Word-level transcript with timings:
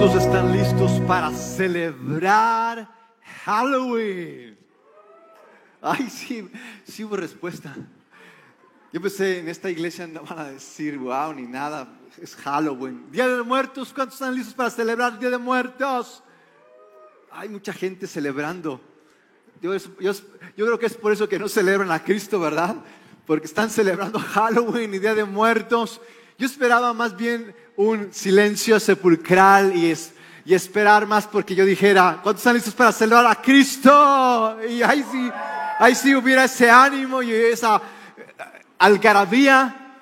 ¿Cuántos 0.00 0.24
están 0.24 0.50
listos 0.50 0.92
para 1.06 1.30
celebrar 1.30 2.88
Halloween? 3.44 4.56
Ay, 5.82 6.08
sí, 6.08 6.50
sí 6.86 7.04
hubo 7.04 7.16
respuesta. 7.16 7.76
Yo 8.94 9.02
pensé, 9.02 9.40
en 9.40 9.48
esta 9.48 9.68
iglesia 9.68 10.06
no 10.06 10.22
van 10.22 10.38
a 10.38 10.44
decir 10.52 10.96
wow 10.96 11.34
ni 11.34 11.42
nada, 11.42 11.86
es 12.18 12.34
Halloween. 12.34 13.10
Día 13.10 13.28
de 13.28 13.42
Muertos, 13.42 13.92
¿cuántos 13.92 14.14
están 14.14 14.34
listos 14.34 14.54
para 14.54 14.70
celebrar 14.70 15.18
Día 15.18 15.28
de 15.28 15.36
Muertos? 15.36 16.22
Hay 17.30 17.50
mucha 17.50 17.74
gente 17.74 18.06
celebrando. 18.06 18.80
Yo, 19.60 19.76
yo, 19.76 20.12
yo 20.56 20.64
creo 20.64 20.78
que 20.78 20.86
es 20.86 20.96
por 20.96 21.12
eso 21.12 21.28
que 21.28 21.38
no 21.38 21.46
celebran 21.46 21.90
a 21.90 22.02
Cristo, 22.02 22.40
¿verdad? 22.40 22.74
Porque 23.26 23.44
están 23.44 23.68
celebrando 23.68 24.18
Halloween 24.32 24.94
y 24.94 24.98
Día 24.98 25.14
de 25.14 25.24
Muertos. 25.24 26.00
Yo 26.38 26.46
esperaba 26.46 26.94
más 26.94 27.14
bien 27.14 27.54
un 27.80 28.12
silencio 28.12 28.78
sepulcral 28.78 29.74
y, 29.74 29.90
es, 29.90 30.12
y 30.44 30.52
esperar 30.52 31.06
más 31.06 31.26
porque 31.26 31.54
yo 31.54 31.64
dijera, 31.64 32.20
¿cuántos 32.22 32.42
están 32.42 32.54
listos 32.54 32.74
para 32.74 32.92
celebrar 32.92 33.26
a 33.26 33.40
Cristo? 33.40 34.58
Y 34.68 34.82
ahí 34.82 35.02
sí, 35.10 35.30
ahí 35.78 35.94
sí 35.94 36.14
hubiera 36.14 36.44
ese 36.44 36.70
ánimo 36.70 37.22
y 37.22 37.32
esa 37.32 37.80
algarabía. 38.78 39.96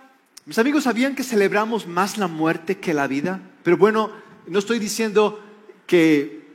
Mis 0.45 0.59
amigos 0.59 0.85
sabían 0.85 1.15
que 1.15 1.23
celebramos 1.23 1.87
más 1.87 2.19
la 2.19 2.27
muerte 2.27 2.79
que 2.79 2.93
la 2.93 3.07
vida, 3.07 3.41
pero 3.63 3.77
bueno, 3.77 4.11
no 4.49 4.59
estoy 4.59 4.81
diciendo 4.81 5.41
que 5.87 6.49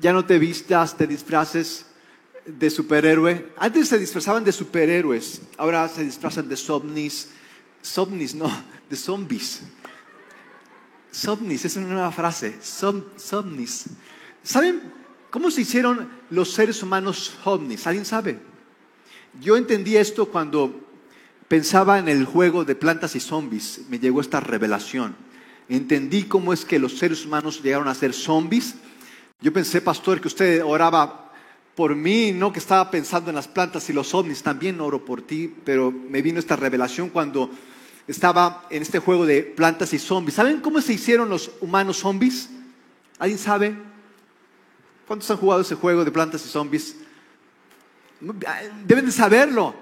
ya 0.00 0.12
no 0.12 0.24
te 0.24 0.40
vistas, 0.40 0.96
te 0.96 1.06
disfraces 1.06 1.86
de 2.44 2.70
superhéroe. 2.70 3.52
Antes 3.56 3.86
se 3.86 3.98
disfrazaban 4.00 4.42
de 4.42 4.50
superhéroes, 4.50 5.42
ahora 5.58 5.86
se 5.88 6.02
disfrazan 6.02 6.48
de 6.48 6.56
zombies, 6.56 7.28
zombies 7.82 8.34
no, 8.34 8.50
de 8.88 8.96
zombies. 8.96 9.62
Somnis, 11.10 11.64
es 11.64 11.76
una 11.76 11.88
nueva 11.88 12.12
frase. 12.12 12.58
somnis. 12.60 13.86
¿Saben 14.42 14.80
cómo 15.30 15.50
se 15.50 15.62
hicieron 15.62 16.08
los 16.30 16.52
seres 16.52 16.82
humanos 16.82 17.34
ovnis? 17.44 17.86
¿Alguien 17.86 18.04
sabe? 18.04 18.38
Yo 19.40 19.56
entendí 19.56 19.96
esto 19.96 20.26
cuando 20.26 20.88
pensaba 21.48 21.98
en 21.98 22.08
el 22.08 22.24
juego 22.24 22.64
de 22.64 22.74
plantas 22.74 23.16
y 23.16 23.20
zombies. 23.20 23.82
Me 23.88 23.98
llegó 23.98 24.20
esta 24.20 24.40
revelación. 24.40 25.16
Entendí 25.68 26.24
cómo 26.24 26.52
es 26.52 26.64
que 26.64 26.78
los 26.78 26.98
seres 26.98 27.24
humanos 27.24 27.62
llegaron 27.62 27.88
a 27.88 27.94
ser 27.94 28.12
zombies. 28.12 28.74
Yo 29.40 29.52
pensé, 29.52 29.80
pastor, 29.80 30.20
que 30.20 30.28
usted 30.28 30.64
oraba 30.64 31.32
por 31.74 31.94
mí, 31.94 32.32
no 32.32 32.52
que 32.52 32.58
estaba 32.58 32.90
pensando 32.90 33.30
en 33.30 33.36
las 33.36 33.48
plantas 33.48 33.88
y 33.88 33.92
los 33.92 34.14
ovnis. 34.14 34.42
También 34.42 34.80
oro 34.80 35.04
por 35.04 35.22
ti, 35.22 35.52
pero 35.64 35.90
me 35.90 36.22
vino 36.22 36.38
esta 36.38 36.56
revelación 36.56 37.08
cuando 37.08 37.50
estaba 38.10 38.66
en 38.70 38.82
este 38.82 38.98
juego 38.98 39.24
de 39.24 39.42
plantas 39.42 39.92
y 39.92 39.98
zombies. 39.98 40.34
¿Saben 40.34 40.60
cómo 40.60 40.80
se 40.80 40.92
hicieron 40.92 41.28
los 41.28 41.50
humanos 41.60 41.98
zombies? 41.98 42.50
¿Alguien 43.18 43.38
sabe? 43.38 43.76
¿Cuántos 45.06 45.30
han 45.30 45.36
jugado 45.36 45.62
ese 45.62 45.76
juego 45.76 46.04
de 46.04 46.10
plantas 46.10 46.44
y 46.44 46.48
zombies? 46.48 46.96
Deben 48.84 49.06
de 49.06 49.12
saberlo. 49.12 49.74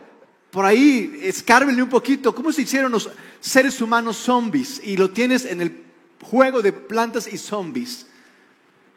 Por 0.50 0.64
ahí, 0.64 1.20
escárbenle 1.22 1.82
un 1.82 1.88
poquito. 1.88 2.34
¿Cómo 2.34 2.52
se 2.52 2.62
hicieron 2.62 2.92
los 2.92 3.10
seres 3.40 3.80
humanos 3.80 4.16
zombies? 4.16 4.80
Y 4.84 4.96
lo 4.96 5.10
tienes 5.10 5.44
en 5.44 5.60
el 5.60 5.84
juego 6.22 6.60
de 6.62 6.72
plantas 6.72 7.32
y 7.32 7.38
zombies. 7.38 8.06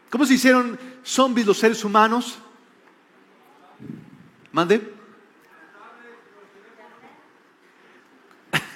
¿Cómo 0.10 0.26
se 0.26 0.34
hicieron 0.34 0.78
zombies 1.04 1.48
los 1.48 1.58
seres 1.58 1.84
humanos? 1.86 2.38
Mande. 4.52 5.01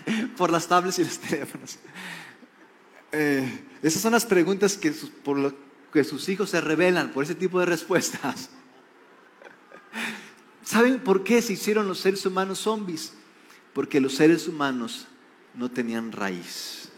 por 0.37 0.51
las 0.51 0.67
tablets 0.67 0.99
y 0.99 1.03
los 1.03 1.19
teléfonos. 1.19 1.77
Eh, 3.11 3.63
esas 3.81 4.01
son 4.01 4.13
las 4.13 4.25
preguntas 4.25 4.77
que 4.77 4.91
por 4.91 5.37
lo 5.37 5.53
que 5.93 6.03
sus 6.03 6.27
hijos 6.27 6.49
se 6.49 6.59
revelan 6.59 7.11
por 7.11 7.23
ese 7.23 7.35
tipo 7.35 7.59
de 7.59 7.65
respuestas. 7.65 8.49
¿Saben 10.63 10.99
por 10.99 11.23
qué 11.23 11.41
se 11.41 11.53
hicieron 11.53 11.87
los 11.87 11.99
seres 11.99 12.25
humanos 12.25 12.59
zombies? 12.59 13.13
Porque 13.73 14.01
los 14.01 14.15
seres 14.15 14.47
humanos 14.47 15.07
no 15.53 15.71
tenían 15.71 16.11
raíz. 16.11 16.89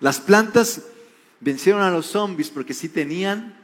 Las 0.00 0.20
plantas 0.20 0.82
vencieron 1.40 1.82
a 1.82 1.90
los 1.90 2.06
zombies 2.06 2.50
porque 2.50 2.74
sí 2.74 2.88
tenían. 2.88 3.58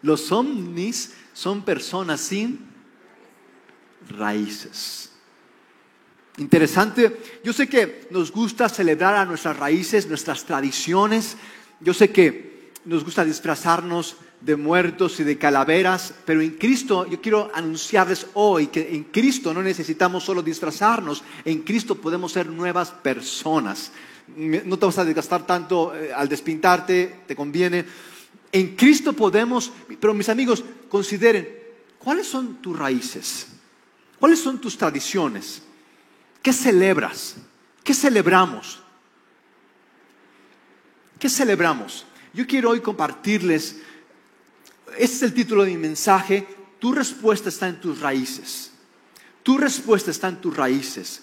Los 0.00 0.22
zombies 0.22 1.14
son 1.32 1.64
personas 1.64 2.20
sin 2.20 2.66
raíces. 4.08 5.07
Interesante. 6.38 7.20
Yo 7.42 7.52
sé 7.52 7.68
que 7.68 8.06
nos 8.10 8.30
gusta 8.30 8.68
celebrar 8.68 9.16
a 9.16 9.24
nuestras 9.24 9.56
raíces, 9.56 10.06
nuestras 10.06 10.44
tradiciones. 10.44 11.36
Yo 11.80 11.92
sé 11.92 12.10
que 12.10 12.70
nos 12.84 13.04
gusta 13.04 13.24
disfrazarnos 13.24 14.16
de 14.40 14.54
muertos 14.54 15.18
y 15.18 15.24
de 15.24 15.36
calaveras, 15.36 16.14
pero 16.24 16.40
en 16.40 16.52
Cristo 16.52 17.06
yo 17.08 17.20
quiero 17.20 17.50
anunciarles 17.52 18.28
hoy 18.34 18.68
que 18.68 18.94
en 18.94 19.04
Cristo 19.04 19.52
no 19.52 19.62
necesitamos 19.62 20.22
solo 20.22 20.42
disfrazarnos, 20.42 21.24
en 21.44 21.62
Cristo 21.62 21.96
podemos 21.96 22.30
ser 22.30 22.46
nuevas 22.46 22.92
personas. 22.92 23.90
No 24.36 24.78
te 24.78 24.86
vas 24.86 24.98
a 24.98 25.04
desgastar 25.04 25.44
tanto 25.44 25.92
eh, 25.96 26.12
al 26.14 26.28
despintarte, 26.28 27.22
te 27.26 27.34
conviene. 27.34 27.84
En 28.52 28.76
Cristo 28.76 29.12
podemos, 29.12 29.72
pero 29.98 30.14
mis 30.14 30.28
amigos, 30.28 30.62
consideren, 30.88 31.48
¿cuáles 31.98 32.28
son 32.28 32.62
tus 32.62 32.78
raíces? 32.78 33.48
¿Cuáles 34.20 34.38
son 34.38 34.60
tus 34.60 34.78
tradiciones? 34.78 35.62
¿Qué 36.42 36.52
celebras? 36.52 37.36
¿Qué 37.82 37.94
celebramos? 37.94 38.82
¿Qué 41.18 41.28
celebramos? 41.28 42.06
Yo 42.32 42.46
quiero 42.46 42.70
hoy 42.70 42.80
compartirles, 42.80 43.76
este 44.96 45.16
es 45.16 45.22
el 45.22 45.34
título 45.34 45.64
de 45.64 45.70
mi 45.70 45.78
mensaje, 45.78 46.46
tu 46.78 46.92
respuesta 46.92 47.48
está 47.48 47.68
en 47.68 47.80
tus 47.80 48.00
raíces. 48.00 48.72
Tu 49.42 49.58
respuesta 49.58 50.10
está 50.10 50.28
en 50.28 50.40
tus 50.40 50.56
raíces. 50.56 51.22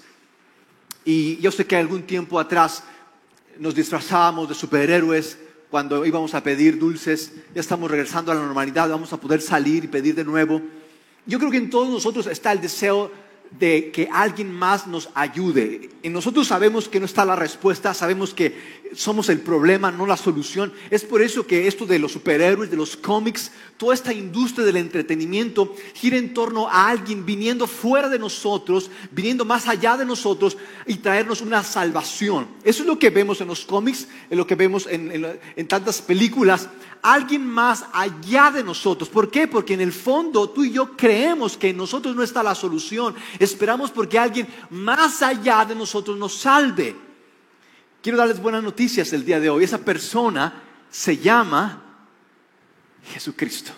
Y 1.06 1.38
yo 1.38 1.52
sé 1.52 1.66
que 1.66 1.76
algún 1.76 2.04
tiempo 2.04 2.40
atrás 2.40 2.84
nos 3.60 3.76
disfrazábamos 3.76 4.50
de 4.50 4.56
superhéroes 4.56 5.38
cuando 5.70 6.06
íbamos 6.06 6.34
a 6.34 6.42
pedir 6.42 6.80
dulces, 6.80 7.32
ya 7.54 7.62
estamos 7.62 7.90
regresando 7.90 8.32
a 8.32 8.36
la 8.36 8.42
normalidad, 8.42 8.90
vamos 8.90 9.12
a 9.14 9.18
poder 9.18 9.42
salir 9.42 9.84
y 9.84 9.88
pedir 9.88 10.16
de 10.16 10.24
nuevo. 10.24 10.62
Yo 11.26 11.38
creo 11.38 11.52
que 11.52 11.58
en 11.58 11.70
todos 11.70 11.90
nosotros 11.90 12.28
está 12.28 12.52
el 12.52 12.62
deseo 12.62 13.12
de 13.60 13.92
que 13.92 14.10
alguien 14.12 14.52
más 14.52 14.88
nos 14.88 15.10
ayude. 15.14 15.90
Y 16.04 16.10
nosotros 16.10 16.48
sabemos 16.48 16.90
que 16.90 17.00
no 17.00 17.06
está 17.06 17.26
la 17.26 17.36
respuesta, 17.36 17.94
sabemos 17.94 18.34
que 18.34 18.86
somos 18.94 19.30
el 19.30 19.40
problema, 19.40 19.92
no 19.92 20.06
la 20.06 20.18
solución. 20.18 20.74
Es 20.90 21.04
por 21.04 21.22
eso 21.22 21.48
que 21.48 21.68
esto 21.68 21.86
de 21.86 22.00
los 22.00 22.12
superhéroes, 22.12 22.70
de 22.70 22.78
los 22.78 22.96
cómics, 22.98 23.52
toda 23.78 23.94
esta 23.94 24.14
industria 24.14 24.66
del 24.66 24.78
entretenimiento 24.78 25.76
gira 25.94 26.18
en 26.18 26.34
torno 26.34 26.70
a 26.70 26.90
alguien 26.90 27.26
viniendo 27.26 27.68
fuera 27.68 28.10
de 28.10 28.20
nosotros, 28.20 28.90
viniendo 29.12 29.46
más 29.46 29.68
allá 29.68 29.98
de 29.98 30.06
nosotros 30.06 30.58
y 30.86 30.96
traernos 30.96 31.42
una 31.42 31.64
salvación. 31.64 32.48
Eso 32.64 32.84
es 32.84 32.88
lo 32.88 33.00
que 33.00 33.10
vemos 33.10 33.42
en 33.42 33.48
los 33.48 33.66
cómics, 33.66 34.08
es 34.30 34.38
lo 34.38 34.46
que 34.46 34.56
vemos 34.56 34.88
en, 34.88 35.40
en 35.56 35.68
tantas 35.68 36.02
películas 36.02 36.70
alguien 37.06 37.46
más 37.46 37.86
allá 37.94 38.50
de 38.50 38.64
nosotros. 38.64 39.10
¿Por 39.10 39.30
qué? 39.30 39.48
Porque 39.48 39.76
en 39.76 39.82
el 39.82 39.94
fondo 39.94 40.50
tú 40.50 40.64
y 40.64 40.72
yo 40.72 40.98
creemos 40.98 41.56
que 41.56 41.70
en 41.70 41.78
nosotros 41.78 42.16
no 42.16 42.24
está 42.24 42.42
la 42.42 42.56
solución. 42.56 43.14
Esperamos 43.46 43.92
porque 43.92 44.20
alguien 44.20 44.48
más 44.70 45.22
allá 45.22 45.64
de 45.66 45.76
nosotros 45.76 46.18
nos 46.18 46.36
salve. 46.36 46.96
Quiero 48.02 48.18
darles 48.18 48.42
buenas 48.42 48.64
noticias 48.64 49.14
el 49.14 49.24
día 49.24 49.40
de 49.40 49.50
hoy. 49.50 49.64
Esa 49.64 49.80
persona 49.80 50.62
se 50.92 51.18
llama 51.18 51.82
Jesucristo. 53.14 53.72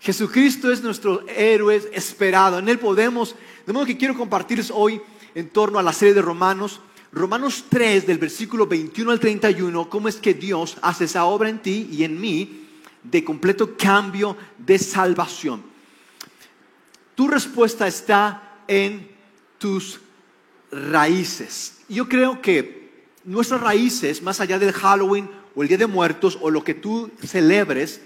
Jesucristo 0.00 0.70
es 0.70 0.82
nuestro 0.82 1.26
héroe 1.28 1.90
esperado. 1.92 2.58
En 2.58 2.68
Él 2.68 2.78
podemos, 2.78 3.34
de 3.66 3.72
modo 3.72 3.86
que 3.86 3.98
quiero 3.98 4.16
compartirles 4.16 4.70
hoy 4.70 5.00
en 5.34 5.48
torno 5.50 5.78
a 5.78 5.82
la 5.82 5.92
serie 5.92 6.14
de 6.14 6.22
Romanos 6.22 6.80
Romanos 7.10 7.64
3, 7.70 8.06
del 8.06 8.18
versículo 8.18 8.66
21 8.66 9.10
al 9.10 9.20
31, 9.20 9.88
cómo 9.88 10.08
es 10.08 10.16
que 10.16 10.34
Dios 10.34 10.76
hace 10.82 11.04
esa 11.04 11.24
obra 11.24 11.48
en 11.48 11.60
ti 11.60 11.88
y 11.90 12.04
en 12.04 12.20
mí 12.20 12.66
de 13.02 13.24
completo 13.24 13.76
cambio 13.76 14.36
de 14.58 14.78
salvación. 14.78 15.62
Tu 17.14 17.26
respuesta 17.26 17.86
está 17.86 18.47
en 18.68 19.10
tus 19.58 20.00
raíces. 20.70 21.78
Yo 21.88 22.08
creo 22.08 22.40
que 22.40 22.92
nuestras 23.24 23.60
raíces, 23.60 24.22
más 24.22 24.40
allá 24.40 24.58
del 24.58 24.72
Halloween 24.72 25.28
o 25.54 25.62
el 25.62 25.68
Día 25.68 25.78
de 25.78 25.86
Muertos 25.86 26.38
o 26.40 26.50
lo 26.50 26.62
que 26.62 26.74
tú 26.74 27.10
celebres, 27.24 28.00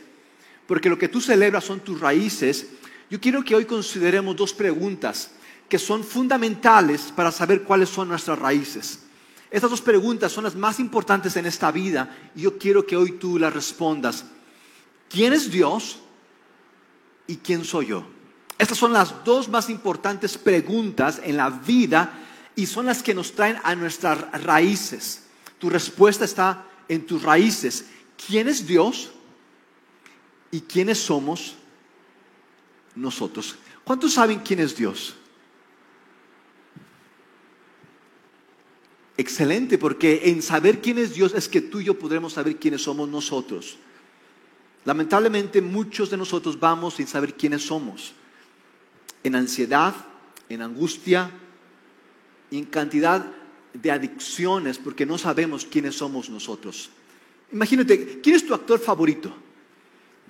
porque 0.67 0.89
lo 0.89 0.97
que 0.97 1.09
tú 1.09 1.21
celebras 1.21 1.65
son 1.65 1.81
tus 1.81 2.01
raíces, 2.01 2.69
yo 3.11 3.21
quiero 3.21 3.45
que 3.45 3.55
hoy 3.55 3.67
consideremos 3.67 4.37
dos 4.37 4.55
preguntas 4.55 5.33
que 5.69 5.79
son 5.79 6.05
fundamentales 6.05 7.13
para 7.15 7.33
saber 7.33 7.63
cuáles 7.63 7.89
son 7.89 8.09
nuestras 8.09 8.39
raíces. 8.39 9.01
Estas 9.51 9.71
dos 9.71 9.83
preguntas 9.83 10.33
son 10.33 10.45
las 10.45 10.55
más 10.55 10.81
importantes 10.81 11.37
en 11.37 11.45
esta 11.45 11.71
vida 11.71 12.31
y 12.35 12.43
yo 12.43 12.57
quiero 12.57 12.87
que 12.87 12.97
hoy 12.97 13.13
tú 13.13 13.39
las 13.39 13.53
respondas. 13.53 14.25
¿Quién 15.11 15.35
es 15.35 15.51
Dios 15.51 16.01
y 17.27 17.37
quién 17.37 17.65
soy 17.65 17.89
yo? 17.89 18.07
Estas 18.63 18.79
son 18.79 18.93
las 18.93 19.25
dos 19.25 19.49
más 19.49 19.69
importantes 19.69 20.39
preguntas 20.39 21.21
en 21.25 21.37
la 21.37 21.51
vida 21.51 22.17
y 22.55 22.67
son 22.67 22.87
las 22.87 23.03
que 23.03 23.13
nos 23.13 23.33
traen 23.33 23.57
a 23.65 23.75
nuestras 23.75 24.41
raíces. 24.45 25.25
Tu 25.59 25.69
respuesta 25.69 26.25
está 26.25 26.65
en 26.87 27.05
tus 27.05 27.21
raíces. 27.25 27.87
¿Quién 28.25 28.47
es 28.47 28.65
Dios? 28.65 29.11
¿Y 30.53 30.61
quiénes 30.61 30.99
somos 30.99 31.57
nosotros? 32.95 33.57
¿Cuántos 33.83 34.13
saben 34.13 34.39
quién 34.39 34.61
es 34.61 34.77
Dios? 34.77 35.17
Excelente, 39.17 39.77
porque 39.77 40.21
en 40.27 40.41
saber 40.41 40.81
quién 40.81 40.99
es 40.99 41.15
Dios 41.15 41.35
es 41.35 41.49
que 41.49 41.63
tú 41.63 41.81
y 41.81 41.87
yo 41.87 41.99
podremos 41.99 42.35
saber 42.35 42.61
quiénes 42.61 42.83
somos 42.83 43.09
nosotros. 43.09 43.77
Lamentablemente 44.85 45.61
muchos 45.61 46.11
de 46.11 46.17
nosotros 46.17 46.61
vamos 46.61 46.95
sin 46.95 47.09
saber 47.09 47.35
quiénes 47.35 47.67
somos. 47.67 48.15
En 49.25 49.35
ansiedad, 49.35 49.95
en 50.49 50.63
angustia, 50.63 51.31
en 52.51 52.65
cantidad 52.67 53.25
de 53.73 53.91
adicciones 53.91 54.79
porque 54.79 55.07
no 55.07 55.19
sabemos 55.19 55.65
quiénes 55.65 55.97
somos 55.97 56.29
nosotros. 56.29 56.91
Imagínate, 57.53 58.21
¿quién 58.23 58.37
es 58.37 58.47
tu 58.47 58.55
actor 58.55 58.79
favorito? 58.79 59.33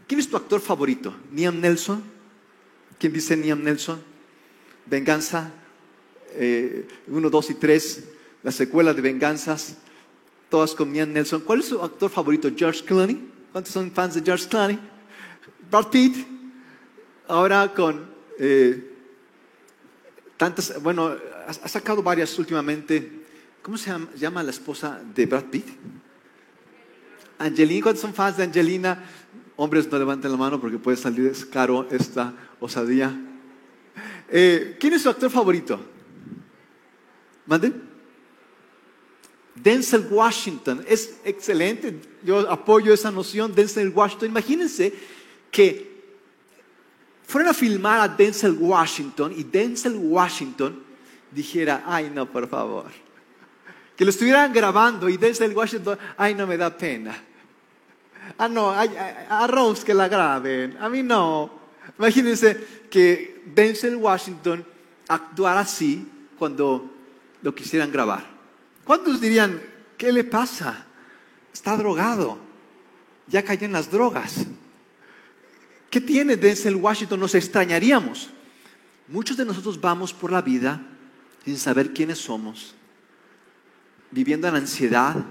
¿Quién 0.07 0.21
es 0.21 0.29
tu 0.29 0.37
actor 0.37 0.61
favorito? 0.61 1.15
¿Niam 1.31 1.61
Nelson? 1.61 2.03
¿Quién 2.99 3.13
dice 3.13 3.37
Niam 3.37 3.63
Nelson? 3.63 4.03
Venganza, 4.87 5.53
1, 6.35 6.39
eh, 6.39 6.87
2 7.07 7.51
y 7.51 7.55
3, 7.55 8.05
la 8.43 8.53
secuela 8.53 8.93
de 8.95 9.01
Venganzas, 9.01 9.77
todas 10.51 10.75
con 10.75 10.93
Niam 10.93 11.13
Nelson. 11.13 11.43
¿Cuál 11.43 11.61
es 11.61 11.67
su 11.67 11.81
actor 11.81 12.11
favorito? 12.11 12.51
¿George 12.55 12.85
Clooney? 12.85 13.29
¿Cuántos 13.53 13.73
son 13.73 13.91
fans 13.91 14.15
de 14.15 14.23
George 14.23 14.49
Clooney? 14.49 14.79
Brad 15.71 15.89
Pitt, 15.89 16.27
ahora 17.29 17.73
con 17.75 18.12
eh, 18.45 18.91
tantas, 20.37 20.83
bueno, 20.83 21.15
ha, 21.47 21.69
sacado 21.69 22.03
varias 22.03 22.37
últimamente. 22.41 23.23
¿Cómo 23.63 23.79
se 23.79 23.95
llama, 24.17 24.43
la 24.43 24.51
esposa 24.51 25.01
de 25.15 25.27
Brad 25.27 25.45
Pitt? 25.45 25.69
Angelina, 27.39 27.85
¿cuántos 27.85 28.03
son 28.03 28.13
fans 28.13 28.39
de 28.39 28.43
Angelina? 28.43 29.05
Hombres, 29.55 29.89
no 29.89 29.97
levanten 29.97 30.33
la 30.33 30.37
mano 30.37 30.61
porque 30.61 30.77
puede 30.77 30.97
salir 30.97 31.33
caro 31.51 31.87
esta 31.93 32.35
osadía. 32.59 33.17
Eh, 34.29 34.77
¿Quién 34.81 34.95
es 34.95 35.03
su 35.03 35.09
actor 35.09 35.31
favorito? 35.31 35.81
¿Mande? 37.47 37.73
Denzel 39.55 40.09
Washington. 40.11 40.85
Es 40.89 41.21
excelente. 41.25 42.01
Yo 42.25 42.51
apoyo 42.51 42.93
esa 42.93 43.13
noción. 43.13 43.55
Denzel 43.55 43.91
Washington. 43.91 44.31
Imagínense 44.31 44.93
que 45.53 45.92
fueron 47.33 47.51
a 47.51 47.55
filmar 47.55 47.99
a 47.99 48.09
Denzel 48.09 48.59
Washington 48.61 49.33
y 49.35 49.43
Denzel 49.43 49.97
Washington 49.97 50.85
dijera, 51.31 51.83
ay 51.87 52.13
no, 52.15 52.31
por 52.31 52.47
favor. 52.47 52.91
Que 53.97 54.05
lo 54.05 54.11
estuvieran 54.11 54.53
grabando 54.53 55.09
y 55.09 55.17
Denzel 55.17 55.57
Washington, 55.57 55.99
ay 56.19 56.35
no 56.35 56.47
me 56.47 56.59
da 56.59 56.77
pena. 56.77 57.17
Ah, 58.37 58.49
no, 58.49 58.71
a, 58.71 59.47
Rose 59.47 59.83
que 59.83 59.95
la 59.95 60.09
graben. 60.09 60.77
A 60.79 60.91
mí 60.91 61.03
no. 61.03 61.51
Imagínense 61.99 62.85
que 62.91 63.43
Denzel 63.47 63.97
Washington 63.97 64.63
actuara 65.09 65.61
así 65.61 66.07
cuando 66.39 66.91
lo 67.41 67.55
quisieran 67.55 67.91
grabar. 67.91 68.27
¿Cuántos 68.85 69.23
dirían, 69.23 69.59
qué 69.97 70.13
le 70.13 70.25
pasa? 70.25 70.85
Está 71.51 71.79
drogado. 71.79 72.39
Ya 73.27 73.43
cayó 73.43 73.65
en 73.65 73.73
las 73.73 73.91
drogas. 73.91 74.47
¿Qué 75.93 76.01
tiene 76.01 76.39
Denzel 76.39 76.77
Washington? 76.77 77.21
Nos 77.21 77.35
extrañaríamos. 77.35 78.31
Muchos 79.09 79.37
de 79.37 79.45
nosotros 79.45 79.79
vamos 79.79 80.15
por 80.15 80.33
la 80.33 80.41
vida 80.41 80.81
sin 81.45 81.59
saber 81.59 81.93
quiénes 81.93 82.17
somos, 82.17 82.75
viviendo 84.11 84.49
en 84.49 84.55
ansiedad 84.55 85.23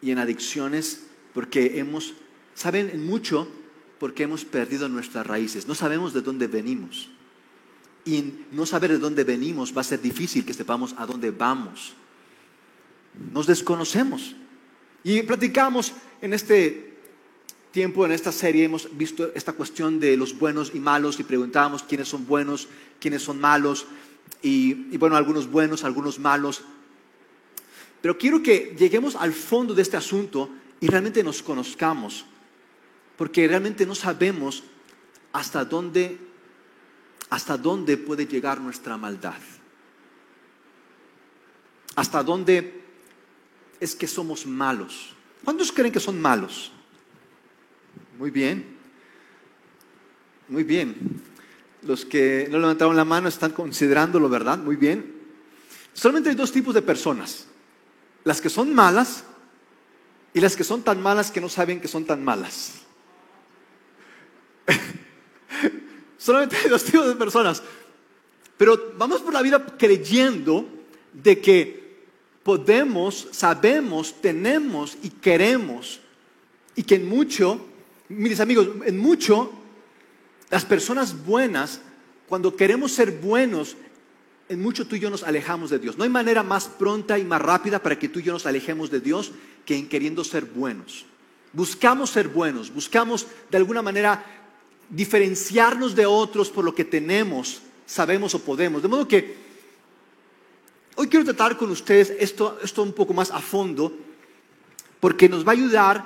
y 0.00 0.12
en 0.12 0.18
adicciones 0.20 1.06
porque 1.32 1.80
hemos, 1.80 2.14
saben 2.54 2.90
en 2.90 3.04
mucho 3.04 3.48
porque 3.98 4.22
hemos 4.22 4.44
perdido 4.44 4.88
nuestras 4.88 5.26
raíces, 5.26 5.66
no 5.66 5.74
sabemos 5.74 6.14
de 6.14 6.22
dónde 6.22 6.46
venimos. 6.46 7.10
Y 8.04 8.34
no 8.52 8.66
saber 8.66 8.92
de 8.92 8.98
dónde 8.98 9.24
venimos 9.24 9.76
va 9.76 9.80
a 9.80 9.84
ser 9.84 10.00
difícil 10.00 10.46
que 10.46 10.54
sepamos 10.54 10.94
a 10.96 11.06
dónde 11.06 11.32
vamos. 11.32 11.94
Nos 13.32 13.48
desconocemos. 13.48 14.36
Y 15.02 15.22
platicamos 15.22 15.92
en 16.20 16.34
este 16.34 16.93
tiempo 17.74 18.06
en 18.06 18.12
esta 18.12 18.30
serie 18.30 18.64
hemos 18.64 18.96
visto 18.96 19.32
esta 19.34 19.52
cuestión 19.52 19.98
de 19.98 20.16
los 20.16 20.38
buenos 20.38 20.70
y 20.74 20.78
malos 20.78 21.18
y 21.18 21.24
preguntábamos 21.24 21.82
quiénes 21.82 22.06
son 22.06 22.24
buenos, 22.24 22.68
quiénes 23.00 23.20
son 23.22 23.40
malos 23.40 23.86
y, 24.42 24.96
bueno, 24.96 25.16
algunos 25.16 25.50
buenos, 25.50 25.82
algunos 25.82 26.20
malos. 26.20 26.62
Pero 28.00 28.16
quiero 28.16 28.44
que 28.44 28.76
lleguemos 28.78 29.16
al 29.16 29.32
fondo 29.32 29.74
de 29.74 29.82
este 29.82 29.96
asunto 29.96 30.50
y 30.80 30.86
realmente 30.86 31.24
nos 31.24 31.42
conozcamos, 31.42 32.24
porque 33.16 33.48
realmente 33.48 33.84
no 33.84 33.96
sabemos 33.96 34.62
hasta 35.32 35.64
dónde, 35.64 36.16
hasta 37.28 37.58
dónde 37.58 37.96
puede 37.96 38.24
llegar 38.24 38.60
nuestra 38.60 38.96
maldad. 38.96 39.40
Hasta 41.96 42.22
dónde 42.22 42.84
es 43.80 43.96
que 43.96 44.06
somos 44.06 44.46
malos. 44.46 45.12
¿Cuántos 45.42 45.72
creen 45.72 45.92
que 45.92 45.98
son 45.98 46.22
malos? 46.22 46.70
Muy 48.18 48.30
bien. 48.30 48.64
Muy 50.48 50.62
bien. 50.62 51.22
Los 51.82 52.04
que 52.04 52.46
no 52.50 52.58
levantaron 52.58 52.96
la 52.96 53.04
mano 53.04 53.28
están 53.28 53.52
considerándolo, 53.52 54.28
¿verdad? 54.28 54.58
Muy 54.58 54.76
bien. 54.76 55.14
Solamente 55.92 56.30
hay 56.30 56.36
dos 56.36 56.52
tipos 56.52 56.74
de 56.74 56.82
personas. 56.82 57.46
Las 58.24 58.40
que 58.40 58.48
son 58.48 58.74
malas 58.74 59.24
y 60.32 60.40
las 60.40 60.56
que 60.56 60.64
son 60.64 60.82
tan 60.82 61.02
malas 61.02 61.30
que 61.30 61.40
no 61.40 61.48
saben 61.48 61.80
que 61.80 61.88
son 61.88 62.04
tan 62.04 62.22
malas. 62.24 62.74
Solamente 66.18 66.56
hay 66.56 66.70
dos 66.70 66.84
tipos 66.84 67.06
de 67.06 67.16
personas. 67.16 67.62
Pero 68.56 68.92
vamos 68.96 69.20
por 69.20 69.34
la 69.34 69.42
vida 69.42 69.64
creyendo 69.76 70.68
de 71.12 71.40
que 71.40 71.84
podemos, 72.42 73.28
sabemos, 73.32 74.20
tenemos 74.20 74.96
y 75.02 75.10
queremos 75.10 76.00
y 76.76 76.82
que 76.82 76.96
en 76.96 77.08
mucho 77.08 77.73
mis 78.08 78.40
amigos, 78.40 78.68
en 78.84 78.98
mucho, 78.98 79.52
las 80.50 80.64
personas 80.64 81.24
buenas, 81.24 81.80
cuando 82.28 82.56
queremos 82.56 82.92
ser 82.92 83.12
buenos, 83.12 83.76
en 84.48 84.60
mucho 84.60 84.86
tú 84.86 84.96
y 84.96 85.00
yo 85.00 85.10
nos 85.10 85.22
alejamos 85.22 85.70
de 85.70 85.78
Dios. 85.78 85.96
No 85.96 86.04
hay 86.04 86.10
manera 86.10 86.42
más 86.42 86.66
pronta 86.66 87.18
y 87.18 87.24
más 87.24 87.40
rápida 87.40 87.78
para 87.78 87.98
que 87.98 88.08
tú 88.08 88.20
y 88.20 88.24
yo 88.24 88.32
nos 88.32 88.46
alejemos 88.46 88.90
de 88.90 89.00
Dios 89.00 89.32
que 89.64 89.76
en 89.76 89.88
queriendo 89.88 90.22
ser 90.24 90.44
buenos. 90.44 91.06
Buscamos 91.52 92.10
ser 92.10 92.28
buenos, 92.28 92.72
buscamos 92.72 93.26
de 93.50 93.56
alguna 93.56 93.80
manera 93.80 94.24
diferenciarnos 94.90 95.94
de 95.94 96.04
otros 96.04 96.50
por 96.50 96.64
lo 96.64 96.74
que 96.74 96.84
tenemos, 96.84 97.62
sabemos 97.86 98.34
o 98.34 98.40
podemos. 98.40 98.82
De 98.82 98.88
modo 98.88 99.08
que 99.08 99.36
hoy 100.96 101.08
quiero 101.08 101.24
tratar 101.24 101.56
con 101.56 101.70
ustedes 101.70 102.12
esto, 102.18 102.58
esto 102.62 102.82
un 102.82 102.92
poco 102.92 103.14
más 103.14 103.30
a 103.30 103.40
fondo, 103.40 103.92
porque 105.00 105.28
nos 105.28 105.46
va 105.46 105.50
a 105.50 105.54
ayudar, 105.54 106.04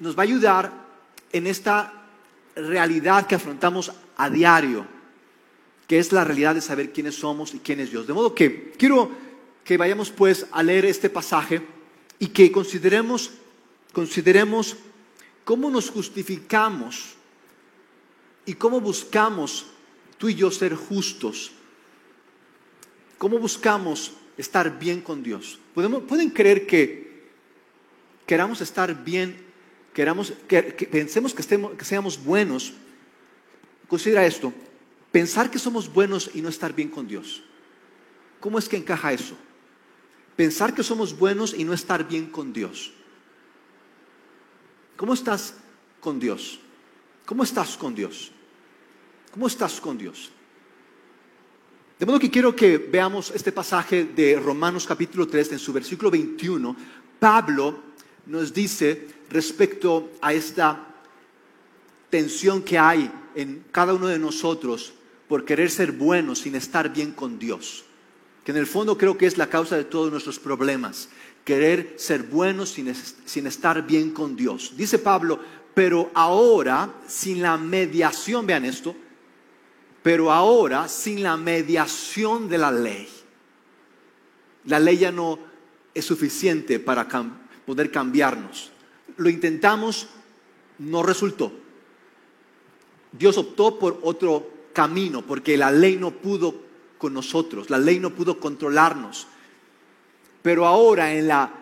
nos 0.00 0.16
va 0.16 0.22
a 0.22 0.26
ayudar 0.26 0.87
en 1.32 1.46
esta 1.46 1.92
realidad 2.56 3.26
que 3.26 3.34
afrontamos 3.34 3.92
a 4.16 4.30
diario, 4.30 4.86
que 5.86 5.98
es 5.98 6.12
la 6.12 6.24
realidad 6.24 6.54
de 6.54 6.60
saber 6.60 6.92
quiénes 6.92 7.14
somos 7.14 7.54
y 7.54 7.60
quién 7.60 7.80
es 7.80 7.90
Dios. 7.90 8.06
De 8.06 8.12
modo 8.12 8.34
que 8.34 8.72
quiero 8.72 9.10
que 9.64 9.76
vayamos 9.76 10.10
pues 10.10 10.46
a 10.50 10.62
leer 10.62 10.84
este 10.84 11.10
pasaje 11.10 11.62
y 12.18 12.28
que 12.28 12.50
consideremos, 12.50 13.30
consideremos 13.92 14.76
cómo 15.44 15.70
nos 15.70 15.90
justificamos 15.90 17.14
y 18.44 18.54
cómo 18.54 18.80
buscamos 18.80 19.66
tú 20.18 20.28
y 20.28 20.34
yo 20.34 20.50
ser 20.50 20.74
justos, 20.74 21.52
cómo 23.18 23.38
buscamos 23.38 24.12
estar 24.36 24.78
bien 24.78 25.00
con 25.00 25.22
Dios. 25.22 25.58
¿Pueden 25.74 26.30
creer 26.30 26.66
que 26.66 27.28
queramos 28.26 28.60
estar 28.60 29.04
bien 29.04 29.47
queramos, 29.98 30.32
que, 30.46 30.62
pensemos 30.62 31.34
que, 31.34 31.42
estemos, 31.42 31.74
que 31.74 31.84
seamos 31.84 32.22
buenos, 32.22 32.72
considera 33.88 34.24
esto, 34.24 34.52
pensar 35.10 35.50
que 35.50 35.58
somos 35.58 35.92
buenos 35.92 36.30
y 36.34 36.40
no 36.40 36.48
estar 36.48 36.72
bien 36.72 36.88
con 36.88 37.08
Dios. 37.08 37.42
¿Cómo 38.38 38.60
es 38.60 38.68
que 38.68 38.76
encaja 38.76 39.12
eso? 39.12 39.36
Pensar 40.36 40.72
que 40.72 40.84
somos 40.84 41.18
buenos 41.18 41.52
y 41.52 41.64
no 41.64 41.72
estar 41.72 42.06
bien 42.06 42.26
con 42.30 42.52
Dios. 42.52 42.92
¿Cómo 44.96 45.14
estás 45.14 45.54
con 45.98 46.20
Dios? 46.20 46.60
¿Cómo 47.26 47.42
estás 47.42 47.76
con 47.76 47.92
Dios? 47.92 48.30
¿Cómo 49.32 49.48
estás 49.48 49.80
con 49.80 49.98
Dios? 49.98 50.30
De 51.98 52.06
modo 52.06 52.20
que 52.20 52.30
quiero 52.30 52.54
que 52.54 52.78
veamos 52.78 53.32
este 53.34 53.50
pasaje 53.50 54.04
de 54.04 54.38
Romanos 54.38 54.86
capítulo 54.86 55.26
3 55.26 55.54
en 55.54 55.58
su 55.58 55.72
versículo 55.72 56.08
21. 56.08 56.76
Pablo 57.18 57.82
nos 58.26 58.54
dice 58.54 59.17
respecto 59.30 60.10
a 60.20 60.32
esta 60.32 60.86
tensión 62.10 62.62
que 62.62 62.78
hay 62.78 63.10
en 63.34 63.64
cada 63.70 63.94
uno 63.94 64.06
de 64.06 64.18
nosotros 64.18 64.94
por 65.28 65.44
querer 65.44 65.70
ser 65.70 65.92
buenos 65.92 66.40
sin 66.40 66.54
estar 66.54 66.92
bien 66.92 67.12
con 67.12 67.38
Dios, 67.38 67.84
que 68.44 68.52
en 68.52 68.58
el 68.58 68.66
fondo 68.66 68.96
creo 68.96 69.18
que 69.18 69.26
es 69.26 69.36
la 69.36 69.48
causa 69.48 69.76
de 69.76 69.84
todos 69.84 70.10
nuestros 70.10 70.38
problemas. 70.38 71.08
querer 71.44 71.94
ser 71.96 72.24
buenos 72.24 72.68
sin, 72.68 72.94
sin 72.94 73.46
estar 73.46 73.86
bien 73.86 74.10
con 74.10 74.36
Dios. 74.36 74.74
Dice 74.76 74.98
Pablo, 74.98 75.40
pero 75.72 76.10
ahora, 76.12 76.92
sin 77.06 77.40
la 77.40 77.56
mediación, 77.56 78.46
vean 78.46 78.66
esto, 78.66 78.94
pero 80.02 80.30
ahora 80.30 80.88
sin 80.88 81.22
la 81.22 81.36
mediación 81.38 82.48
de 82.48 82.58
la 82.58 82.70
ley. 82.70 83.08
La 84.64 84.78
ley 84.78 84.98
ya 84.98 85.10
no 85.10 85.38
es 85.94 86.04
suficiente 86.04 86.78
para 86.80 87.06
poder 87.64 87.90
cambiarnos. 87.90 88.72
Lo 89.18 89.28
intentamos, 89.28 90.08
no 90.78 91.02
resultó. 91.02 91.52
Dios 93.12 93.36
optó 93.38 93.78
por 93.78 94.00
otro 94.02 94.50
camino 94.72 95.22
porque 95.22 95.56
la 95.56 95.70
ley 95.70 95.96
no 95.96 96.10
pudo 96.10 96.54
con 96.98 97.14
nosotros, 97.14 97.70
la 97.70 97.78
ley 97.78 97.98
no 97.98 98.10
pudo 98.10 98.38
controlarnos. 98.38 99.26
Pero 100.42 100.66
ahora 100.66 101.12
en 101.14 101.28
la, 101.28 101.52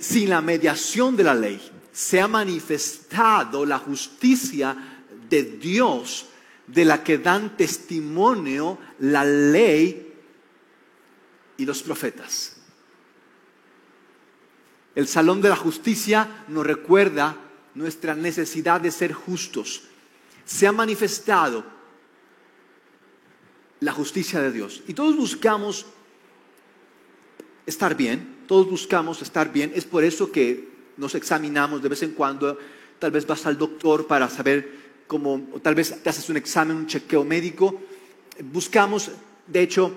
sin 0.00 0.30
la 0.30 0.40
mediación 0.40 1.16
de 1.16 1.24
la 1.24 1.34
ley 1.34 1.60
se 1.92 2.20
ha 2.20 2.28
manifestado 2.28 3.66
la 3.66 3.78
justicia 3.78 5.04
de 5.28 5.42
Dios 5.42 6.26
de 6.66 6.84
la 6.84 7.04
que 7.04 7.18
dan 7.18 7.56
testimonio 7.56 8.78
la 9.00 9.24
ley 9.24 10.14
y 11.56 11.64
los 11.64 11.82
profetas. 11.82 12.51
El 14.94 15.08
salón 15.08 15.40
de 15.40 15.48
la 15.48 15.56
justicia 15.56 16.44
nos 16.48 16.66
recuerda 16.66 17.36
nuestra 17.74 18.14
necesidad 18.14 18.80
de 18.80 18.90
ser 18.90 19.12
justos. 19.12 19.82
Se 20.44 20.66
ha 20.66 20.72
manifestado 20.72 21.64
la 23.80 23.92
justicia 23.92 24.40
de 24.40 24.52
Dios. 24.52 24.82
Y 24.86 24.94
todos 24.94 25.16
buscamos 25.16 25.86
estar 27.66 27.96
bien, 27.96 28.44
todos 28.46 28.68
buscamos 28.68 29.22
estar 29.22 29.52
bien. 29.52 29.72
Es 29.74 29.84
por 29.84 30.04
eso 30.04 30.30
que 30.30 30.68
nos 30.96 31.14
examinamos 31.14 31.82
de 31.82 31.88
vez 31.88 32.02
en 32.02 32.12
cuando. 32.12 32.58
Tal 32.98 33.10
vez 33.10 33.26
vas 33.26 33.46
al 33.46 33.58
doctor 33.58 34.06
para 34.06 34.28
saber 34.28 34.82
cómo, 35.06 35.48
tal 35.62 35.74
vez 35.74 36.02
te 36.02 36.10
haces 36.10 36.28
un 36.28 36.36
examen, 36.36 36.76
un 36.76 36.86
chequeo 36.86 37.24
médico. 37.24 37.80
Buscamos, 38.52 39.10
de 39.46 39.62
hecho, 39.62 39.92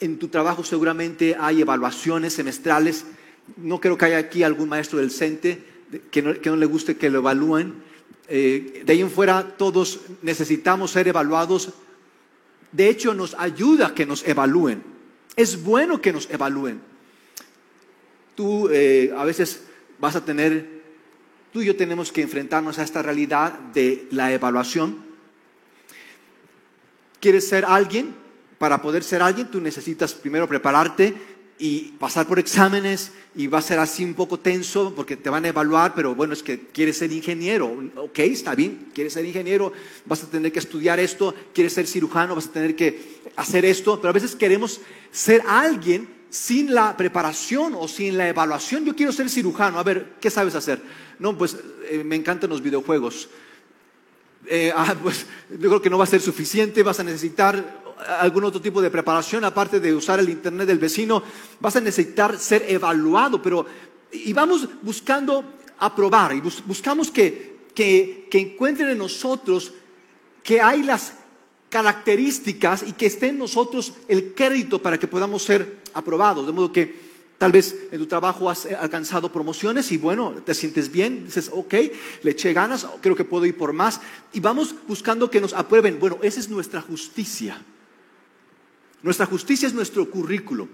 en 0.00 0.18
tu 0.18 0.28
trabajo 0.28 0.62
seguramente 0.62 1.36
hay 1.38 1.62
evaluaciones 1.62 2.34
semestrales. 2.34 3.04
No 3.56 3.80
creo 3.80 3.96
que 3.96 4.04
haya 4.04 4.18
aquí 4.18 4.42
algún 4.42 4.68
maestro 4.68 4.98
del 4.98 5.10
CENTE 5.10 5.62
que 6.10 6.22
no, 6.22 6.56
le 6.56 6.66
guste 6.66 6.96
que 6.96 7.10
lo 7.10 7.18
evalúen. 7.18 7.74
Eh, 8.28 8.82
de 8.84 8.92
ahí 8.92 9.00
en 9.00 9.10
fuera 9.10 9.56
todos 9.56 10.00
necesitamos 10.22 10.90
ser 10.90 11.08
evaluados 11.08 11.72
de 12.72 12.88
hecho 12.88 13.14
nos 13.14 13.34
ayuda 13.34 13.94
que 13.94 14.06
nos 14.06 14.26
evalúen. 14.26 14.82
Es 15.36 15.62
bueno 15.62 16.00
que 16.00 16.12
nos 16.12 16.28
evalúen. 16.30 16.80
Tú 18.34 18.68
eh, 18.70 19.12
a 19.16 19.24
veces 19.24 19.64
vas 19.98 20.16
a 20.16 20.24
tener, 20.24 20.82
tú 21.52 21.62
y 21.62 21.66
yo 21.66 21.76
tenemos 21.76 22.12
que 22.12 22.22
enfrentarnos 22.22 22.78
a 22.78 22.82
esta 22.82 23.02
realidad 23.02 23.58
de 23.74 24.06
la 24.10 24.32
evaluación. 24.32 25.06
¿Quieres 27.20 27.48
ser 27.48 27.64
alguien? 27.64 28.14
Para 28.58 28.82
poder 28.82 29.02
ser 29.02 29.22
alguien, 29.22 29.50
tú 29.50 29.60
necesitas 29.60 30.14
primero 30.14 30.48
prepararte 30.48 31.14
y 31.58 31.92
pasar 31.98 32.26
por 32.26 32.38
exámenes 32.38 33.12
y 33.34 33.48
va 33.48 33.58
a 33.58 33.62
ser 33.62 33.78
así 33.78 34.04
un 34.04 34.14
poco 34.14 34.38
tenso 34.38 34.94
porque 34.94 35.16
te 35.16 35.28
van 35.28 35.44
a 35.44 35.48
evaluar, 35.48 35.94
pero 35.94 36.14
bueno, 36.14 36.32
es 36.32 36.42
que 36.42 36.68
quieres 36.72 36.98
ser 36.98 37.12
ingeniero, 37.12 37.90
ok, 37.96 38.18
está 38.20 38.54
bien, 38.54 38.88
quieres 38.94 39.12
ser 39.12 39.24
ingeniero, 39.24 39.72
vas 40.06 40.22
a 40.22 40.30
tener 40.30 40.52
que 40.52 40.60
estudiar 40.60 41.00
esto, 41.00 41.34
quieres 41.52 41.72
ser 41.72 41.86
cirujano, 41.86 42.34
vas 42.34 42.46
a 42.46 42.52
tener 42.52 42.76
que 42.76 43.20
hacer 43.36 43.64
esto, 43.64 44.00
pero 44.00 44.10
a 44.10 44.12
veces 44.12 44.36
queremos 44.36 44.80
ser 45.10 45.42
alguien 45.46 46.08
sin 46.30 46.74
la 46.74 46.96
preparación 46.96 47.74
o 47.74 47.88
sin 47.88 48.18
la 48.18 48.28
evaluación. 48.28 48.84
Yo 48.84 48.94
quiero 48.94 49.12
ser 49.12 49.28
cirujano, 49.30 49.78
a 49.78 49.82
ver, 49.82 50.14
¿qué 50.20 50.30
sabes 50.30 50.54
hacer? 50.54 50.80
No, 51.18 51.36
pues 51.36 51.56
eh, 51.90 52.04
me 52.04 52.16
encantan 52.16 52.50
los 52.50 52.62
videojuegos. 52.62 53.28
Eh, 54.46 54.72
ah, 54.74 54.94
pues 55.02 55.26
yo 55.50 55.68
creo 55.68 55.82
que 55.82 55.90
no 55.90 55.98
va 55.98 56.04
a 56.04 56.08
ser 56.08 56.20
suficiente, 56.20 56.82
vas 56.82 57.00
a 57.00 57.04
necesitar 57.04 57.87
algún 58.20 58.44
otro 58.44 58.60
tipo 58.60 58.80
de 58.80 58.90
preparación, 58.90 59.44
aparte 59.44 59.80
de 59.80 59.94
usar 59.94 60.20
el 60.20 60.28
internet 60.28 60.66
del 60.66 60.78
vecino, 60.78 61.22
vas 61.60 61.76
a 61.76 61.80
necesitar 61.80 62.38
ser 62.38 62.64
evaluado, 62.68 63.40
pero 63.42 63.66
y 64.12 64.32
vamos 64.32 64.68
buscando 64.82 65.44
aprobar 65.78 66.34
y 66.34 66.40
buscamos 66.40 67.10
que, 67.10 67.58
que, 67.74 68.28
que 68.30 68.38
encuentren 68.38 68.90
en 68.90 68.98
nosotros 68.98 69.72
que 70.42 70.60
hay 70.60 70.82
las 70.82 71.14
características 71.68 72.82
y 72.86 72.92
que 72.92 73.06
esté 73.06 73.28
en 73.28 73.38
nosotros 73.38 73.92
el 74.08 74.34
crédito 74.34 74.80
para 74.80 74.98
que 74.98 75.06
podamos 75.06 75.42
ser 75.42 75.82
aprobados. 75.92 76.46
De 76.46 76.52
modo 76.52 76.72
que 76.72 77.08
Tal 77.38 77.52
vez 77.52 77.86
en 77.92 78.00
tu 78.00 78.06
trabajo 78.06 78.50
has 78.50 78.66
alcanzado 78.66 79.30
promociones 79.30 79.92
y 79.92 79.96
bueno, 79.96 80.34
te 80.44 80.54
sientes 80.54 80.90
bien, 80.90 81.24
dices, 81.24 81.48
ok, 81.54 81.72
le 82.24 82.32
eché 82.32 82.52
ganas, 82.52 82.84
creo 83.00 83.14
que 83.14 83.24
puedo 83.24 83.46
ir 83.46 83.56
por 83.56 83.72
más. 83.72 84.00
Y 84.32 84.40
vamos 84.40 84.74
buscando 84.88 85.30
que 85.30 85.40
nos 85.40 85.52
aprueben. 85.52 86.00
Bueno, 86.00 86.18
esa 86.20 86.40
es 86.40 86.48
nuestra 86.48 86.80
justicia. 86.82 87.62
Nuestra 89.02 89.26
justicia 89.26 89.68
es 89.68 89.74
nuestro 89.74 90.10
currículo. 90.10 90.68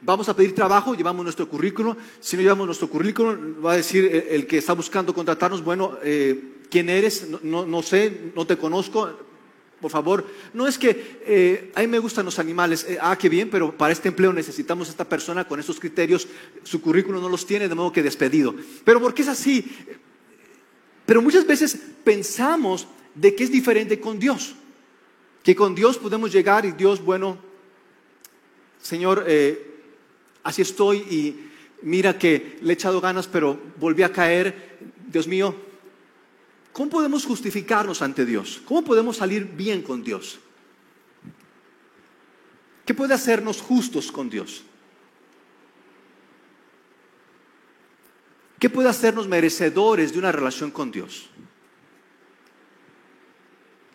Vamos 0.00 0.28
a 0.28 0.36
pedir 0.36 0.54
trabajo, 0.54 0.94
llevamos 0.94 1.24
nuestro 1.24 1.48
currículo. 1.48 1.96
Si 2.20 2.36
no 2.36 2.42
llevamos 2.42 2.66
nuestro 2.66 2.88
currículo, 2.88 3.62
va 3.62 3.72
a 3.72 3.76
decir 3.76 4.04
el, 4.30 4.46
que 4.46 4.58
está 4.58 4.72
buscando 4.72 5.14
contratarnos, 5.14 5.62
bueno, 5.62 5.98
eh, 6.02 6.58
¿quién 6.70 6.88
eres? 6.90 7.26
No, 7.42 7.82
sé, 7.82 8.32
no 8.34 8.46
te 8.46 8.56
conozco. 8.56 9.10
Por 9.80 9.90
favor, 9.90 10.26
no 10.54 10.66
es 10.66 10.78
que 10.78 11.20
eh, 11.26 11.72
a 11.74 11.80
mí 11.80 11.86
me 11.86 11.98
gustan 11.98 12.24
los 12.24 12.38
animales, 12.38 12.86
eh, 12.88 12.96
ah, 13.00 13.18
qué 13.18 13.28
bien, 13.28 13.50
pero 13.50 13.76
para 13.76 13.92
este 13.92 14.08
empleo 14.08 14.32
necesitamos 14.32 14.88
a 14.88 14.92
esta 14.92 15.06
persona 15.06 15.46
con 15.46 15.60
esos 15.60 15.78
criterios, 15.78 16.26
su 16.62 16.80
currículo 16.80 17.20
no 17.20 17.28
los 17.28 17.44
tiene, 17.44 17.68
de 17.68 17.74
modo 17.74 17.92
que 17.92 18.02
despedido. 18.02 18.54
Pero 18.82 19.00
¿por 19.00 19.12
qué 19.12 19.22
es 19.22 19.28
así? 19.28 19.70
Pero 21.04 21.20
muchas 21.20 21.46
veces 21.46 21.78
pensamos 22.02 22.88
de 23.14 23.34
que 23.34 23.44
es 23.44 23.52
diferente 23.52 24.00
con 24.00 24.18
Dios 24.18 24.54
que 25.44 25.54
con 25.54 25.74
Dios 25.74 25.98
podemos 25.98 26.32
llegar 26.32 26.64
y 26.64 26.72
Dios, 26.72 27.04
bueno, 27.04 27.36
Señor, 28.80 29.24
eh, 29.28 29.82
así 30.42 30.62
estoy 30.62 30.96
y 30.98 31.50
mira 31.82 32.18
que 32.18 32.58
le 32.62 32.70
he 32.70 32.72
echado 32.72 32.98
ganas, 32.98 33.28
pero 33.28 33.60
volví 33.78 34.02
a 34.02 34.10
caer. 34.10 34.78
Dios 35.06 35.28
mío, 35.28 35.54
¿cómo 36.72 36.90
podemos 36.90 37.26
justificarnos 37.26 38.00
ante 38.00 38.24
Dios? 38.24 38.62
¿Cómo 38.64 38.82
podemos 38.84 39.18
salir 39.18 39.44
bien 39.44 39.82
con 39.82 40.02
Dios? 40.02 40.40
¿Qué 42.86 42.94
puede 42.94 43.12
hacernos 43.12 43.60
justos 43.60 44.10
con 44.10 44.30
Dios? 44.30 44.64
¿Qué 48.58 48.70
puede 48.70 48.88
hacernos 48.88 49.28
merecedores 49.28 50.12
de 50.14 50.18
una 50.18 50.32
relación 50.32 50.70
con 50.70 50.90
Dios? 50.90 51.28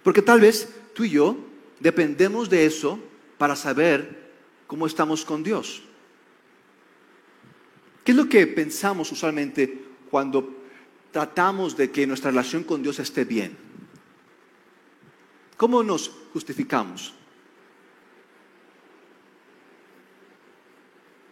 Porque 0.03 0.21
tal 0.21 0.41
vez 0.41 0.78
tú 0.93 1.03
y 1.03 1.11
yo 1.11 1.37
dependemos 1.79 2.49
de 2.49 2.65
eso 2.65 2.99
para 3.37 3.55
saber 3.55 4.31
cómo 4.67 4.85
estamos 4.85 5.25
con 5.25 5.43
Dios. 5.43 5.83
¿Qué 8.03 8.11
es 8.11 8.17
lo 8.17 8.27
que 8.27 8.47
pensamos 8.47 9.11
usualmente 9.11 9.83
cuando 10.09 10.63
tratamos 11.11 11.75
de 11.75 11.91
que 11.91 12.07
nuestra 12.07 12.31
relación 12.31 12.63
con 12.63 12.81
Dios 12.83 12.99
esté 12.99 13.25
bien? 13.25 13.57
¿Cómo 15.57 15.83
nos 15.83 16.09
justificamos? 16.33 17.13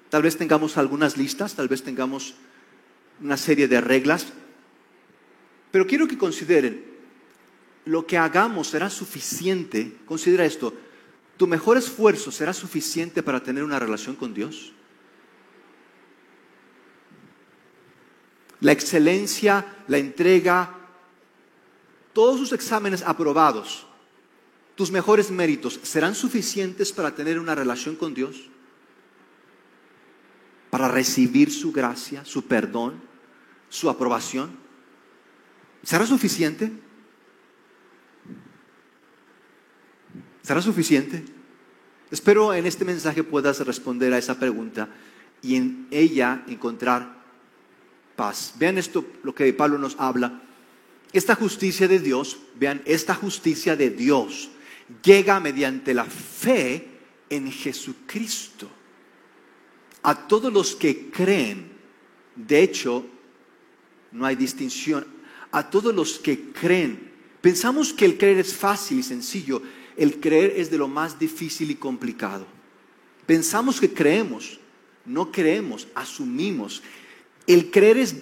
Tal 0.10 0.22
vez 0.22 0.38
tengamos 0.38 0.78
algunas 0.78 1.18
listas, 1.18 1.56
tal 1.56 1.68
vez 1.68 1.84
tengamos 1.84 2.36
una 3.22 3.38
serie 3.38 3.68
de 3.68 3.82
reglas, 3.82 4.28
pero 5.72 5.86
quiero 5.86 6.08
que 6.08 6.18
consideren 6.18 6.97
lo 7.88 8.06
que 8.06 8.17
hagamos 8.17 8.67
será 8.67 8.89
suficiente, 8.89 9.98
considera 10.06 10.46
esto, 10.46 10.74
tu 11.38 11.48
mejor 11.48 11.77
esfuerzo 11.77 12.32
será 12.32 12.53
suficiente 12.53 13.24
para 13.24 13.41
tener 13.41 13.63
una 13.63 13.79
relación 13.79 14.15
con 14.15 14.34
Dios. 14.34 14.74
La 18.60 18.72
excelencia, 18.72 19.84
la 19.88 20.00
entrega, 20.00 20.75
todos 22.13 22.39
sus 22.39 22.53
exámenes 22.53 23.03
aprobados, 23.03 23.86
tus 24.75 24.91
mejores 24.91 25.29
méritos, 25.29 25.79
¿serán 25.84 26.15
suficientes 26.15 26.91
para 26.91 27.13
tener 27.13 27.39
una 27.39 27.56
relación 27.56 27.96
con 27.96 28.13
Dios? 28.13 28.50
Para 30.72 30.88
recibir 30.88 31.51
su 31.51 31.72
gracia, 31.72 32.25
su 32.25 32.44
perdón, 32.46 33.01
su 33.70 33.89
aprobación. 33.89 34.58
¿Será 35.84 36.06
suficiente? 36.06 36.87
¿Será 40.48 40.62
suficiente? 40.62 41.25
Espero 42.10 42.54
en 42.54 42.66
este 42.66 42.86
mensaje 42.86 43.22
puedas 43.22 43.60
responder 43.66 44.13
a 44.13 44.18
esa 44.18 44.39
pregunta 44.39 44.88
y 45.42 45.58
en 45.58 45.88
ella 45.92 46.46
encontrar 46.48 47.18
paz. 48.16 48.54
Vean 48.58 48.77
esto, 48.77 49.06
lo 49.24 49.36
que 49.36 49.51
Pablo 49.51 49.77
nos 49.77 49.98
habla. 50.00 50.42
Esta 51.12 51.36
justicia 51.36 51.89
de 51.89 52.00
Dios, 52.00 52.38
vean, 52.56 52.82
esta 52.86 53.13
justicia 53.13 53.75
de 53.75 53.89
Dios 53.89 54.50
llega 55.04 55.42
mediante 55.42 55.94
la 55.94 56.06
fe 56.06 56.88
en 57.30 57.51
Jesucristo 57.51 58.70
a 60.04 60.16
todos 60.30 60.54
los 60.54 60.77
que 60.77 61.12
creen, 61.12 61.74
de 62.38 62.63
hecho, 62.63 63.06
no 64.13 64.25
hay 64.25 64.38
distinción, 64.38 65.06
a 65.51 65.70
todos 65.70 65.94
los 65.94 66.20
que 66.20 66.54
creen. 66.54 67.12
Pensamos 67.42 67.92
que 67.92 68.06
el 68.06 68.18
creer 68.18 68.38
es 68.38 68.56
fácil 68.56 69.00
y 69.00 69.04
sencillo, 69.04 69.62
el 69.98 70.20
creer 70.20 70.54
es 70.56 70.70
de 70.70 70.77
lo 70.77 70.88
más 70.88 71.18
difícil 71.18 71.72
y 71.72 71.75
complicado. 71.75 72.46
Pensamos 73.25 73.82
que 73.82 73.92
creemos, 73.92 74.60
no 75.06 75.32
creemos, 75.32 75.88
asumimos. 75.96 76.84
El 77.48 77.72
creer, 77.72 77.98
es, 77.98 78.16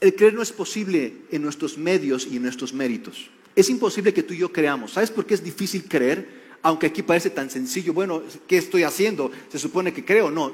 el 0.00 0.14
creer 0.14 0.34
no 0.34 0.42
es 0.42 0.50
posible 0.50 1.18
en 1.30 1.42
nuestros 1.42 1.76
medios 1.76 2.26
y 2.30 2.36
en 2.36 2.42
nuestros 2.42 2.72
méritos. 2.72 3.30
Es 3.54 3.68
imposible 3.68 4.14
que 4.14 4.22
tú 4.22 4.34
y 4.34 4.38
yo 4.38 4.50
creamos. 4.50 4.92
¿Sabes 4.92 5.10
por 5.10 5.26
qué 5.26 5.34
es 5.34 5.44
difícil 5.44 5.84
creer? 5.84 6.42
Aunque 6.62 6.86
aquí 6.86 7.02
parece 7.02 7.30
tan 7.30 7.50
sencillo. 7.50 7.92
Bueno, 7.92 8.22
¿qué 8.48 8.56
estoy 8.56 8.82
haciendo? 8.82 9.30
Se 9.50 9.58
supone 9.58 9.92
que 9.92 10.04
creo. 10.04 10.30
No. 10.30 10.52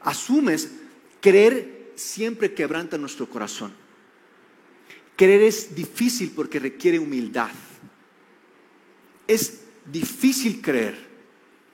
Asumes, 0.00 0.70
creer 1.20 1.92
siempre 1.94 2.54
quebranta 2.54 2.96
nuestro 2.96 3.28
corazón. 3.28 3.72
Creer 5.14 5.42
es 5.42 5.74
difícil 5.74 6.32
porque 6.34 6.58
requiere 6.58 6.98
humildad. 6.98 7.50
Es 9.28 9.59
difícil 9.86 10.60
creer. 10.60 11.08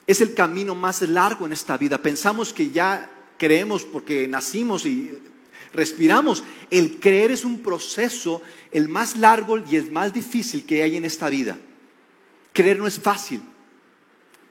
Es 0.07 0.21
el 0.21 0.35
camino 0.35 0.75
más 0.75 1.03
largo 1.03 1.47
en 1.47 1.53
esta 1.53 1.77
vida. 1.77 1.99
Pensamos 1.99 2.53
que 2.53 2.71
ya 2.71 3.11
creemos 3.39 3.85
porque 3.85 4.29
nacimos 4.29 4.87
y 4.87 5.19
respiramos. 5.73 6.45
El 6.71 6.99
creer 6.99 7.31
es 7.31 7.45
un 7.45 7.61
proceso 7.61 8.43
el 8.71 8.89
más 8.89 9.17
largo 9.17 9.59
y 9.59 9.77
el 9.77 9.91
más 9.91 10.13
difícil 10.13 10.65
que 10.65 10.83
hay 10.83 10.97
en 10.97 11.05
esta 11.05 11.29
vida. 11.29 11.59
Creer 12.53 12.79
no 12.79 12.87
es 12.87 12.99
fácil. 12.99 13.43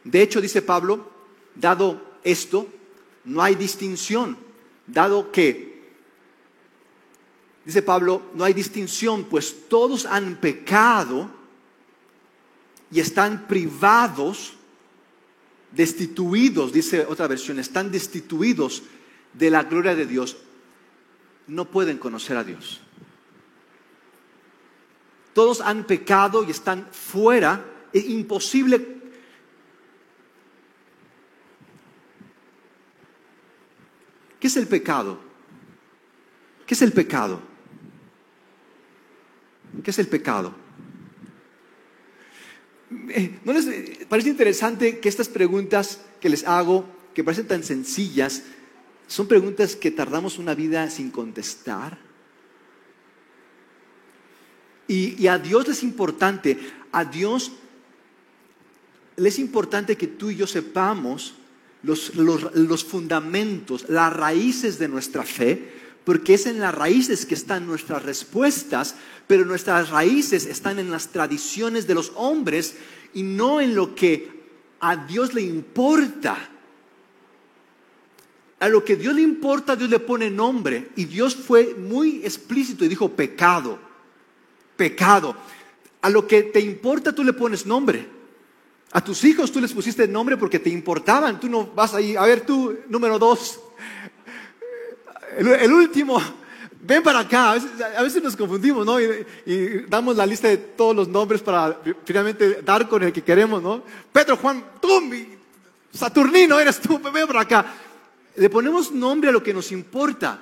De 0.03 0.21
hecho, 0.21 0.39
dice 0.39 0.61
Pablo, 0.61 1.11
dado 1.55 2.19
esto, 2.23 2.67
no 3.23 3.41
hay 3.41 3.55
distinción, 3.55 4.37
dado 4.85 5.31
que, 5.31 5.83
dice 7.65 7.81
Pablo, 7.81 8.21
no 8.35 8.43
hay 8.43 8.53
distinción, 8.53 9.23
pues 9.23 9.67
todos 9.67 10.05
han 10.05 10.35
pecado 10.35 11.31
y 12.95 13.01
están 13.01 13.45
privados, 13.45 14.53
destituidos, 15.69 16.71
dice 16.71 17.05
otra 17.05 17.27
versión, 17.27 17.59
están 17.59 17.91
destituidos 17.91 18.83
de 19.33 19.49
la 19.49 19.63
gloria 19.63 19.93
de 19.95 20.05
Dios 20.05 20.37
no 21.47 21.65
pueden 21.65 21.97
conocer 21.97 22.37
a 22.37 22.45
Dios. 22.45 22.79
Todos 25.33 25.59
han 25.59 25.83
pecado 25.83 26.45
y 26.45 26.51
están 26.51 26.87
fuera. 26.93 27.65
Es 27.91 28.05
imposible. 28.05 28.95
¿Qué 34.39 34.47
es 34.47 34.55
el 34.55 34.69
pecado? 34.69 35.19
¿Qué 36.65 36.75
es 36.75 36.81
el 36.81 36.93
pecado? 36.93 37.41
¿Qué 39.83 39.91
es 39.91 39.99
el 39.99 40.07
pecado? 40.07 40.64
Eh, 43.09 43.39
¿No 43.43 43.53
les 43.53 43.65
parece 44.07 44.29
interesante 44.29 44.99
que 44.99 45.09
estas 45.09 45.27
preguntas 45.27 46.01
que 46.19 46.29
les 46.29 46.43
hago, 46.45 46.85
que 47.13 47.23
parecen 47.23 47.47
tan 47.47 47.63
sencillas, 47.63 48.43
son 49.07 49.27
preguntas 49.27 49.75
que 49.75 49.91
tardamos 49.91 50.37
una 50.37 50.55
vida 50.55 50.89
sin 50.89 51.11
contestar. 51.11 51.97
Y, 54.87 55.27
a 55.27 55.39
Dios 55.39 55.67
es 55.69 55.81
importante, 55.81 56.59
a 56.91 57.05
Dios 57.05 57.51
le 59.17 59.29
es 59.29 59.39
importante 59.39 59.97
que 59.97 60.07
tú 60.07 60.29
y 60.29 60.35
yo 60.35 60.45
sepamos 60.45 61.35
los, 61.81 62.13
los, 62.15 62.83
fundamentos, 62.83 63.89
las 63.89 64.13
raíces 64.13 64.77
de 64.77 64.87
nuestra 64.87 65.23
fe, 65.23 65.71
porque 66.05 66.35
es 66.35 66.45
en 66.45 66.59
las 66.59 66.73
raíces 66.73 67.25
que 67.25 67.35
están 67.35 67.67
nuestras 67.67 68.03
respuestas, 68.03 68.95
pero 69.27 69.43
nuestras 69.43 69.89
raíces 69.89 70.45
están 70.45 70.79
en 70.79 70.91
las 70.91 71.09
tradiciones 71.09 71.87
de 71.87 71.95
los 71.95 72.13
hombres 72.15 72.75
y 73.13 73.23
no 73.23 73.59
en 73.59 73.75
lo 73.75 73.95
que 73.95 74.43
a 74.79 74.95
Dios 74.95 75.33
le 75.33 75.41
importa 75.41 76.51
a 78.59 78.69
lo 78.69 78.83
que 78.83 78.95
Dios 78.95 79.13
le 79.13 79.21
importa, 79.21 79.75
Dios 79.75 79.89
le 79.89 79.99
pone 79.99 80.29
nombre. 80.29 80.89
Y 80.95 81.05
Dios 81.05 81.35
fue 81.35 81.75
muy 81.75 82.21
explícito 82.23 82.85
y 82.85 82.87
dijo 82.87 83.09
pecado, 83.09 83.77
pecado. 84.75 85.35
A 86.01 86.09
lo 86.09 86.27
que 86.27 86.43
te 86.43 86.61
importa, 86.61 87.13
tú 87.13 87.23
le 87.23 87.33
pones 87.33 87.65
nombre. 87.65 88.07
A 88.91 89.03
tus 89.03 89.23
hijos 89.23 89.51
tú 89.51 89.59
les 89.59 89.73
pusiste 89.73 90.07
nombre 90.07 90.37
porque 90.37 90.59
te 90.59 90.69
importaban. 90.69 91.39
Tú 91.39 91.49
no 91.49 91.67
vas 91.67 91.93
ahí, 91.93 92.15
a 92.15 92.23
ver 92.23 92.45
tú, 92.45 92.77
número 92.87 93.19
dos. 93.19 93.59
El, 95.37 95.73
último, 95.73 96.21
ven 96.81 97.03
para 97.03 97.19
acá. 97.19 97.51
A 97.51 98.03
veces, 98.03 98.23
nos 98.23 98.35
confundimos, 98.35 98.85
¿no? 98.85 98.99
Y, 98.99 99.85
damos 99.87 100.15
la 100.15 100.25
lista 100.25 100.47
de 100.47 100.57
todos 100.57 100.95
los 100.95 101.07
nombres 101.07 101.41
para 101.41 101.79
finalmente 102.03 102.61
dar 102.61 102.87
con 102.87 103.03
el 103.03 103.11
que 103.11 103.23
queremos, 103.23 103.61
¿no? 103.61 103.83
Pedro, 104.11 104.37
Juan, 104.37 104.63
tú, 104.81 105.01
Saturnino, 105.91 106.59
eres 106.59 106.79
tú, 106.79 106.99
ven 106.99 107.27
para 107.27 107.41
acá 107.41 107.65
le 108.35 108.49
ponemos 108.49 108.91
nombre 108.91 109.29
a 109.29 109.31
lo 109.31 109.43
que 109.43 109.53
nos 109.53 109.71
importa. 109.71 110.39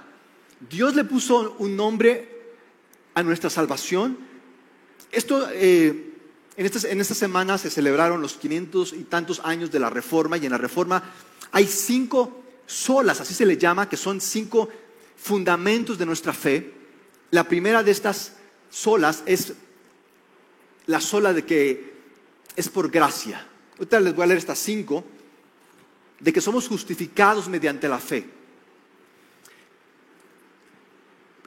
Dios 0.69 0.95
le 0.95 1.03
puso 1.03 1.56
un 1.60 1.75
nombre 1.75 2.53
a 3.13 3.23
nuestra 3.23 3.49
salvación. 3.49 4.17
Esto, 5.12 5.47
eh, 5.51 6.13
en, 6.58 6.65
estas, 6.65 6.86
en 6.86 7.01
estas 7.01 7.17
semanas 7.17 7.62
se 7.62 7.69
celebraron 7.69 8.21
los 8.21 8.34
500 8.34 8.93
y 8.93 9.03
tantos 9.03 9.41
años 9.43 9.71
de 9.71 9.79
la 9.79 9.89
Reforma 9.89 10.38
y 10.38 10.45
en 10.45 10.51
la 10.51 10.58
Reforma 10.58 11.03
hay 11.51 11.67
cinco 11.67 12.43
solas, 12.65 13.21
así 13.21 13.34
se 13.34 13.45
le 13.45 13.58
llama, 13.58 13.88
que 13.88 13.97
son 13.97 14.19
cinco 14.19 14.69
fundamentos 15.24 15.98
de 15.98 16.06
nuestra 16.06 16.34
fe. 16.34 16.74
La 17.32 17.46
primera 17.46 17.82
de 17.82 17.92
estas 17.92 18.34
solas 18.70 19.24
es 19.26 19.54
la 20.86 21.00
sola 21.00 21.32
de 21.32 21.46
que 21.46 21.94
es 22.58 22.68
por 22.68 22.92
gracia. 22.92 23.48
Ahorita 23.78 24.02
les 24.02 24.14
voy 24.14 24.24
a 24.24 24.28
leer 24.28 24.40
estas 24.40 24.60
cinco 24.60 25.06
de 26.20 26.34
que 26.34 26.42
somos 26.42 26.68
justificados 26.68 27.48
mediante 27.48 27.88
la 27.88 28.00
fe. 28.00 28.26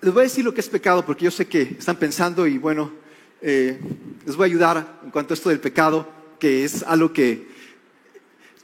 Les 0.00 0.12
voy 0.12 0.22
a 0.22 0.24
decir 0.24 0.44
lo 0.44 0.54
que 0.54 0.60
es 0.60 0.68
pecado 0.68 1.04
porque 1.04 1.26
yo 1.26 1.30
sé 1.30 1.46
que 1.46 1.76
están 1.78 1.96
pensando 1.96 2.46
y 2.46 2.56
bueno, 2.56 2.90
eh, 3.42 3.78
les 4.24 4.36
voy 4.36 4.44
a 4.44 4.50
ayudar 4.50 5.00
en 5.04 5.10
cuanto 5.10 5.34
a 5.34 5.36
esto 5.36 5.50
del 5.50 5.60
pecado, 5.60 6.08
que 6.40 6.64
es 6.64 6.82
algo 6.82 7.12
que 7.12 7.55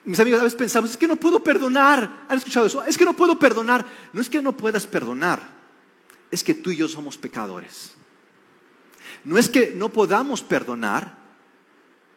mis 0.04 0.18
amigos 0.18 0.40
a 0.40 0.44
veces 0.44 0.58
pensamos, 0.58 0.90
es 0.90 0.96
que 0.96 1.06
no 1.06 1.16
puedo 1.16 1.42
perdonar. 1.42 2.24
¿Han 2.28 2.38
escuchado 2.38 2.66
eso? 2.66 2.82
Es 2.84 2.98
que 2.98 3.04
no 3.04 3.14
puedo 3.14 3.38
perdonar. 3.38 3.86
No 4.12 4.20
es 4.20 4.28
que 4.28 4.42
no 4.42 4.56
puedas 4.56 4.86
perdonar, 4.86 5.40
es 6.30 6.42
que 6.42 6.54
tú 6.54 6.70
y 6.70 6.76
yo 6.76 6.88
somos 6.88 7.16
pecadores. 7.16 7.94
No 9.24 9.38
es 9.38 9.48
que 9.48 9.72
no 9.76 9.90
podamos 9.90 10.42
perdonar, 10.42 11.18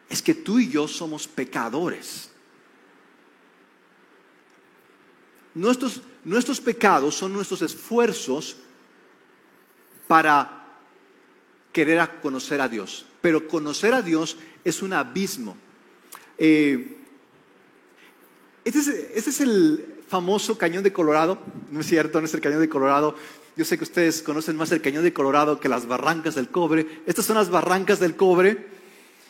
es 0.08 0.22
que 0.22 0.34
tú 0.34 0.58
y 0.58 0.68
yo 0.68 0.88
somos 0.88 1.28
pecadores. 1.28 2.30
Nuestros, 5.54 6.02
nuestros 6.24 6.60
pecados 6.60 7.14
son 7.14 7.32
nuestros 7.32 7.62
esfuerzos 7.62 8.56
para 10.08 10.66
querer 11.72 12.20
conocer 12.20 12.60
a 12.60 12.68
Dios. 12.68 13.06
Pero 13.20 13.46
conocer 13.46 13.94
a 13.94 14.02
Dios 14.02 14.36
es 14.64 14.82
un 14.82 14.92
abismo. 14.92 15.56
Eh, 16.38 17.05
este, 18.74 19.30
es, 19.30 19.40
el 19.40 19.94
famoso 20.08 20.58
cañón 20.58 20.82
de 20.82 20.92
Colorado, 20.92 21.38
no 21.70 21.80
es 21.80 21.86
cierto, 21.86 22.20
no 22.20 22.26
es 22.26 22.34
el 22.34 22.40
cañón 22.40 22.60
de 22.60 22.68
Colorado. 22.68 23.14
Yo 23.56 23.64
sé 23.64 23.78
que 23.78 23.84
ustedes 23.84 24.22
conocen 24.22 24.56
más 24.56 24.70
el 24.72 24.82
cañón 24.82 25.02
de 25.02 25.12
Colorado 25.12 25.60
que 25.60 25.68
las 25.68 25.86
barrancas 25.86 26.34
del 26.34 26.48
cobre. 26.48 27.02
Estas 27.06 27.24
son 27.24 27.36
las 27.36 27.48
barrancas 27.48 28.00
del 28.00 28.16
cobre 28.16 28.76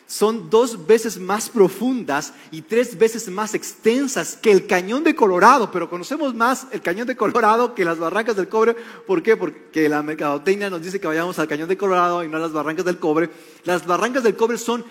son 0.07 0.49
dos 0.49 0.87
veces 0.87 1.19
más 1.19 1.49
profundas 1.49 2.33
y 2.49 2.61
tres 2.61 2.97
veces 2.97 3.27
más 3.27 3.53
extensas 3.53 4.37
que 4.37 4.51
el 4.51 4.65
cañón 4.65 5.03
de 5.03 5.13
Colorado, 5.13 5.69
pero 5.69 5.89
conocemos 5.89 6.33
más 6.33 6.65
el 6.71 6.81
cañón 6.81 7.07
de 7.07 7.17
Colorado 7.17 7.75
que 7.75 7.83
las 7.83 7.99
barrancas 7.99 8.37
del 8.37 8.47
cobre. 8.47 8.73
¿Por 8.73 9.21
qué? 9.21 9.35
Porque 9.35 9.89
la 9.89 10.01
mercadotecnia 10.01 10.69
nos 10.69 10.81
dice 10.81 11.01
que 11.01 11.07
vayamos 11.07 11.37
al 11.39 11.49
cañón 11.49 11.67
de 11.67 11.77
Colorado 11.77 12.23
y 12.23 12.29
no 12.29 12.37
a 12.37 12.39
las 12.39 12.53
barrancas 12.53 12.85
del 12.85 12.99
cobre. 12.99 13.29
Las 13.65 13.85
barrancas 13.85 14.23
del 14.23 14.37
cobre 14.37 14.57
son 14.57 14.85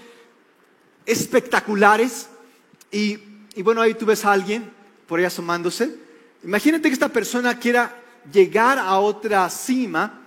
espectaculares 1.06 2.28
y, 2.92 3.18
bueno, 3.62 3.80
ahí 3.80 3.94
tú 3.94 4.06
ves 4.06 4.24
a 4.24 4.32
alguien 4.32 4.70
por 5.06 5.18
ahí 5.18 5.24
asomándose. 5.24 5.94
Imagínate 6.44 6.88
que 6.88 6.94
esta 6.94 7.08
persona 7.08 7.58
quiera 7.58 7.94
llegar 8.32 8.78
a 8.78 8.98
otra 8.98 9.48
cima 9.50 10.22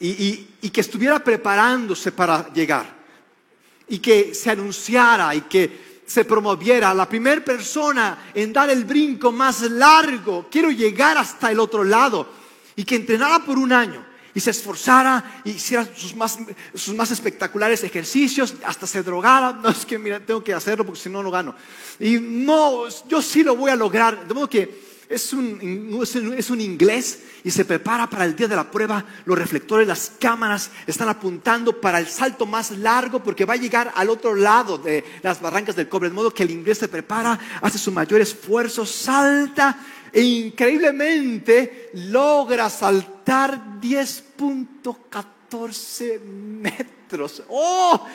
y 0.00 0.70
que 0.70 0.80
estuviera 0.80 1.22
preparándose 1.22 2.12
para 2.12 2.52
llegar 2.52 2.94
y 3.88 3.98
que 3.98 4.34
se 4.34 4.50
anunciara 4.50 5.34
y 5.34 5.42
que 5.42 6.02
se 6.06 6.24
promoviera. 6.24 6.94
La 6.94 7.08
primera 7.08 7.44
persona 7.44 8.30
en 8.34 8.52
dar 8.52 8.70
el 8.70 8.84
brinco 8.84 9.32
más 9.32 9.62
largo, 9.62 10.48
quiero 10.50 10.70
llegar 10.70 11.18
hasta 11.18 11.50
el 11.50 11.60
otro 11.60 11.84
lado 11.84 12.28
y 12.76 12.84
que 12.84 12.96
entrenara 12.96 13.44
por 13.44 13.58
un 13.58 13.72
año 13.72 14.13
y 14.34 14.40
se 14.40 14.50
esforzara 14.50 15.42
y 15.44 15.50
hiciera 15.50 15.88
sus 15.94 16.14
más, 16.16 16.38
sus 16.74 16.94
más 16.94 17.10
espectaculares 17.10 17.84
ejercicios, 17.84 18.54
hasta 18.64 18.86
se 18.86 19.02
drogara. 19.02 19.52
No 19.52 19.68
es 19.68 19.86
que, 19.86 19.98
mira, 19.98 20.20
tengo 20.20 20.42
que 20.42 20.52
hacerlo 20.52 20.84
porque 20.84 21.00
si 21.00 21.08
no, 21.08 21.22
no 21.22 21.30
gano. 21.30 21.54
Y 22.00 22.18
no, 22.18 22.88
yo 23.08 23.22
sí 23.22 23.44
lo 23.44 23.54
voy 23.54 23.70
a 23.70 23.76
lograr. 23.76 24.26
De 24.26 24.34
modo 24.34 24.48
que 24.48 24.82
es 25.08 25.32
un, 25.32 26.00
es 26.36 26.50
un 26.50 26.60
inglés 26.60 27.22
y 27.44 27.50
se 27.50 27.64
prepara 27.64 28.08
para 28.08 28.24
el 28.24 28.34
día 28.34 28.48
de 28.48 28.56
la 28.56 28.70
prueba. 28.70 29.04
Los 29.24 29.38
reflectores, 29.38 29.86
las 29.86 30.12
cámaras 30.18 30.70
están 30.86 31.08
apuntando 31.08 31.80
para 31.80 31.98
el 32.00 32.08
salto 32.08 32.46
más 32.46 32.72
largo 32.72 33.22
porque 33.22 33.44
va 33.44 33.54
a 33.54 33.58
llegar 33.58 33.92
al 33.94 34.10
otro 34.10 34.34
lado 34.34 34.78
de 34.78 35.04
las 35.22 35.40
barrancas 35.40 35.76
del 35.76 35.88
cobre. 35.88 36.08
De 36.08 36.14
modo 36.14 36.32
que 36.32 36.42
el 36.42 36.50
inglés 36.50 36.78
se 36.78 36.88
prepara, 36.88 37.38
hace 37.60 37.78
su 37.78 37.92
mayor 37.92 38.20
esfuerzo, 38.20 38.84
salta 38.84 39.78
e 40.14 40.22
increíblemente 40.22 41.90
logra 41.94 42.70
saltar 42.70 43.80
10.14 43.80 46.20
metros. 46.20 47.42
¡Oh! 47.48 48.06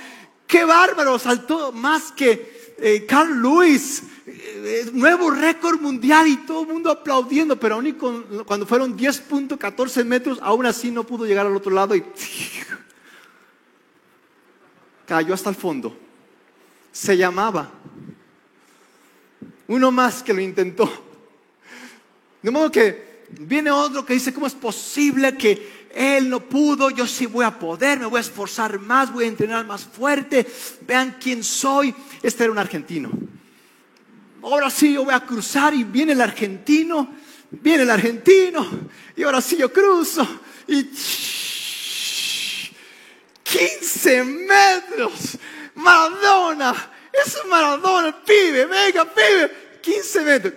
¡Qué 0.47 0.63
bárbaro! 0.63 1.19
Saltó 1.19 1.73
más 1.73 2.13
que 2.13 2.73
eh, 2.77 3.05
Carl 3.05 3.41
Lewis. 3.41 4.03
Eh, 4.25 4.89
nuevo 4.93 5.29
récord 5.29 5.81
mundial 5.81 6.29
y 6.29 6.37
todo 6.37 6.61
el 6.61 6.69
mundo 6.69 6.89
aplaudiendo, 6.89 7.59
pero 7.59 7.75
aún 7.75 7.91
cuando 8.45 8.65
fueron 8.65 8.97
10.14 8.97 10.05
metros, 10.05 10.39
aún 10.41 10.65
así 10.65 10.91
no 10.91 11.03
pudo 11.03 11.25
llegar 11.25 11.45
al 11.45 11.57
otro 11.57 11.73
lado 11.73 11.97
y 11.97 12.01
cayó 15.05 15.33
hasta 15.33 15.49
el 15.49 15.55
fondo. 15.55 15.97
Se 16.93 17.17
llamaba. 17.17 17.69
Uno 19.67 19.91
más 19.91 20.23
que 20.23 20.33
lo 20.33 20.39
intentó. 20.39 21.08
De 22.41 22.51
modo 22.51 22.71
que 22.71 23.25
viene 23.29 23.71
otro 23.71 24.05
que 24.05 24.13
dice, 24.13 24.33
¿cómo 24.33 24.47
es 24.47 24.53
posible 24.53 25.35
que 25.37 25.79
él 25.93 26.29
no 26.29 26.39
pudo, 26.41 26.89
yo 26.89 27.07
sí 27.07 27.25
voy 27.25 27.45
a 27.45 27.57
poder, 27.57 27.99
me 27.99 28.05
voy 28.05 28.19
a 28.19 28.21
esforzar 28.21 28.79
más, 28.79 29.11
voy 29.11 29.25
a 29.25 29.27
entrenar 29.27 29.65
más 29.65 29.83
fuerte, 29.83 30.45
vean 30.81 31.17
quién 31.19 31.43
soy. 31.43 31.93
Este 32.21 32.43
era 32.43 32.51
un 32.51 32.59
argentino. 32.59 33.09
Ahora 34.43 34.69
sí 34.69 34.93
yo 34.93 35.03
voy 35.03 35.13
a 35.13 35.25
cruzar 35.25 35.73
y 35.73 35.83
viene 35.83 36.13
el 36.13 36.21
argentino, 36.21 37.15
viene 37.49 37.83
el 37.83 37.89
argentino, 37.89 38.65
y 39.15 39.23
ahora 39.23 39.41
sí 39.41 39.57
yo 39.57 39.73
cruzo 39.73 40.25
y 40.67 40.85
15 43.43 44.23
metros. 44.23 45.37
Maradona, 45.75 46.91
es 47.11 47.37
Maradona, 47.49 48.23
pibe, 48.23 48.65
venga, 48.65 49.05
pibe, 49.05 49.79
15 49.81 50.21
metros. 50.21 50.53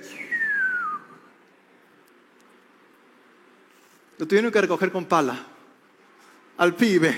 Lo 4.22 4.28
tuvieron 4.28 4.52
que 4.52 4.60
recoger 4.60 4.92
con 4.92 5.06
pala. 5.06 5.36
Al 6.58 6.76
pibe. 6.76 7.12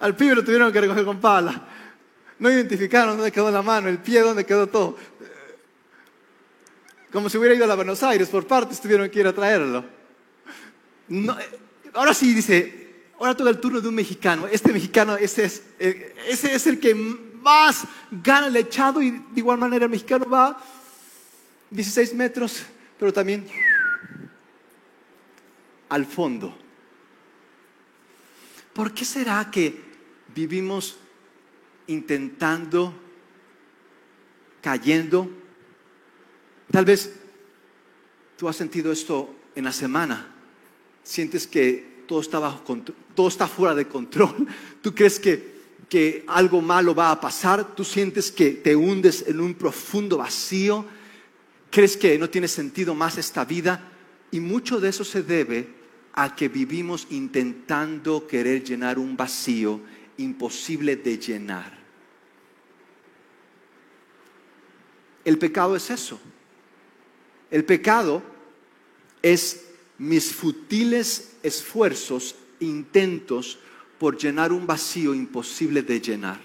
Al 0.00 0.14
pibe 0.14 0.34
lo 0.34 0.44
tuvieron 0.44 0.70
que 0.70 0.78
recoger 0.78 1.02
con 1.02 1.18
pala. 1.18 1.66
No 2.38 2.50
identificaron 2.50 3.16
dónde 3.16 3.32
quedó 3.32 3.50
la 3.50 3.62
mano, 3.62 3.88
el 3.88 3.96
pie, 4.00 4.20
dónde 4.20 4.44
quedó 4.44 4.66
todo. 4.66 4.98
Como 7.10 7.30
si 7.30 7.38
hubiera 7.38 7.54
ido 7.54 7.64
a 7.64 7.68
la 7.68 7.74
Buenos 7.74 8.02
Aires, 8.02 8.28
por 8.28 8.46
partes 8.46 8.82
tuvieron 8.82 9.08
que 9.08 9.18
ir 9.18 9.26
a 9.28 9.32
traerlo. 9.32 9.82
ahora 11.94 12.12
sí 12.12 12.34
dice, 12.34 13.06
ahora 13.18 13.34
toca 13.34 13.48
el 13.48 13.58
turno 13.58 13.80
de 13.80 13.88
un 13.88 13.94
mexicano. 13.94 14.46
Este 14.46 14.74
mexicano, 14.74 15.16
ese 15.16 15.44
es, 15.44 15.62
eh, 15.78 16.14
ese 16.28 16.54
es 16.54 16.66
el 16.66 16.78
que 16.78 16.94
más 16.94 17.84
gana 18.10 18.48
el 18.48 18.56
echado 18.56 19.00
y 19.00 19.10
de 19.10 19.20
igual 19.36 19.56
manera 19.56 19.86
el 19.86 19.90
mexicano 19.90 20.28
va 20.28 20.62
16 21.70 22.12
metros, 22.12 22.62
pero 22.98 23.10
también 23.10 23.46
al 25.90 26.06
fondo. 26.06 26.56
¿Por 28.72 28.94
qué 28.94 29.04
será 29.04 29.50
que 29.50 29.78
vivimos 30.34 30.96
intentando, 31.88 32.94
cayendo? 34.62 35.28
Tal 36.70 36.84
vez 36.84 37.12
tú 38.36 38.48
has 38.48 38.56
sentido 38.56 38.92
esto 38.92 39.34
en 39.54 39.64
la 39.64 39.72
semana. 39.72 40.32
Sientes 41.02 41.46
que 41.46 42.04
todo 42.06 42.20
está, 42.20 42.38
bajo 42.38 42.62
todo 43.14 43.28
está 43.28 43.46
fuera 43.48 43.74
de 43.74 43.86
control. 43.86 44.46
Tú 44.82 44.94
crees 44.94 45.18
que, 45.18 45.60
que 45.88 46.24
algo 46.28 46.60
malo 46.62 46.94
va 46.94 47.10
a 47.10 47.20
pasar. 47.20 47.74
Tú 47.74 47.84
sientes 47.84 48.30
que 48.30 48.50
te 48.50 48.76
hundes 48.76 49.24
en 49.26 49.40
un 49.40 49.54
profundo 49.54 50.18
vacío. 50.18 50.84
Crees 51.70 51.96
que 51.96 52.18
no 52.18 52.30
tiene 52.30 52.48
sentido 52.48 52.94
más 52.94 53.18
esta 53.18 53.44
vida. 53.44 53.90
Y 54.30 54.40
mucho 54.40 54.80
de 54.80 54.88
eso 54.88 55.04
se 55.04 55.22
debe 55.22 55.79
a 56.12 56.34
que 56.34 56.48
vivimos 56.48 57.06
intentando 57.10 58.26
querer 58.26 58.64
llenar 58.64 58.98
un 58.98 59.16
vacío 59.16 59.80
imposible 60.18 60.96
de 60.96 61.18
llenar. 61.18 61.78
El 65.24 65.38
pecado 65.38 65.76
es 65.76 65.90
eso. 65.90 66.20
El 67.50 67.64
pecado 67.64 68.22
es 69.22 69.66
mis 69.98 70.32
futiles 70.32 71.36
esfuerzos, 71.42 72.36
intentos 72.60 73.58
por 73.98 74.16
llenar 74.16 74.52
un 74.52 74.66
vacío 74.66 75.14
imposible 75.14 75.82
de 75.82 76.00
llenar. 76.00 76.40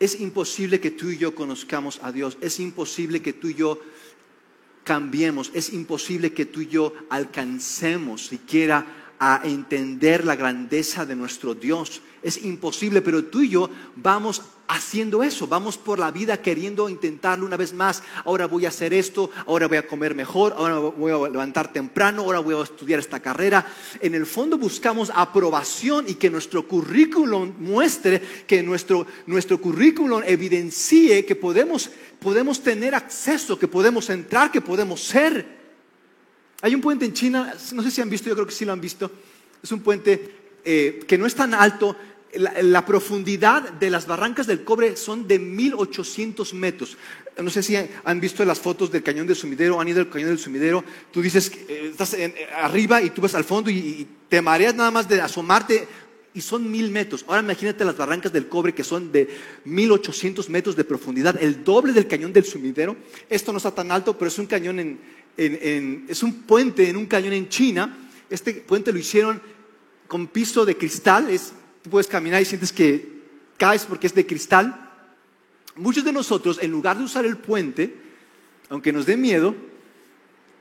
Es 0.00 0.20
imposible 0.20 0.80
que 0.80 0.90
tú 0.90 1.10
y 1.10 1.18
yo 1.18 1.34
conozcamos 1.34 2.00
a 2.02 2.10
Dios. 2.10 2.36
Es 2.40 2.58
imposible 2.58 3.22
que 3.22 3.32
tú 3.32 3.48
y 3.48 3.54
yo 3.54 3.80
cambiemos. 4.84 5.50
Es 5.54 5.72
imposible 5.72 6.32
que 6.32 6.46
tú 6.46 6.60
y 6.60 6.68
yo 6.68 6.92
alcancemos 7.10 8.26
siquiera 8.26 9.03
a 9.18 9.40
entender 9.44 10.24
la 10.24 10.36
grandeza 10.36 11.06
de 11.06 11.16
nuestro 11.16 11.54
Dios. 11.54 12.02
Es 12.22 12.44
imposible, 12.44 13.02
pero 13.02 13.24
tú 13.24 13.42
y 13.42 13.50
yo 13.50 13.70
vamos 13.96 14.42
haciendo 14.66 15.22
eso, 15.22 15.46
vamos 15.46 15.76
por 15.76 15.98
la 15.98 16.10
vida 16.10 16.40
queriendo 16.40 16.88
intentarlo 16.88 17.46
una 17.46 17.56
vez 17.56 17.72
más. 17.72 18.02
Ahora 18.24 18.46
voy 18.46 18.64
a 18.64 18.68
hacer 18.68 18.94
esto, 18.94 19.30
ahora 19.46 19.68
voy 19.68 19.76
a 19.76 19.86
comer 19.86 20.14
mejor, 20.14 20.54
ahora 20.56 20.78
voy 20.78 21.12
a 21.12 21.30
levantar 21.30 21.72
temprano, 21.72 22.22
ahora 22.22 22.38
voy 22.38 22.54
a 22.54 22.62
estudiar 22.62 23.00
esta 23.00 23.20
carrera. 23.20 23.66
En 24.00 24.14
el 24.14 24.26
fondo 24.26 24.58
buscamos 24.58 25.12
aprobación 25.14 26.06
y 26.08 26.14
que 26.14 26.30
nuestro 26.30 26.66
currículum 26.66 27.52
muestre, 27.58 28.20
que 28.46 28.62
nuestro, 28.62 29.06
nuestro 29.26 29.60
currículum 29.60 30.22
evidencie 30.24 31.24
que 31.24 31.36
podemos, 31.36 31.90
podemos 32.18 32.62
tener 32.62 32.94
acceso, 32.94 33.58
que 33.58 33.68
podemos 33.68 34.08
entrar, 34.10 34.50
que 34.50 34.60
podemos 34.60 35.02
ser. 35.02 35.63
Hay 36.64 36.74
un 36.74 36.80
puente 36.80 37.04
en 37.04 37.12
China, 37.12 37.52
no 37.74 37.82
sé 37.82 37.90
si 37.90 38.00
han 38.00 38.08
visto, 38.08 38.30
yo 38.30 38.34
creo 38.34 38.46
que 38.46 38.54
sí 38.54 38.64
lo 38.64 38.72
han 38.72 38.80
visto. 38.80 39.10
Es 39.62 39.70
un 39.70 39.80
puente 39.80 40.34
eh, 40.64 41.04
que 41.06 41.18
no 41.18 41.26
es 41.26 41.34
tan 41.34 41.52
alto, 41.52 41.94
la, 42.32 42.86
profundidad 42.86 43.70
de 43.74 43.90
las 43.90 44.06
barrancas 44.06 44.46
del 44.46 44.64
cobre 44.64 44.96
son 44.96 45.28
de 45.28 45.38
1800 45.38 46.54
metros. 46.54 46.96
No 47.36 47.50
sé 47.50 47.62
si 47.62 47.76
han 47.76 48.18
visto 48.18 48.42
las 48.46 48.60
fotos 48.60 48.90
del 48.90 49.02
cañón 49.02 49.26
del 49.26 49.36
sumidero, 49.36 49.78
han 49.78 49.88
ido 49.88 50.00
al 50.00 50.08
cañón 50.08 50.30
del 50.30 50.38
sumidero. 50.38 50.82
Tú 51.12 51.20
dices, 51.20 51.52
eh, 51.68 51.88
estás 51.90 52.14
eh, 52.14 52.34
arriba 52.56 53.02
y 53.02 53.10
tú 53.10 53.20
vas 53.20 53.34
al 53.34 53.44
fondo 53.44 53.68
y, 53.68 54.08
te 54.30 54.40
mareas 54.40 54.74
nada 54.74 54.90
más 54.90 55.06
de 55.06 55.20
asomarte 55.20 55.86
y 56.32 56.40
son 56.40 56.70
mil 56.70 56.90
metros. 56.90 57.26
Ahora 57.28 57.42
imagínate 57.42 57.84
las 57.84 57.98
barrancas 57.98 58.32
del 58.32 58.48
cobre 58.48 58.72
que 58.72 58.84
son 58.84 59.12
de 59.12 59.28
1800 59.66 60.48
metros 60.48 60.76
de 60.76 60.84
profundidad, 60.84 61.36
el 61.42 61.62
doble 61.62 61.92
del 61.92 62.06
cañón 62.06 62.32
del 62.32 62.46
sumidero. 62.46 62.96
Esto 63.28 63.52
no 63.52 63.58
está 63.58 63.70
tan 63.70 63.90
alto, 63.90 64.16
pero 64.16 64.28
es 64.28 64.38
un 64.38 64.46
cañón 64.46 64.98
es 65.36 66.22
un 66.22 66.42
puente 66.42 66.88
en 66.88 66.96
un 66.96 67.06
cañón 67.06 67.32
en 67.32 67.48
China. 67.48 67.96
Este 68.30 68.54
puente 68.54 68.92
lo 68.92 68.98
hicieron 68.98 69.40
con 70.06 70.26
piso 70.26 70.64
de 70.64 70.76
cristal, 70.76 71.30
es 71.30 71.52
tú 71.82 71.90
puedes 71.90 72.06
caminar 72.06 72.40
y 72.40 72.44
sientes 72.44 72.72
que 72.72 73.22
caes 73.56 73.84
porque 73.84 74.06
es 74.06 74.14
de 74.14 74.26
cristal. 74.26 74.80
Muchos 75.76 76.04
de 76.04 76.12
nosotros, 76.12 76.58
en 76.62 76.70
lugar 76.70 76.98
de 76.98 77.04
usar 77.04 77.24
el 77.26 77.36
puente, 77.36 77.94
aunque 78.68 78.92
nos 78.92 79.06
dé 79.06 79.16
miedo, 79.16 79.54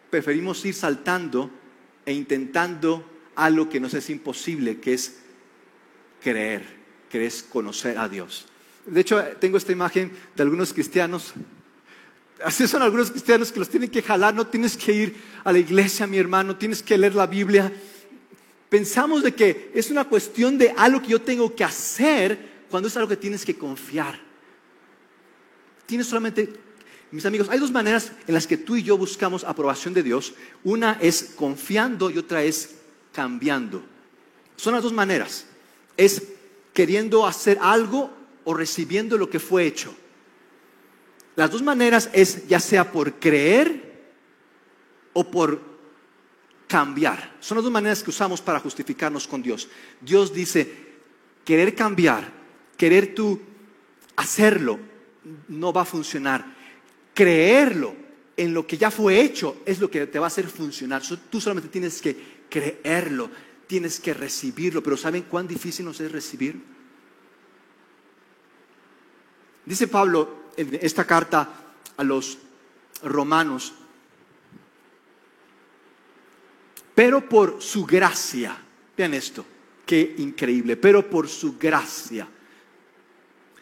preferimos 0.10 0.64
ir 0.66 0.74
saltando 0.74 1.52
e 2.06 2.14
intentando 2.14 3.04
algo 3.36 3.70
que 3.70 3.80
nos 3.80 3.94
es 3.94 4.10
imposible, 4.10 4.80
que 4.80 4.94
es 4.94 5.20
creer, 6.22 6.64
que 7.10 7.26
es 7.26 7.44
conocer 7.44 7.98
a 7.98 8.10
Dios. 8.10 8.46
De 8.86 9.02
hecho, 9.02 9.24
tengo 9.40 9.58
esta 9.58 9.72
imagen 9.72 10.12
de 10.36 10.44
algunos 10.44 10.74
cristianos. 10.74 11.34
Así 12.44 12.68
son 12.68 12.82
algunos 12.82 13.12
cristianos 13.12 13.52
que 13.52 13.60
los 13.60 13.70
tienen 13.70 13.90
que 13.90 14.02
jalar, 14.02 14.34
no 14.34 14.48
tienes 14.48 14.76
que 14.78 14.92
ir 14.92 15.16
a 15.44 15.52
la 15.52 15.60
iglesia, 15.60 16.08
mi 16.08 16.18
hermano, 16.18 16.56
tienes 16.56 16.82
que 16.82 16.98
leer 16.98 17.16
la 17.16 17.28
Biblia, 17.28 17.72
pensamos 18.70 19.24
de 19.24 19.34
que 19.34 19.72
es 19.74 19.92
una 19.92 20.06
cuestión 20.06 20.58
de 20.58 20.74
algo 20.76 21.02
que 21.02 21.10
yo 21.10 21.22
tengo 21.22 21.56
que 21.56 21.64
hacer 21.64 22.54
cuando 22.70 22.90
es 22.90 22.98
algo 22.98 23.08
que 23.08 23.18
tienes 23.18 23.46
que 23.46 23.56
confiar. 23.56 24.20
Tienes 25.86 26.08
solamente, 26.08 26.52
mis 27.12 27.26
amigos, 27.26 27.50
hay 27.50 27.60
dos 27.60 27.72
maneras 27.72 28.12
en 28.26 28.34
las 28.34 28.48
que 28.48 28.58
tú 28.58 28.76
y 28.76 28.84
yo 28.84 28.98
buscamos 28.98 29.44
aprobación 29.44 29.94
de 29.94 30.02
Dios. 30.02 30.34
Una 30.64 30.98
es 31.00 31.34
confiando 31.36 32.10
y 32.10 32.18
otra 32.18 32.44
es 32.44 32.78
cambiando. 33.12 33.84
Son 34.56 34.74
las 34.74 34.82
dos 34.82 34.94
maneras. 34.94 35.46
Es 35.96 36.24
queriendo 36.74 37.28
hacer 37.28 37.60
algo 37.62 38.12
o 38.44 38.54
recibiendo 38.54 39.18
lo 39.18 39.30
que 39.30 39.40
fue 39.40 39.68
hecho. 39.68 39.96
Las 41.36 41.50
dos 41.50 41.62
maneras 41.62 42.10
es 42.14 42.48
ya 42.48 42.60
sea 42.60 42.92
por 42.92 43.14
creer 43.16 43.92
o 45.14 45.24
por 45.24 45.62
cambiar. 46.68 47.36
Son 47.40 47.58
las 47.58 47.64
dos 47.64 47.74
maneras 47.74 48.04
que 48.04 48.12
usamos 48.12 48.42
para 48.42 48.60
justificarnos 48.60 49.28
con 49.28 49.42
Dios. 49.42 49.68
Dios 50.02 50.34
dice, 50.34 50.72
querer 51.44 51.76
cambiar, 51.76 52.32
querer 52.78 53.16
tú 53.16 53.40
hacerlo, 54.16 54.80
no 55.48 55.74
va 55.74 55.82
a 55.82 55.86
funcionar. 55.86 56.46
Creerlo 57.14 57.96
en 58.38 58.54
lo 58.54 58.66
que 58.66 58.78
ya 58.78 58.92
fue 58.92 59.22
hecho 59.22 59.62
es 59.66 59.80
lo 59.80 59.90
que 59.90 60.08
te 60.08 60.20
va 60.20 60.26
a 60.26 60.28
hacer 60.28 60.48
funcionar. 60.48 61.02
Tú 61.30 61.42
solamente 61.42 61.70
tienes 61.70 62.02
que 62.02 62.44
creerlo, 62.50 63.30
tienes 63.66 64.00
que 64.00 64.14
recibirlo, 64.14 64.84
pero 64.84 64.98
¿saben 64.98 65.24
cuán 65.24 65.48
difícil 65.48 65.86
nos 65.86 66.00
es 66.00 66.12
recibir? 66.12 66.60
Dice 69.66 69.88
Pablo 69.88 70.43
esta 70.58 71.06
carta 71.06 71.50
a 71.98 72.04
los 72.04 72.38
romanos, 73.04 73.74
pero 76.96 77.28
por 77.28 77.62
su 77.62 77.86
gracia, 77.86 78.58
vean 78.96 79.14
esto, 79.14 79.46
qué 79.86 80.16
increíble, 80.18 80.78
pero 80.78 81.10
por 81.10 81.28
su 81.28 81.58
gracia. 81.58 82.28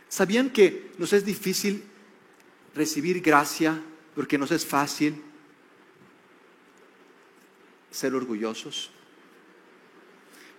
¿Sabían 0.10 0.50
que 0.50 0.92
nos 0.98 1.14
es 1.14 1.26
difícil 1.26 1.84
recibir 2.76 3.22
gracia 3.22 3.82
porque 4.14 4.38
nos 4.38 4.52
es 4.52 4.66
fácil 4.66 5.22
ser 7.90 8.14
orgullosos? 8.14 8.92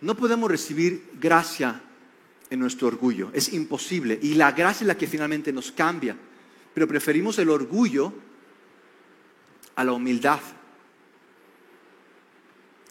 No 0.00 0.16
podemos 0.16 0.50
recibir 0.50 1.10
gracia 1.20 1.80
en 2.52 2.60
nuestro 2.60 2.86
orgullo, 2.86 3.30
es 3.32 3.50
imposible. 3.54 4.18
Y 4.20 4.34
la 4.34 4.52
gracia 4.52 4.84
es 4.84 4.88
la 4.88 4.98
que 4.98 5.06
finalmente 5.06 5.54
nos 5.54 5.72
cambia, 5.72 6.14
pero 6.74 6.86
preferimos 6.86 7.38
el 7.38 7.48
orgullo 7.48 8.12
a 9.74 9.82
la 9.82 9.92
humildad. 9.92 10.38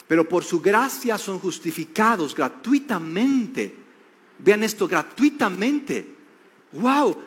Pero 0.08 0.28
por 0.28 0.42
su 0.42 0.60
gracia 0.60 1.16
son 1.16 1.38
justificados 1.38 2.34
gratuitamente. 2.34 3.72
Vean 4.40 4.64
esto, 4.64 4.88
gratuitamente. 4.88 6.12
¡Wow! 6.72 7.22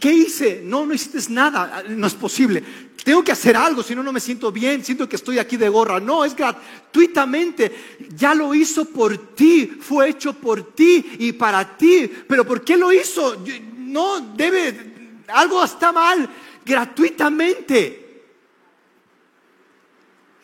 ¿Qué 0.00 0.12
hice? 0.12 0.62
No, 0.64 0.86
no 0.86 0.94
hiciste 0.94 1.32
nada, 1.32 1.84
no 1.88 2.06
es 2.06 2.14
posible. 2.14 2.62
Tengo 3.04 3.22
que 3.22 3.32
hacer 3.32 3.56
algo, 3.56 3.82
si 3.82 3.94
no, 3.94 4.02
no 4.02 4.12
me 4.12 4.20
siento 4.20 4.50
bien, 4.50 4.84
siento 4.84 5.08
que 5.08 5.16
estoy 5.16 5.38
aquí 5.38 5.56
de 5.56 5.68
gorra. 5.68 6.00
No, 6.00 6.24
es 6.24 6.34
gratuitamente. 6.34 7.98
Ya 8.14 8.34
lo 8.34 8.54
hizo 8.54 8.84
por 8.86 9.34
ti, 9.34 9.66
fue 9.80 10.10
hecho 10.10 10.34
por 10.34 10.74
ti 10.74 11.12
y 11.18 11.32
para 11.32 11.76
ti. 11.76 12.10
Pero 12.28 12.46
¿por 12.46 12.64
qué 12.64 12.76
lo 12.76 12.92
hizo? 12.92 13.42
No, 13.76 14.34
debe, 14.34 15.22
algo 15.28 15.64
está 15.64 15.92
mal, 15.92 16.28
gratuitamente. 16.64 18.24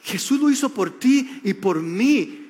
Jesús 0.02 0.40
lo 0.40 0.48
hizo 0.48 0.68
por 0.68 0.98
ti 0.98 1.40
y 1.42 1.54
por 1.54 1.82
mí. 1.82 2.45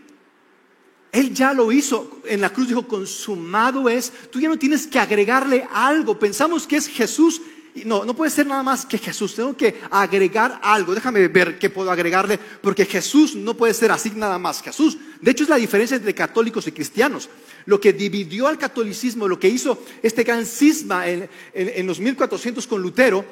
Él 1.17 1.33
ya 1.33 1.55
lo 1.55 1.73
hizo. 1.73 2.21
En 2.27 2.43
la 2.43 2.51
cruz 2.51 2.69
dijo, 2.69 2.87
consumado 2.87 3.89
es. 3.89 4.13
Tú 4.31 4.39
ya 4.39 4.51
no 4.51 4.59
tienes 4.59 4.87
que 4.87 4.99
agregarle 4.99 5.67
algo. 5.73 6.19
Pensamos 6.19 6.67
que 6.67 6.77
es 6.77 6.89
Jesús. 6.89 7.41
No, 7.87 8.05
no 8.05 8.15
puede 8.15 8.31
ser 8.31 8.47
nada 8.47 8.63
más 8.63 8.85
que 8.85 8.99
Jesús. 8.99 9.35
Tengo 9.35 9.57
que 9.57 9.81
agregar 9.91 10.61
algo. 10.63 10.95
Déjame 10.95 11.27
ver 11.29 11.59
qué 11.59 11.71
puedo 11.71 11.91
agregarle. 11.91 12.39
Porque 12.61 12.85
Jesús 12.85 13.35
no 13.35 13.55
puede 13.55 13.73
ser 13.73 13.93
así 13.93 14.13
nada 14.15 14.39
más. 14.39 14.61
Jesús. 14.61 14.99
De 15.23 15.31
hecho, 15.31 15.45
es 15.45 15.49
la 15.49 15.57
diferencia 15.57 15.97
entre 15.97 16.15
católicos 16.15 16.67
y 16.67 16.73
cristianos. 16.73 17.31
Lo 17.65 17.81
que 17.81 17.95
dividió 17.95 18.47
al 18.47 18.59
catolicismo, 18.59 19.27
lo 19.27 19.41
que 19.41 19.49
hizo 19.49 19.83
este 20.03 20.23
gran 20.23 20.45
cisma 20.45 21.09
en, 21.09 21.31
en 21.55 21.87
los 21.87 21.99
1400 21.99 22.67
con 22.67 22.83
Lutero, 22.83 23.25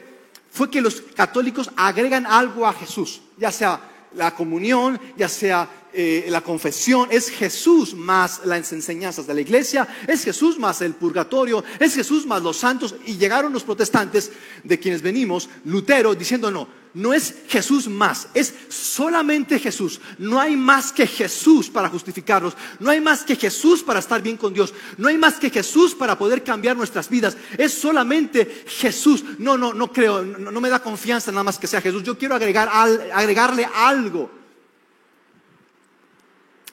fue 0.50 0.70
que 0.70 0.80
los 0.80 1.02
católicos 1.14 1.70
agregan 1.76 2.24
algo 2.24 2.66
a 2.66 2.72
Jesús. 2.72 3.20
Ya 3.36 3.52
sea 3.52 3.93
la 4.16 4.34
comunión, 4.34 5.00
ya 5.16 5.28
sea 5.28 5.68
eh, 5.92 6.26
la 6.28 6.40
confesión, 6.40 7.08
es 7.10 7.30
Jesús 7.30 7.94
más 7.94 8.40
las 8.44 8.72
enseñanzas 8.72 9.26
de 9.26 9.34
la 9.34 9.40
iglesia, 9.40 9.86
es 10.06 10.24
Jesús 10.24 10.58
más 10.58 10.80
el 10.80 10.94
purgatorio, 10.94 11.62
es 11.78 11.94
Jesús 11.94 12.26
más 12.26 12.42
los 12.42 12.56
santos. 12.56 12.94
Y 13.06 13.16
llegaron 13.16 13.52
los 13.52 13.64
protestantes 13.64 14.32
de 14.62 14.78
quienes 14.78 15.02
venimos, 15.02 15.48
Lutero, 15.64 16.14
diciendo 16.14 16.50
no, 16.50 16.66
no 16.94 17.12
es 17.12 17.34
Jesús 17.48 17.88
más, 17.88 18.28
es 18.34 18.54
solamente 18.68 19.58
Jesús. 19.58 20.00
No 20.16 20.40
hay 20.40 20.56
más 20.56 20.92
que 20.92 21.08
Jesús 21.08 21.68
para 21.68 21.88
justificarnos, 21.88 22.56
no 22.78 22.88
hay 22.90 23.00
más 23.00 23.24
que 23.24 23.34
Jesús 23.34 23.82
para 23.82 23.98
estar 23.98 24.22
bien 24.22 24.36
con 24.36 24.54
Dios, 24.54 24.72
no 24.96 25.08
hay 25.08 25.18
más 25.18 25.34
que 25.34 25.50
Jesús 25.50 25.92
para 25.94 26.16
poder 26.16 26.44
cambiar 26.44 26.76
nuestras 26.76 27.08
vidas. 27.08 27.36
Es 27.58 27.74
solamente 27.74 28.64
Jesús. 28.66 29.24
No, 29.38 29.58
no, 29.58 29.74
no 29.74 29.92
creo, 29.92 30.22
no, 30.22 30.60
me 30.60 30.70
da 30.70 30.80
confianza 30.80 31.32
nada 31.32 31.42
más 31.42 31.58
que 31.58 31.66
sea 31.66 31.80
Jesús. 31.80 32.04
Yo 32.04 32.16
quiero 32.16 32.36
agregar, 32.36 32.68
agregarle 33.12 33.68
algo. 33.74 34.30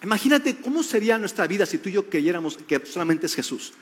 Imagínate 0.03 0.57
cómo 0.57 0.83
sería 0.83 1.17
nuestra 1.17 1.47
vida 1.47 1.65
si 1.65 1.79
tú 1.79 1.89
y 1.89 1.93
yo 1.93 2.07
creyéramos 2.07 2.57
que 2.57 2.85
solamente 2.85 3.25
es 3.25 3.33
Jesús. 3.33 3.73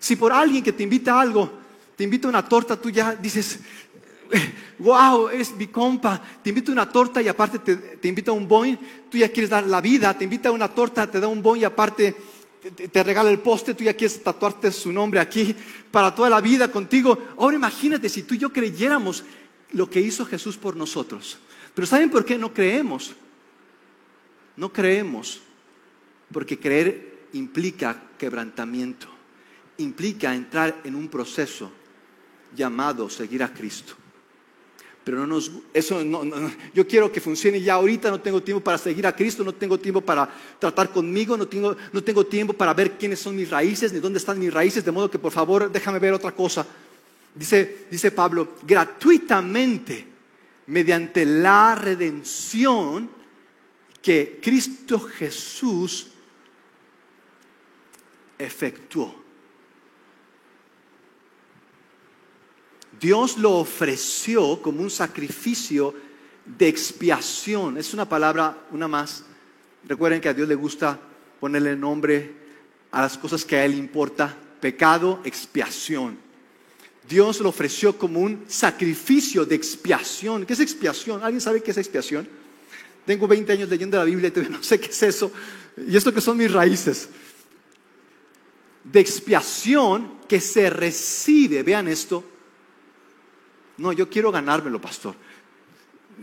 Si 0.00 0.16
por 0.16 0.32
alguien 0.32 0.62
que 0.62 0.72
te 0.72 0.82
invita 0.82 1.14
a 1.14 1.20
algo, 1.20 1.64
te 1.96 2.02
invita 2.02 2.26
a 2.26 2.30
una 2.30 2.48
torta, 2.48 2.76
tú 2.76 2.90
ya 2.90 3.14
dices, 3.14 3.60
wow, 4.78 5.28
es 5.28 5.54
mi 5.54 5.68
compa, 5.68 6.20
te 6.42 6.50
invita 6.50 6.70
a 6.70 6.74
una 6.74 6.88
torta 6.88 7.22
y 7.22 7.28
aparte 7.28 7.58
te, 7.58 8.08
invita 8.08 8.30
a 8.30 8.34
un 8.34 8.48
boing, 8.48 8.76
tú 9.10 9.18
ya 9.18 9.28
quieres 9.28 9.50
dar 9.50 9.66
la 9.66 9.80
vida, 9.80 10.16
te 10.16 10.24
invita 10.24 10.48
a 10.48 10.52
una 10.52 10.68
torta, 10.68 11.10
te 11.10 11.20
da 11.20 11.28
un 11.28 11.42
boing 11.42 11.62
y 11.62 11.64
aparte 11.64 12.14
te, 12.90 13.02
regala 13.02 13.30
el 13.30 13.40
poste, 13.40 13.74
tú 13.74 13.84
ya 13.84 13.94
quieres 13.94 14.22
tatuarte 14.22 14.72
su 14.72 14.92
nombre 14.92 15.20
aquí 15.20 15.54
para 15.90 16.14
toda 16.14 16.30
la 16.30 16.40
vida 16.40 16.70
contigo. 16.70 17.18
Ahora 17.38 17.56
imagínate 17.56 18.08
si 18.08 18.22
tú 18.22 18.34
y 18.34 18.38
yo 18.38 18.52
creyéramos 18.52 19.24
lo 19.72 19.88
que 19.88 20.00
hizo 20.00 20.24
Jesús 20.24 20.56
por 20.56 20.76
nosotros. 20.76 21.38
Pero 21.74 21.86
¿saben 21.86 22.10
por 22.10 22.24
qué 22.24 22.38
no 22.38 22.52
creemos? 22.52 23.14
No 24.56 24.72
creemos 24.72 25.40
porque 26.32 26.58
creer 26.58 27.26
implica 27.32 28.02
quebrantamiento, 28.16 29.08
implica 29.78 30.34
entrar 30.34 30.80
en 30.84 30.94
un 30.94 31.08
proceso 31.08 31.70
llamado 32.54 33.10
seguir 33.10 33.42
a 33.42 33.52
Cristo. 33.52 33.96
Pero 35.04 35.18
no 35.18 35.26
nos, 35.26 35.50
eso 35.74 36.02
no, 36.02 36.24
yo 36.72 36.86
quiero 36.86 37.12
que 37.12 37.20
funcione 37.20 37.60
ya 37.60 37.74
ahorita, 37.74 38.10
no 38.10 38.20
tengo 38.20 38.42
tiempo 38.42 38.64
para 38.64 38.78
seguir 38.78 39.06
a 39.06 39.14
Cristo, 39.14 39.44
no 39.44 39.52
tengo 39.52 39.78
tiempo 39.78 40.00
para 40.00 40.28
tratar 40.58 40.90
conmigo, 40.90 41.36
no 41.36 41.46
tengo, 41.46 41.76
no 41.92 42.02
tengo 42.02 42.24
tiempo 42.24 42.54
para 42.54 42.72
ver 42.72 42.92
quiénes 42.92 43.18
son 43.18 43.36
mis 43.36 43.50
raíces, 43.50 43.92
ni 43.92 44.00
dónde 44.00 44.18
están 44.18 44.38
mis 44.38 44.52
raíces, 44.52 44.82
de 44.82 44.90
modo 44.90 45.10
que 45.10 45.18
por 45.18 45.30
favor 45.30 45.70
déjame 45.70 45.98
ver 45.98 46.14
otra 46.14 46.32
cosa. 46.32 46.66
Dice, 47.34 47.86
dice 47.90 48.12
Pablo, 48.12 48.54
gratuitamente, 48.62 50.06
mediante 50.66 51.26
la 51.26 51.74
redención 51.74 53.10
que 54.00 54.38
Cristo 54.42 55.00
Jesús 55.00 56.08
efectuó. 58.38 59.23
Dios 63.00 63.38
lo 63.38 63.52
ofreció 63.52 64.60
como 64.60 64.82
un 64.82 64.90
sacrificio 64.90 65.94
de 66.44 66.68
expiación. 66.68 67.78
Es 67.78 67.94
una 67.94 68.08
palabra, 68.08 68.66
una 68.70 68.88
más. 68.88 69.24
Recuerden 69.86 70.20
que 70.20 70.28
a 70.28 70.34
Dios 70.34 70.48
le 70.48 70.54
gusta 70.54 70.98
ponerle 71.40 71.76
nombre 71.76 72.32
a 72.90 73.02
las 73.02 73.18
cosas 73.18 73.44
que 73.44 73.56
a 73.56 73.64
Él 73.64 73.74
importa. 73.74 74.36
Pecado, 74.60 75.20
expiación. 75.24 76.18
Dios 77.08 77.40
lo 77.40 77.50
ofreció 77.50 77.98
como 77.98 78.20
un 78.20 78.44
sacrificio 78.48 79.44
de 79.44 79.54
expiación. 79.54 80.46
¿Qué 80.46 80.54
es 80.54 80.60
expiación? 80.60 81.22
¿Alguien 81.22 81.40
sabe 81.40 81.62
qué 81.62 81.70
es 81.70 81.76
expiación? 81.76 82.26
Tengo 83.04 83.28
20 83.28 83.52
años 83.52 83.68
leyendo 83.68 83.98
la 83.98 84.04
Biblia 84.04 84.32
y 84.34 84.40
no 84.50 84.62
sé 84.62 84.80
qué 84.80 84.90
es 84.90 85.02
eso. 85.02 85.30
Y 85.86 85.96
esto 85.96 86.14
que 86.14 86.20
son 86.20 86.38
mis 86.38 86.50
raíces. 86.50 87.08
De 88.84 89.00
expiación 89.00 90.14
que 90.28 90.40
se 90.40 90.70
recibe, 90.70 91.62
vean 91.62 91.88
esto, 91.88 92.24
no, 93.78 93.92
yo 93.92 94.08
quiero 94.08 94.30
ganármelo, 94.30 94.80
pastor. 94.80 95.14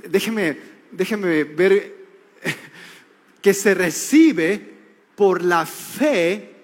Déjeme, 0.07 0.57
déjeme 0.91 1.43
ver 1.43 1.95
que 3.41 3.53
se 3.53 3.73
recibe 3.73 4.71
por 5.15 5.43
la 5.43 5.65
fe 5.65 6.55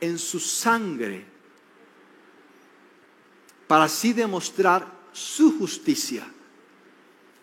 en 0.00 0.18
su 0.18 0.38
sangre, 0.38 1.24
para 3.66 3.84
así 3.84 4.12
demostrar 4.12 4.86
su 5.12 5.58
justicia, 5.58 6.26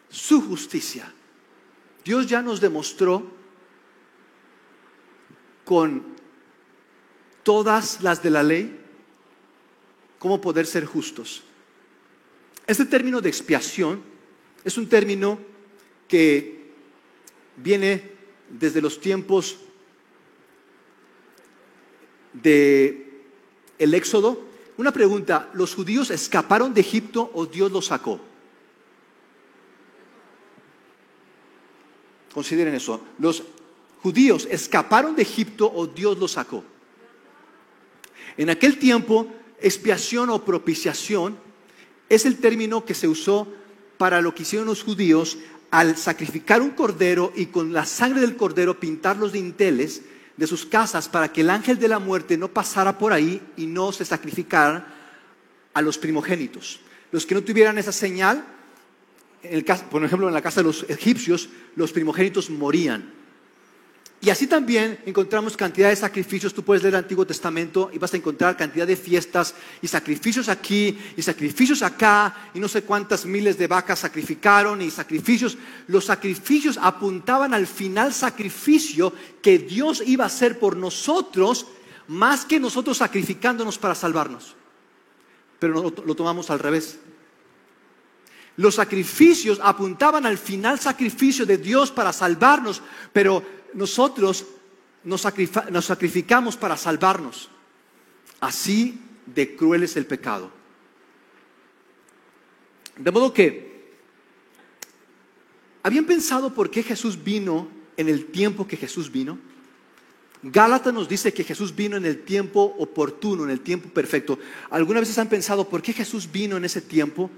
su 0.09 0.41
justicia. 0.41 1.11
Dios 2.03 2.27
ya 2.27 2.41
nos 2.41 2.61
demostró 2.61 3.31
con 5.65 6.15
todas 7.43 8.01
las 8.01 8.21
de 8.23 8.29
la 8.29 8.43
ley 8.43 8.79
cómo 10.19 10.39
poder 10.39 10.65
ser 10.65 10.85
justos. 10.85 11.43
Este 12.67 12.85
término 12.85 13.21
de 13.21 13.29
expiación 13.29 14.01
es 14.63 14.77
un 14.77 14.89
término 14.89 15.37
que 16.07 16.71
viene 17.57 18.11
desde 18.49 18.81
los 18.81 18.99
tiempos 18.99 19.57
de 22.33 23.23
el 23.77 23.93
Éxodo. 23.93 24.43
Una 24.77 24.91
pregunta, 24.91 25.49
¿los 25.53 25.75
judíos 25.75 26.09
escaparon 26.09 26.73
de 26.73 26.81
Egipto 26.81 27.29
o 27.33 27.45
Dios 27.45 27.71
los 27.71 27.85
sacó? 27.85 28.19
Consideren 32.33 32.73
eso. 32.73 32.99
¿Los 33.19 33.43
judíos 34.01 34.47
escaparon 34.51 35.15
de 35.15 35.21
Egipto 35.21 35.71
o 35.73 35.87
Dios 35.87 36.17
los 36.17 36.31
sacó? 36.31 36.63
En 38.37 38.49
aquel 38.49 38.77
tiempo, 38.77 39.27
expiación 39.61 40.29
o 40.29 40.43
propiciación 40.43 41.44
es 42.09 42.25
el 42.25 42.37
término 42.37 42.85
que 42.85 42.93
se 42.93 43.07
usó 43.07 43.47
para 43.97 44.21
lo 44.21 44.35
que 44.35 44.43
hicieron 44.43 44.67
los 44.67 44.83
judíos 44.83 45.37
al 45.71 45.97
sacrificar 45.97 46.61
un 46.61 46.71
cordero 46.71 47.33
y 47.35 47.47
con 47.47 47.73
la 47.73 47.85
sangre 47.85 48.21
del 48.21 48.37
cordero 48.37 48.79
pintar 48.79 49.17
los 49.17 49.31
dinteles 49.31 50.03
de 50.37 50.47
sus 50.47 50.65
casas 50.65 51.09
para 51.09 51.31
que 51.31 51.41
el 51.41 51.49
ángel 51.49 51.79
de 51.79 51.87
la 51.87 51.99
muerte 51.99 52.37
no 52.37 52.49
pasara 52.49 52.97
por 52.97 53.13
ahí 53.13 53.41
y 53.57 53.65
no 53.65 53.91
se 53.91 54.05
sacrificara 54.05 54.87
a 55.73 55.81
los 55.81 55.97
primogénitos. 55.97 56.79
Los 57.11 57.25
que 57.25 57.35
no 57.35 57.43
tuvieran 57.43 57.77
esa 57.77 57.91
señal, 57.91 58.45
por 59.89 60.03
ejemplo 60.03 60.27
en 60.27 60.33
la 60.33 60.41
casa 60.41 60.61
de 60.61 60.67
los 60.67 60.85
egipcios, 60.89 61.49
los 61.75 61.91
primogénitos 61.91 62.49
morían. 62.49 63.13
Y 64.25 64.31
así 64.31 64.47
también 64.47 64.97
encontramos 65.05 65.55
cantidad 65.55 65.89
de 65.89 65.95
sacrificios. 65.95 66.51
Tú 66.51 66.63
puedes 66.63 66.81
leer 66.81 66.95
el 66.95 66.99
Antiguo 67.03 67.27
Testamento 67.27 67.91
y 67.93 67.99
vas 67.99 68.11
a 68.11 68.17
encontrar 68.17 68.57
cantidad 68.57 68.87
de 68.87 68.95
fiestas 68.95 69.53
y 69.83 69.87
sacrificios 69.87 70.49
aquí 70.49 70.97
y 71.15 71.21
sacrificios 71.21 71.83
acá 71.83 72.49
y 72.51 72.59
no 72.59 72.67
sé 72.67 72.81
cuántas 72.81 73.27
miles 73.27 73.55
de 73.59 73.67
vacas 73.67 73.99
sacrificaron 73.99 74.81
y 74.81 74.89
sacrificios. 74.89 75.59
Los 75.85 76.05
sacrificios 76.05 76.79
apuntaban 76.81 77.53
al 77.53 77.67
final 77.67 78.11
sacrificio 78.11 79.13
que 79.43 79.59
Dios 79.59 80.01
iba 80.03 80.23
a 80.23 80.27
hacer 80.27 80.57
por 80.57 80.75
nosotros 80.75 81.67
más 82.07 82.45
que 82.45 82.59
nosotros 82.59 82.97
sacrificándonos 82.97 83.77
para 83.77 83.93
salvarnos. 83.93 84.55
Pero 85.59 85.93
lo, 86.03 86.15
tomamos 86.15 86.49
al 86.49 86.57
revés. 86.57 86.97
Los 88.57 88.75
sacrificios 88.75 89.59
apuntaban 89.61 90.25
al 90.25 90.37
final 90.37 90.79
sacrificio 90.79 91.45
de 91.45 91.57
Dios 91.57 91.91
para 91.91 92.13
salvarnos, 92.13 92.81
pero 93.11 93.43
nosotros 93.73 94.45
nos, 95.03 95.21
sacrificamos 95.21 96.55
para 96.55 96.77
salvarnos. 96.77 97.49
Así 98.39 98.99
de 99.25 99.55
cruel 99.55 99.83
es 99.83 99.97
el 99.97 100.05
pecado. 100.05 100.51
De 102.97 103.11
modo 103.11 103.33
que, 103.33 103.91
¿habían 105.83 106.05
pensado 106.05 106.53
por 106.53 106.71
qué 106.71 106.81
Jesús 106.81 107.21
vino 107.21 107.67
en 107.97 108.07
el 108.07 108.27
tiempo 108.27 108.67
que 108.67 108.77
Jesús 108.77 109.11
vino? 109.11 109.37
Gálatas 110.43 110.93
nos 110.93 111.09
dice 111.09 111.33
que 111.33 111.43
Jesús 111.43 111.75
vino 111.75 111.97
en 111.97 112.05
el 112.05 112.23
tiempo 112.23 112.75
oportuno, 112.77 113.43
en 113.43 113.49
el 113.49 113.61
tiempo 113.61 113.89
perfecto. 113.89 114.39
¿Alguna 114.69 115.01
veces 115.01 115.17
han 115.17 115.27
pensado 115.27 115.67
por 115.67 115.81
qué 115.81 115.91
Jesús 115.91 116.31
vino 116.31 116.55
en 116.55 116.63
ese 116.63 116.81
tiempo? 116.81 117.29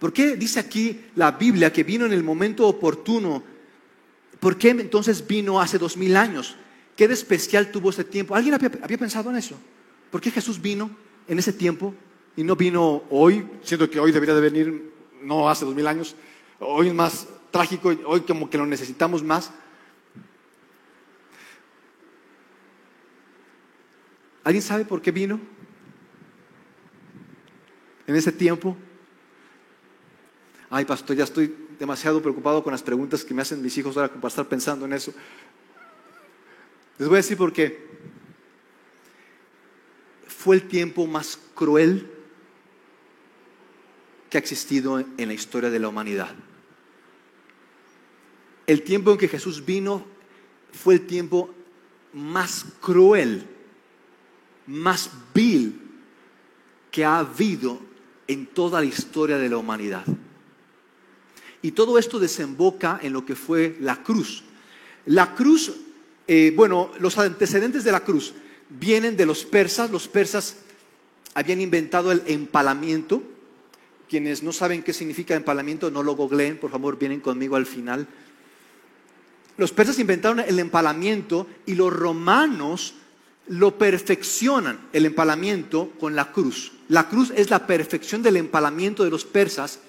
¿Por 0.00 0.12
qué 0.12 0.34
dice 0.34 0.58
aquí 0.58 1.04
la 1.14 1.30
Biblia 1.30 1.72
que 1.72 1.84
vino 1.84 2.06
en 2.06 2.12
el 2.12 2.24
momento 2.24 2.66
oportuno 2.66 3.44
¿Por 4.40 4.56
qué 4.56 4.70
entonces 4.70 5.26
vino 5.26 5.60
hace 5.60 5.78
dos 5.78 5.98
mil 5.98 6.16
años? 6.16 6.56
¿Qué 6.96 7.06
de 7.06 7.14
especial 7.14 7.70
tuvo 7.70 7.90
ese 7.90 8.04
tiempo? 8.04 8.34
¿Alguien 8.34 8.54
había, 8.54 8.98
pensado 8.98 9.30
en 9.30 9.36
eso? 9.36 9.54
¿Por 10.10 10.20
qué 10.20 10.30
Jesús 10.30 10.60
vino 10.60 10.90
en 11.28 11.38
ese 11.38 11.52
tiempo 11.52 11.94
y 12.36 12.42
no 12.42 12.56
vino 12.56 13.04
hoy, 13.10 13.46
siendo 13.62 13.88
que 13.88 14.00
hoy 14.00 14.12
debería 14.12 14.34
de 14.34 14.40
venir 14.40 14.92
no 15.22 15.48
hace 15.48 15.66
dos 15.66 15.74
mil 15.74 15.86
años? 15.86 16.16
Hoy 16.58 16.88
es 16.88 16.94
más 16.94 17.28
trágico, 17.50 17.94
hoy 18.06 18.22
como 18.22 18.48
que 18.48 18.56
lo 18.56 18.64
necesitamos 18.64 19.22
más. 19.22 19.52
¿Alguien 24.42 24.62
sabe 24.62 24.86
por 24.86 25.02
qué 25.02 25.10
vino 25.10 25.38
en 28.06 28.16
ese 28.16 28.32
tiempo? 28.32 28.74
Ay, 30.70 30.84
pastor, 30.84 31.16
ya 31.16 31.24
estoy 31.24 31.52
demasiado 31.80 32.22
preocupado 32.22 32.62
con 32.62 32.70
las 32.70 32.82
preguntas 32.82 33.24
que 33.24 33.34
me 33.34 33.42
hacen 33.42 33.60
mis 33.60 33.76
hijos 33.76 33.96
ahora 33.96 34.12
para 34.12 34.28
estar 34.28 34.46
pensando 34.46 34.86
en 34.86 34.92
eso. 34.92 35.12
Les 36.96 37.08
voy 37.08 37.16
a 37.16 37.22
decir 37.22 37.36
por 37.36 37.52
qué. 37.52 37.90
Fue 40.28 40.54
el 40.54 40.68
tiempo 40.68 41.08
más 41.08 41.38
cruel 41.54 42.08
que 44.30 44.38
ha 44.38 44.40
existido 44.40 45.00
en 45.00 45.28
la 45.28 45.34
historia 45.34 45.70
de 45.70 45.80
la 45.80 45.88
humanidad. 45.88 46.30
El 48.64 48.82
tiempo 48.82 49.10
en 49.10 49.18
que 49.18 49.26
Jesús 49.26 49.64
vino 49.64 50.06
fue 50.70 50.94
el 50.94 51.06
tiempo 51.06 51.52
más 52.12 52.64
cruel, 52.80 53.44
más 54.68 55.10
vil 55.34 55.80
que 56.92 57.04
ha 57.04 57.18
habido 57.18 57.80
en 58.28 58.46
toda 58.46 58.80
la 58.80 58.86
historia 58.86 59.36
de 59.36 59.48
la 59.48 59.56
humanidad. 59.56 60.04
Y 61.62 61.72
todo 61.72 61.98
esto 61.98 62.18
desemboca 62.18 62.98
en 63.02 63.12
lo 63.12 63.24
que 63.24 63.36
fue 63.36 63.76
la 63.80 64.02
cruz. 64.02 64.44
La 65.06 65.34
cruz, 65.34 65.72
eh, 66.26 66.52
bueno, 66.56 66.90
los 67.00 67.18
antecedentes 67.18 67.84
de 67.84 67.92
la 67.92 68.00
cruz 68.00 68.34
vienen 68.68 69.16
de 69.16 69.26
los 69.26 69.44
persas. 69.44 69.90
Los 69.90 70.08
persas 70.08 70.56
habían 71.34 71.60
inventado 71.60 72.12
el 72.12 72.22
empalamiento. 72.26 73.22
Quienes 74.08 74.42
no 74.42 74.52
saben 74.52 74.82
qué 74.82 74.92
significa 74.92 75.34
empalamiento, 75.34 75.90
no 75.90 76.02
lo 76.02 76.16
googleen, 76.16 76.58
por 76.58 76.70
favor, 76.70 76.98
vienen 76.98 77.20
conmigo 77.20 77.56
al 77.56 77.66
final. 77.66 78.08
Los 79.56 79.72
persas 79.72 79.98
inventaron 79.98 80.40
el 80.40 80.58
empalamiento 80.58 81.46
y 81.66 81.74
los 81.74 81.92
romanos 81.92 82.94
lo 83.46 83.76
perfeccionan, 83.78 84.80
el 84.92 85.06
empalamiento, 85.06 85.90
con 86.00 86.16
la 86.16 86.32
cruz. 86.32 86.72
La 86.88 87.08
cruz 87.08 87.32
es 87.36 87.50
la 87.50 87.66
perfección 87.66 88.22
del 88.22 88.36
empalamiento 88.36 89.04
de 89.04 89.10
los 89.10 89.24
persas. 89.24 89.80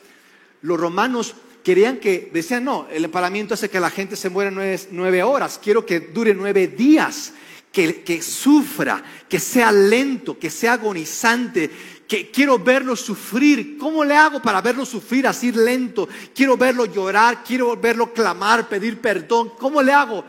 Los 0.62 0.80
romanos 0.80 1.36
querían 1.64 1.98
que, 1.98 2.30
decían, 2.34 2.64
no, 2.64 2.88
el 2.92 3.06
empalamiento 3.06 3.54
hace 3.54 3.70
que 3.70 3.80
la 3.80 3.90
gente 3.90 4.16
se 4.16 4.30
muera 4.30 4.52
nueve, 4.52 5.24
horas, 5.24 5.60
quiero 5.62 5.86
que 5.86 6.00
dure 6.00 6.34
nueve 6.34 6.68
días, 6.68 7.34
que, 7.72 8.02
que, 8.04 8.22
sufra, 8.22 9.04
que 9.30 9.40
sea 9.40 9.72
lento, 9.72 10.38
que 10.38 10.50
sea 10.50 10.74
agonizante, 10.74 11.70
que 12.08 12.30
quiero 12.30 12.60
verlo 12.60 12.96
sufrir. 12.96 13.78
¿Cómo 13.78 14.04
le 14.04 14.16
hago 14.16 14.42
para 14.42 14.62
verlo 14.62 14.86
sufrir 14.86 15.26
así 15.28 15.52
lento? 15.52 16.10
Quiero 16.36 16.58
verlo 16.58 16.86
llorar, 16.86 17.44
quiero 17.44 17.78
verlo 17.78 18.12
clamar, 18.12 18.68
pedir 18.68 19.00
perdón. 19.00 19.54
¿Cómo 19.58 19.82
le 19.82 19.94
hago? 19.94 20.26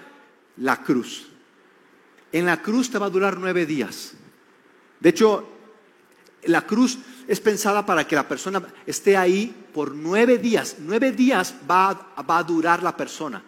La 0.59 0.77
cruz. 0.83 1.27
En 2.31 2.47
la 2.47 2.63
cruz 2.63 2.89
te 2.89 2.99
va 2.99 3.07
a 3.07 3.11
durar 3.11 3.37
nueve 3.37 3.67
días. 3.67 4.13
De 5.01 5.09
hecho, 5.09 5.49
la 6.45 6.65
cruz 6.67 6.99
es 7.27 7.41
pensada 7.41 7.85
para 7.85 8.07
que 8.07 8.15
la 8.15 8.29
persona 8.29 8.63
esté 8.87 9.17
ahí 9.17 9.62
por 9.73 9.95
nueve 9.95 10.39
días. 10.39 10.77
Nueve 10.81 11.13
días 11.13 11.55
va, 11.69 12.15
a 12.17 12.43
durar 12.43 12.83
la 12.83 12.97
persona. 12.97 13.43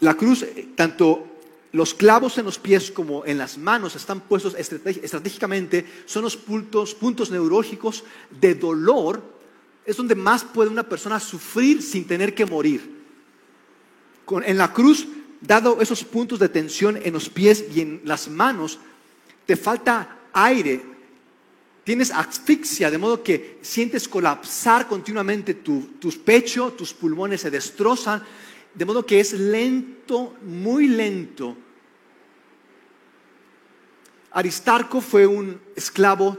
La 0.00 0.14
cruz, 0.14 0.42
eh, 0.42 0.68
tanto 0.74 1.26
los 1.72 1.94
clavos 1.94 2.38
en 2.38 2.44
los 2.44 2.58
pies 2.58 2.90
como 2.90 3.24
en 3.26 3.38
las 3.38 3.58
manos 3.58 3.96
están 3.96 4.20
puestos 4.20 4.54
estratégicamente, 4.54 5.84
son 6.06 6.22
los 6.22 6.36
puntos, 6.36 6.94
puntos 6.94 7.30
neurológicos 7.30 8.04
de 8.30 8.54
dolor, 8.54 9.22
es 9.84 9.96
donde 9.96 10.14
más 10.14 10.42
puede 10.42 10.70
una 10.70 10.88
persona 10.88 11.20
sufrir 11.20 11.82
sin 11.82 12.06
tener 12.06 12.34
que 12.34 12.46
morir. 12.46 12.96
en 14.44 14.58
la 14.58 14.72
cruz, 14.72 15.06
dado 15.40 15.80
esos 15.80 16.02
puntos 16.02 16.38
de 16.38 16.48
tensión 16.48 16.98
en 17.02 17.12
los 17.12 17.28
pies 17.28 17.64
y 17.74 17.80
en 17.82 18.00
las 18.04 18.28
manos, 18.28 18.78
te 19.44 19.56
falta 19.56 20.18
aire, 20.32 20.95
tienes 21.86 22.10
asfixia, 22.10 22.90
de 22.90 22.98
modo 22.98 23.22
que 23.22 23.60
sientes 23.62 24.08
colapsar 24.08 24.88
continuamente 24.88 25.54
tu, 25.54 25.94
tus 26.00 26.18
pechos, 26.18 26.76
tus 26.76 26.92
pulmones 26.92 27.42
se 27.42 27.50
destrozan, 27.52 28.24
de 28.74 28.84
modo 28.84 29.06
que 29.06 29.20
es 29.20 29.32
lento, 29.32 30.34
muy 30.42 30.88
lento. 30.88 31.56
Aristarco 34.32 35.00
fue 35.00 35.28
un 35.28 35.60
esclavo 35.76 36.36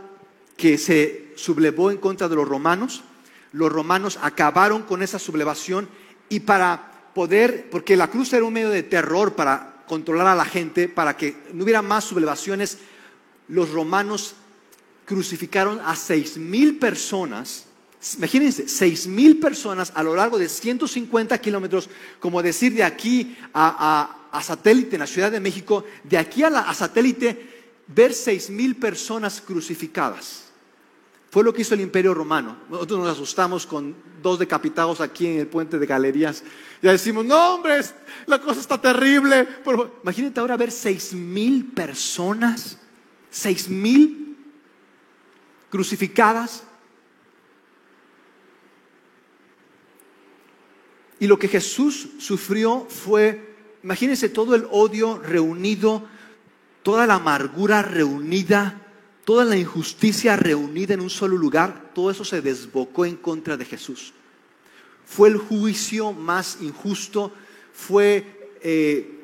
que 0.58 0.78
se 0.78 1.32
sublevó 1.38 1.92
en 1.92 1.98
contra 1.98 2.28
de 2.28 2.36
los 2.36 2.46
romanos. 2.46 3.06
Los 3.54 3.72
romanos 3.72 4.20
acabaron 4.22 4.84
con 4.84 5.02
esa 5.02 5.18
sublevación 5.18 5.88
y 6.28 6.42
para 6.42 7.12
poder, 7.16 7.70
porque 7.70 7.96
la 7.96 8.10
cruz 8.10 8.34
era 8.34 8.44
un 8.44 8.52
medio 8.52 8.70
de 8.70 8.84
terror 8.84 9.34
para 9.34 9.86
controlar 9.88 10.28
a 10.28 10.36
la 10.36 10.44
gente, 10.44 10.90
para 10.90 11.16
que 11.16 11.38
no 11.54 11.64
hubiera 11.64 11.82
más 11.82 12.04
sublevaciones, 12.04 12.80
los 13.48 13.72
romanos 13.72 14.36
crucificaron 15.08 15.80
a 15.80 15.96
seis 15.96 16.38
mil 16.38 16.78
personas. 16.78 17.66
Imagínense, 18.18 18.68
seis 18.68 19.08
mil 19.08 19.40
personas 19.40 19.92
a 19.96 20.04
lo 20.04 20.14
largo 20.14 20.38
de 20.38 20.50
150 20.50 21.40
kilómetros, 21.40 21.90
como 22.20 22.44
decir 22.44 22.76
de 22.76 22.84
aquí 22.84 23.36
a, 23.54 24.14
satélite 24.44 24.98
en 24.98 25.00
la 25.00 25.08
Ciudad 25.08 25.32
de 25.32 25.40
México, 25.40 25.86
de 26.04 26.18
aquí 26.18 26.44
a, 26.44 26.50
a 26.50 26.74
satélite, 26.74 27.74
ver 27.88 28.14
seis 28.14 28.50
mil 28.50 28.76
personas 28.76 29.42
crucificadas. 29.42 30.44
Fue 31.32 31.44
lo 31.44 31.54
que 31.54 31.62
hizo 31.62 31.74
el 31.74 31.82
Imperio 31.82 32.14
Romano. 32.14 32.58
Nosotros 32.70 33.00
nos 33.00 33.10
asustamos 33.10 33.66
con 33.66 33.96
dos 34.22 34.40
decapitados 34.40 35.00
aquí 35.00 35.26
en 35.28 35.40
el 35.40 35.48
puente 35.48 35.80
de 35.80 35.86
galerías. 35.86 36.44
Ya 36.82 36.92
decimos, 36.92 37.26
no, 37.26 37.56
hombre, 37.56 37.80
la 38.26 38.42
cosa 38.42 38.60
está 38.60 38.80
terrible. 38.80 39.48
imagínate 40.04 40.40
ahora 40.40 40.58
ver 40.58 40.72
seis 40.72 41.14
mil 41.14 41.66
personas, 41.66 42.78
seis 43.32 43.70
mil 43.70 44.27
crucificadas. 45.70 46.64
Y 51.20 51.28
lo 51.28 51.40
que 51.40 51.48
Jesús 51.48 52.10
sufrió 52.20 52.86
fue, 52.90 53.56
imagínense 53.84 54.30
todo 54.30 54.56
el 54.56 54.68
odio 54.70 55.18
reunido, 55.18 56.08
toda 56.84 57.08
la 57.08 57.16
amargura 57.16 57.82
reunida, 57.82 58.82
toda 59.26 59.44
la 59.44 59.58
injusticia 59.58 60.38
reunida 60.38 60.94
en 60.94 61.02
un 61.02 61.10
solo 61.10 61.36
lugar, 61.38 61.92
todo 61.94 62.12
eso 62.12 62.24
se 62.24 62.42
desbocó 62.42 63.06
en 63.06 63.18
contra 63.18 63.58
de 63.58 63.66
Jesús. 63.66 64.14
fue 65.06 65.30
el 65.30 65.38
juicio 65.38 66.12
más 66.12 66.58
injusto, 66.62 67.32
fue 67.74 68.52
eh, 68.62 69.17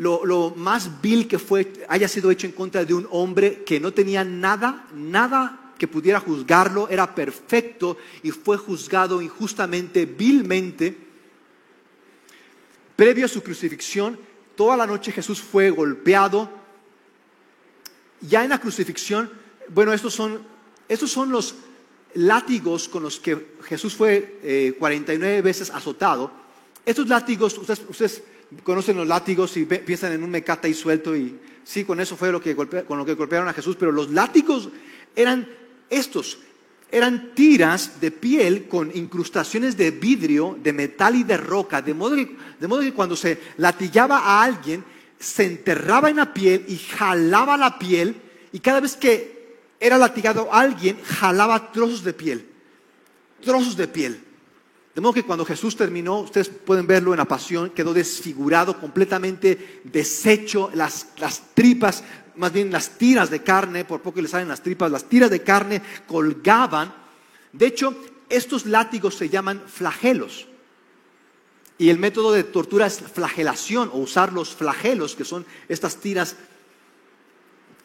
lo, 0.00 0.24
lo, 0.24 0.54
más 0.56 1.02
vil 1.02 1.28
que 1.28 1.38
fue, 1.38 1.84
haya 1.86 2.08
sido 2.08 2.30
hecho 2.30 2.46
en 2.46 2.54
contra 2.54 2.86
de 2.86 2.94
un 2.94 3.06
hombre 3.10 3.62
que 3.64 3.78
no 3.78 3.92
tenía 3.92 4.24
nada, 4.24 4.86
nada 4.94 5.74
que 5.76 5.86
pudiera 5.86 6.20
juzgarlo, 6.20 6.88
era 6.88 7.14
perfecto 7.14 7.98
y 8.22 8.30
fue 8.30 8.56
juzgado 8.56 9.20
injustamente, 9.20 10.06
vilmente. 10.06 10.96
Previo 12.96 13.26
a 13.26 13.28
su 13.28 13.42
crucifixión, 13.42 14.18
toda 14.56 14.74
la 14.74 14.86
noche 14.86 15.12
Jesús 15.12 15.42
fue 15.42 15.68
golpeado. 15.68 16.48
Ya 18.22 18.42
en 18.42 18.50
la 18.50 18.60
crucifixión, 18.60 19.30
bueno, 19.68 19.92
estos 19.92 20.14
son, 20.14 20.40
estos 20.88 21.10
son 21.10 21.30
los 21.30 21.56
látigos 22.14 22.88
con 22.88 23.02
los 23.02 23.20
que 23.20 23.54
Jesús 23.64 23.94
fue 23.94 24.76
49 24.78 25.36
eh, 25.36 25.42
veces 25.42 25.68
azotado. 25.68 26.30
Estos 26.86 27.06
látigos, 27.06 27.58
ustedes, 27.58 28.22
conocen 28.62 28.96
los 28.96 29.06
látigos 29.06 29.56
y 29.56 29.64
piensan 29.64 30.12
en 30.12 30.22
un 30.22 30.30
mecata 30.30 30.68
y 30.68 30.74
suelto 30.74 31.16
y 31.16 31.38
sí, 31.64 31.84
con 31.84 32.00
eso 32.00 32.16
fue 32.16 32.32
lo 32.32 32.40
que 32.40 32.54
con 32.56 32.98
lo 32.98 33.04
que 33.04 33.14
golpearon 33.14 33.48
a 33.48 33.52
Jesús, 33.52 33.76
pero 33.78 33.92
los 33.92 34.10
látigos 34.10 34.68
eran 35.14 35.48
estos, 35.88 36.38
eran 36.90 37.34
tiras 37.34 38.00
de 38.00 38.10
piel 38.10 38.66
con 38.68 38.90
incrustaciones 38.94 39.76
de 39.76 39.90
vidrio, 39.90 40.58
de 40.62 40.72
metal 40.72 41.16
y 41.16 41.24
de 41.24 41.36
roca, 41.36 41.82
de 41.82 41.94
modo 41.94 42.16
que, 42.16 42.36
de 42.58 42.68
modo 42.68 42.80
que 42.80 42.92
cuando 42.92 43.16
se 43.16 43.38
latillaba 43.56 44.18
a 44.18 44.42
alguien, 44.42 44.84
se 45.18 45.44
enterraba 45.44 46.10
en 46.10 46.16
la 46.16 46.32
piel 46.32 46.64
y 46.68 46.76
jalaba 46.76 47.56
la 47.56 47.78
piel 47.78 48.16
y 48.52 48.60
cada 48.60 48.80
vez 48.80 48.96
que 48.96 49.58
era 49.78 49.96
latigado 49.96 50.52
alguien, 50.52 51.00
jalaba 51.02 51.72
trozos 51.72 52.04
de 52.04 52.12
piel, 52.12 52.46
trozos 53.42 53.76
de 53.76 53.88
piel. 53.88 54.29
De 54.94 55.00
modo 55.00 55.14
que 55.14 55.22
cuando 55.22 55.44
Jesús 55.44 55.76
terminó, 55.76 56.20
ustedes 56.20 56.48
pueden 56.48 56.86
verlo 56.86 57.12
en 57.12 57.18
la 57.18 57.24
pasión, 57.24 57.70
quedó 57.70 57.94
desfigurado, 57.94 58.80
completamente 58.80 59.82
deshecho, 59.84 60.70
las, 60.74 61.08
las 61.18 61.54
tripas, 61.54 62.02
más 62.36 62.52
bien 62.52 62.72
las 62.72 62.98
tiras 62.98 63.30
de 63.30 63.42
carne, 63.42 63.84
por 63.84 64.02
poco 64.02 64.20
le 64.20 64.28
salen 64.28 64.48
las 64.48 64.62
tripas, 64.62 64.90
las 64.90 65.04
tiras 65.04 65.30
de 65.30 65.42
carne 65.42 65.82
colgaban. 66.08 66.92
De 67.52 67.66
hecho, 67.66 67.94
estos 68.28 68.66
látigos 68.66 69.14
se 69.14 69.28
llaman 69.28 69.62
flagelos. 69.66 70.46
Y 71.78 71.88
el 71.88 71.98
método 71.98 72.32
de 72.32 72.44
tortura 72.44 72.86
es 72.86 73.00
flagelación 73.00 73.90
o 73.92 73.98
usar 73.98 74.32
los 74.32 74.54
flagelos, 74.54 75.14
que 75.14 75.24
son 75.24 75.46
estas 75.68 75.96
tiras. 75.96 76.36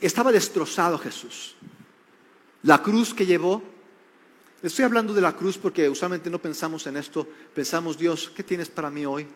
Estaba 0.01 0.31
destrozado 0.31 0.97
Jesús. 0.97 1.55
La 2.63 2.81
cruz 2.81 3.13
que 3.13 3.25
llevó, 3.25 3.63
estoy 4.67 4.85
hablando 4.85 5.13
de 5.13 5.21
la 5.21 5.35
cruz 5.35 5.57
porque 5.57 5.89
usualmente 5.89 6.29
no 6.29 6.41
pensamos 6.41 6.87
en 6.87 6.97
esto, 6.97 7.27
pensamos, 7.53 7.97
Dios, 7.97 8.31
¿qué 8.35 8.43
tienes 8.43 8.69
para 8.69 8.89
mí 8.89 9.05
hoy? 9.05 9.27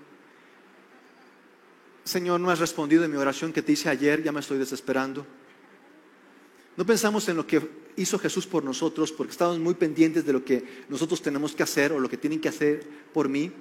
Señor, 2.03 2.39
no 2.39 2.49
has 2.49 2.59
respondido 2.59 3.03
en 3.03 3.11
mi 3.11 3.17
oración 3.17 3.53
que 3.53 3.61
te 3.61 3.73
hice 3.73 3.89
ayer, 3.89 4.23
ya 4.23 4.31
me 4.31 4.39
estoy 4.39 4.57
desesperando. 4.57 5.25
No 6.75 6.85
pensamos 6.85 7.27
en 7.29 7.35
lo 7.35 7.45
que 7.45 7.61
hizo 7.97 8.17
Jesús 8.17 8.47
por 8.47 8.63
nosotros 8.63 9.11
porque 9.11 9.31
estamos 9.31 9.59
muy 9.59 9.73
pendientes 9.73 10.25
de 10.25 10.33
lo 10.33 10.43
que 10.43 10.85
nosotros 10.89 11.21
tenemos 11.21 11.53
que 11.53 11.63
hacer 11.63 11.91
o 11.91 11.99
lo 11.99 12.09
que 12.09 12.17
tienen 12.17 12.39
que 12.39 12.49
hacer 12.49 12.87
por 13.13 13.29
mí. 13.29 13.51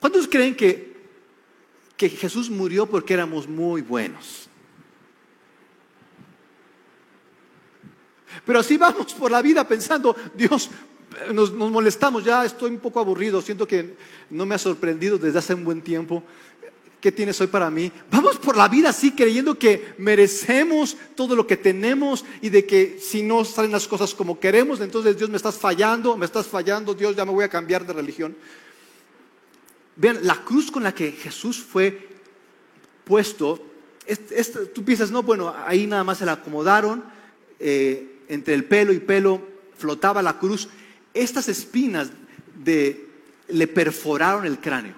¿Cuántos 0.00 0.28
creen 0.28 0.54
que, 0.54 0.96
que 1.96 2.08
Jesús 2.08 2.48
murió 2.48 2.86
porque 2.86 3.14
éramos 3.14 3.48
muy 3.48 3.82
buenos? 3.82 4.48
Pero 8.44 8.60
así 8.60 8.76
vamos 8.76 9.14
por 9.14 9.30
la 9.30 9.42
vida 9.42 9.66
pensando, 9.66 10.14
Dios, 10.34 10.70
nos, 11.32 11.52
molestamos, 11.52 12.24
ya 12.24 12.44
estoy 12.44 12.70
un 12.70 12.78
poco 12.78 13.00
aburrido, 13.00 13.42
siento 13.42 13.66
que 13.66 13.96
no 14.30 14.46
me 14.46 14.54
ha 14.54 14.58
sorprendido 14.58 15.18
desde 15.18 15.38
hace 15.38 15.54
un 15.54 15.64
buen 15.64 15.82
tiempo. 15.82 16.22
¿Qué 17.00 17.10
tienes 17.10 17.40
hoy 17.40 17.48
para 17.48 17.68
mí? 17.68 17.90
Vamos 18.12 18.38
por 18.38 18.56
la 18.56 18.68
vida 18.68 18.90
así 18.90 19.10
creyendo 19.10 19.58
que 19.58 19.94
merecemos 19.98 20.96
todo 21.16 21.34
lo 21.34 21.48
que 21.48 21.56
tenemos 21.56 22.24
y 22.40 22.48
de 22.48 22.64
que 22.64 23.00
si 23.00 23.24
no 23.24 23.44
salen 23.44 23.72
las 23.72 23.88
cosas 23.88 24.14
como 24.14 24.38
queremos, 24.38 24.80
entonces 24.80 25.16
Dios 25.16 25.28
me 25.28 25.36
estás 25.36 25.56
fallando, 25.56 26.16
me 26.16 26.26
estás 26.26 26.46
fallando, 26.46 26.94
Dios 26.94 27.16
ya 27.16 27.24
me 27.24 27.32
voy 27.32 27.44
a 27.44 27.48
cambiar 27.48 27.84
de 27.84 27.92
religión. 27.92 28.36
Vean, 29.96 30.20
la 30.22 30.44
cruz 30.44 30.70
con 30.70 30.84
la 30.84 30.94
que 30.94 31.10
Jesús 31.10 31.58
fue 31.58 32.08
puesto, 33.04 33.60
tú 34.72 34.84
piensas, 34.84 35.10
no, 35.10 35.24
bueno, 35.24 35.52
ahí 35.66 35.88
nada 35.88 36.04
más 36.04 36.18
se 36.18 36.24
la 36.24 36.32
acomodaron, 36.32 37.02
eh, 37.58 38.11
entre 38.28 38.54
el 38.54 38.64
pelo 38.64 38.92
y 38.92 39.00
pelo 39.00 39.40
flotaba 39.76 40.22
la 40.22 40.38
cruz, 40.38 40.68
estas 41.14 41.48
espinas 41.48 42.10
de, 42.54 43.08
le 43.48 43.66
perforaron 43.66 44.46
el 44.46 44.58
cráneo. 44.58 44.94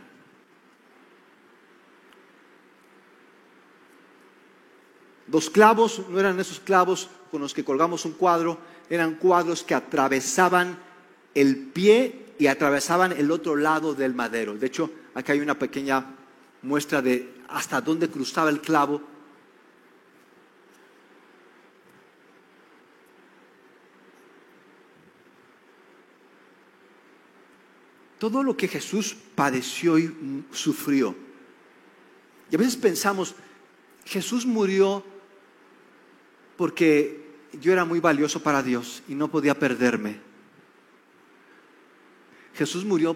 Los 5.29 5.51
clavos 5.51 6.03
no 6.09 6.20
eran 6.20 6.39
esos 6.39 6.61
clavos 6.61 7.09
con 7.31 7.41
los 7.41 7.55
que 7.55 7.64
colgamos 7.64 8.05
un 8.05 8.12
cuadro, 8.12 8.59
eran 8.89 9.14
cuadros 9.14 9.62
que 9.62 9.75
atravesaban 9.75 10.79
el 11.35 11.57
pie 11.57 12.27
y 12.39 12.47
atravesaban 12.47 13.12
el 13.12 13.31
otro 13.31 13.57
lado 13.57 13.95
del 13.95 14.14
madero. 14.14 14.55
De 14.55 14.66
hecho, 14.66 14.91
acá 15.14 15.33
hay 15.33 15.41
una 15.41 15.59
pequeña 15.59 16.14
muestra 16.62 17.03
de 17.03 17.33
hasta 17.49 17.81
dónde 17.81 18.09
cruzaba 18.09 18.51
el 18.51 18.61
clavo 18.61 19.14
todo 28.31 28.43
lo 28.43 28.57
que 28.57 28.68
Jesús 28.68 29.14
padeció 29.35 29.99
y 29.99 30.11
sufrió. 30.51 31.14
Y 32.51 32.55
a 32.55 32.59
veces 32.59 32.75
pensamos, 32.75 33.35
Jesús 34.07 34.47
murió 34.47 35.05
porque 36.57 37.22
yo 37.61 37.70
era 37.70 37.85
muy 37.85 38.01
valioso 38.01 38.43
para 38.43 38.62
Dios 38.62 39.03
y 39.09 39.14
no 39.14 39.31
podía 39.31 39.59
perderme. 39.59 40.20
Jesús 42.55 42.87
murió 42.87 43.14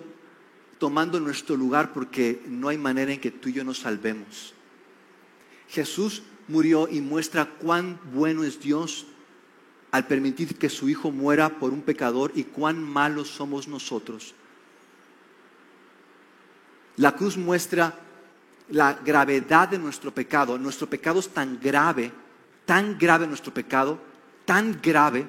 tomando 0.79 1.19
nuestro 1.21 1.57
lugar 1.57 1.95
porque 1.95 2.43
no 2.47 2.69
hay 2.69 2.77
manera 2.77 3.11
en 3.11 3.19
que 3.19 3.31
tú 3.31 3.49
y 3.49 3.55
yo 3.55 3.65
nos 3.65 3.79
salvemos. 3.79 4.53
Jesús 5.71 6.23
murió 6.49 6.87
y 6.87 7.01
muestra 7.01 7.47
cuán 7.47 7.99
bueno 8.13 8.45
es 8.45 8.61
Dios 8.61 9.07
al 9.91 10.07
permitir 10.07 10.59
que 10.59 10.69
su 10.69 10.91
Hijo 10.91 11.11
muera 11.11 11.59
por 11.59 11.73
un 11.73 11.81
pecador 11.81 12.31
y 12.35 12.45
cuán 12.45 12.83
malos 12.83 13.29
somos 13.29 13.69
nosotros. 13.69 14.35
La 16.99 17.15
cruz 17.15 17.37
muestra 17.37 17.95
la 18.71 18.95
gravedad 18.95 19.69
de 19.69 19.79
nuestro 19.79 20.13
pecado. 20.13 20.59
Nuestro 20.59 20.89
pecado 20.89 21.21
es 21.21 21.29
tan 21.29 21.59
grave, 21.61 22.13
tan 22.67 22.99
grave 22.99 23.27
nuestro 23.27 23.53
pecado, 23.53 23.99
tan 24.45 24.79
grave, 24.83 25.27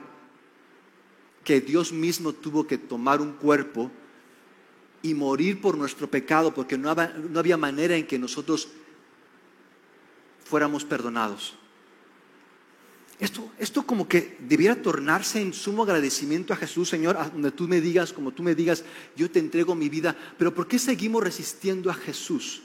que 1.44 1.62
Dios 1.62 1.92
mismo 1.92 2.34
tuvo 2.34 2.68
que 2.68 2.78
tomar 2.78 3.22
un 3.22 3.34
cuerpo 3.34 3.90
y 5.02 5.14
morir 5.14 5.62
por 5.62 5.78
nuestro 5.78 6.10
pecado, 6.10 6.54
porque 6.54 6.78
no 6.78 6.90
había, 6.90 7.58
manera 7.58 7.96
en 7.96 8.06
que 8.06 8.20
nosotros 8.20 8.68
fuéramos 10.44 10.84
perdonados. 10.84 11.56
Esto, 13.20 13.52
esto 13.60 13.86
como 13.86 14.08
que 14.08 14.38
debiera 14.40 14.82
tornarse 14.82 15.42
en 15.42 15.54
sumo 15.54 15.84
agradecimiento 15.84 16.54
a 16.54 16.58
Jesús, 16.58 16.88
Señor, 16.88 17.18
donde 17.34 17.52
tú 17.52 17.68
me 17.68 17.82
digas, 17.82 18.14
como 18.14 18.32
tú 18.32 18.44
me 18.44 18.56
digas, 18.56 18.86
yo 19.16 19.30
te 19.30 19.40
entrego 19.40 19.76
mi 19.76 19.90
vida. 19.90 20.16
Pero 20.38 20.54
¿por 20.54 20.68
qué 20.68 20.80
seguimos 20.80 21.22
resistiendo 21.22 21.92
a 21.92 21.94
Jesús? 21.94 22.62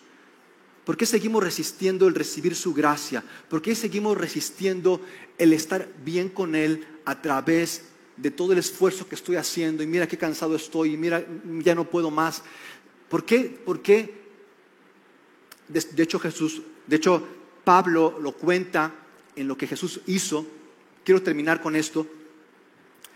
¿Por 0.84 0.96
qué 0.96 1.06
seguimos 1.06 1.42
resistiendo 1.42 2.06
el 2.06 2.14
recibir 2.14 2.54
su 2.54 2.72
gracia? 2.74 3.24
¿Por 3.48 3.62
qué 3.62 3.74
seguimos 3.74 4.16
resistiendo 4.16 5.00
el 5.38 5.52
estar 5.52 5.88
bien 6.04 6.28
con 6.28 6.54
Él 6.54 6.86
a 7.04 7.20
través 7.20 7.86
de 8.16 8.30
todo 8.30 8.52
el 8.52 8.58
esfuerzo 8.58 9.08
que 9.08 9.14
estoy 9.14 9.36
haciendo? 9.36 9.82
Y 9.82 9.86
mira 9.86 10.06
qué 10.06 10.18
cansado 10.18 10.54
estoy, 10.54 10.92
y 10.92 10.96
mira, 10.96 11.26
ya 11.64 11.74
no 11.74 11.88
puedo 11.88 12.10
más. 12.10 12.42
¿Por 13.08 13.24
qué? 13.24 13.60
¿Por 13.64 13.82
qué? 13.82 14.22
De, 15.68 16.02
hecho, 16.02 16.18
Jesús, 16.18 16.62
de 16.86 16.96
hecho, 16.96 17.26
Pablo 17.64 18.18
lo 18.20 18.32
cuenta 18.32 18.92
en 19.36 19.48
lo 19.48 19.56
que 19.56 19.66
Jesús 19.66 20.00
hizo. 20.06 20.46
Quiero 21.04 21.22
terminar 21.22 21.60
con 21.60 21.76
esto, 21.76 22.06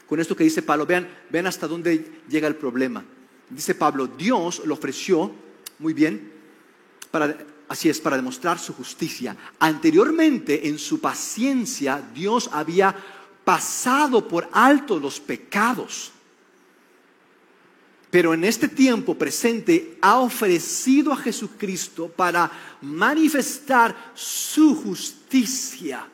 con 0.06 0.20
esto 0.20 0.36
que 0.36 0.44
dice 0.44 0.62
Pablo. 0.62 0.86
Vean, 0.86 1.08
vean 1.30 1.46
hasta 1.46 1.66
dónde 1.66 2.22
llega 2.28 2.48
el 2.48 2.56
problema. 2.56 3.04
Dice 3.50 3.74
Pablo, 3.74 4.06
Dios 4.06 4.62
lo 4.64 4.74
ofreció, 4.74 5.32
muy 5.78 5.94
bien, 5.94 6.32
para, 7.10 7.36
así 7.68 7.88
es, 7.88 8.00
para 8.00 8.16
demostrar 8.16 8.58
su 8.58 8.74
justicia. 8.74 9.36
Anteriormente, 9.58 10.68
en 10.68 10.78
su 10.78 11.00
paciencia, 11.00 12.02
Dios 12.14 12.50
había 12.52 12.94
pasado 13.44 14.28
por 14.28 14.48
alto 14.52 15.00
los 15.00 15.20
pecados. 15.20 16.12
Pero 18.10 18.32
en 18.32 18.44
este 18.44 18.68
tiempo 18.68 19.14
presente 19.14 19.98
ha 20.00 20.18
ofrecido 20.20 21.12
a 21.12 21.16
Jesucristo 21.16 22.08
para 22.08 22.50
manifestar 22.80 24.12
su 24.14 24.74
justicia. 24.74 26.06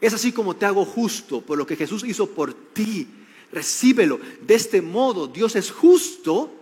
Es 0.00 0.14
así 0.14 0.30
como 0.30 0.54
te 0.54 0.66
hago 0.66 0.84
justo 0.84 1.40
por 1.40 1.58
lo 1.58 1.66
que 1.66 1.76
Jesús 1.76 2.04
hizo 2.04 2.28
por 2.30 2.54
ti. 2.54 3.08
recíbelo. 3.50 4.20
De 4.42 4.54
este 4.54 4.82
modo, 4.82 5.26
Dios 5.26 5.56
es 5.56 5.70
justo 5.70 6.52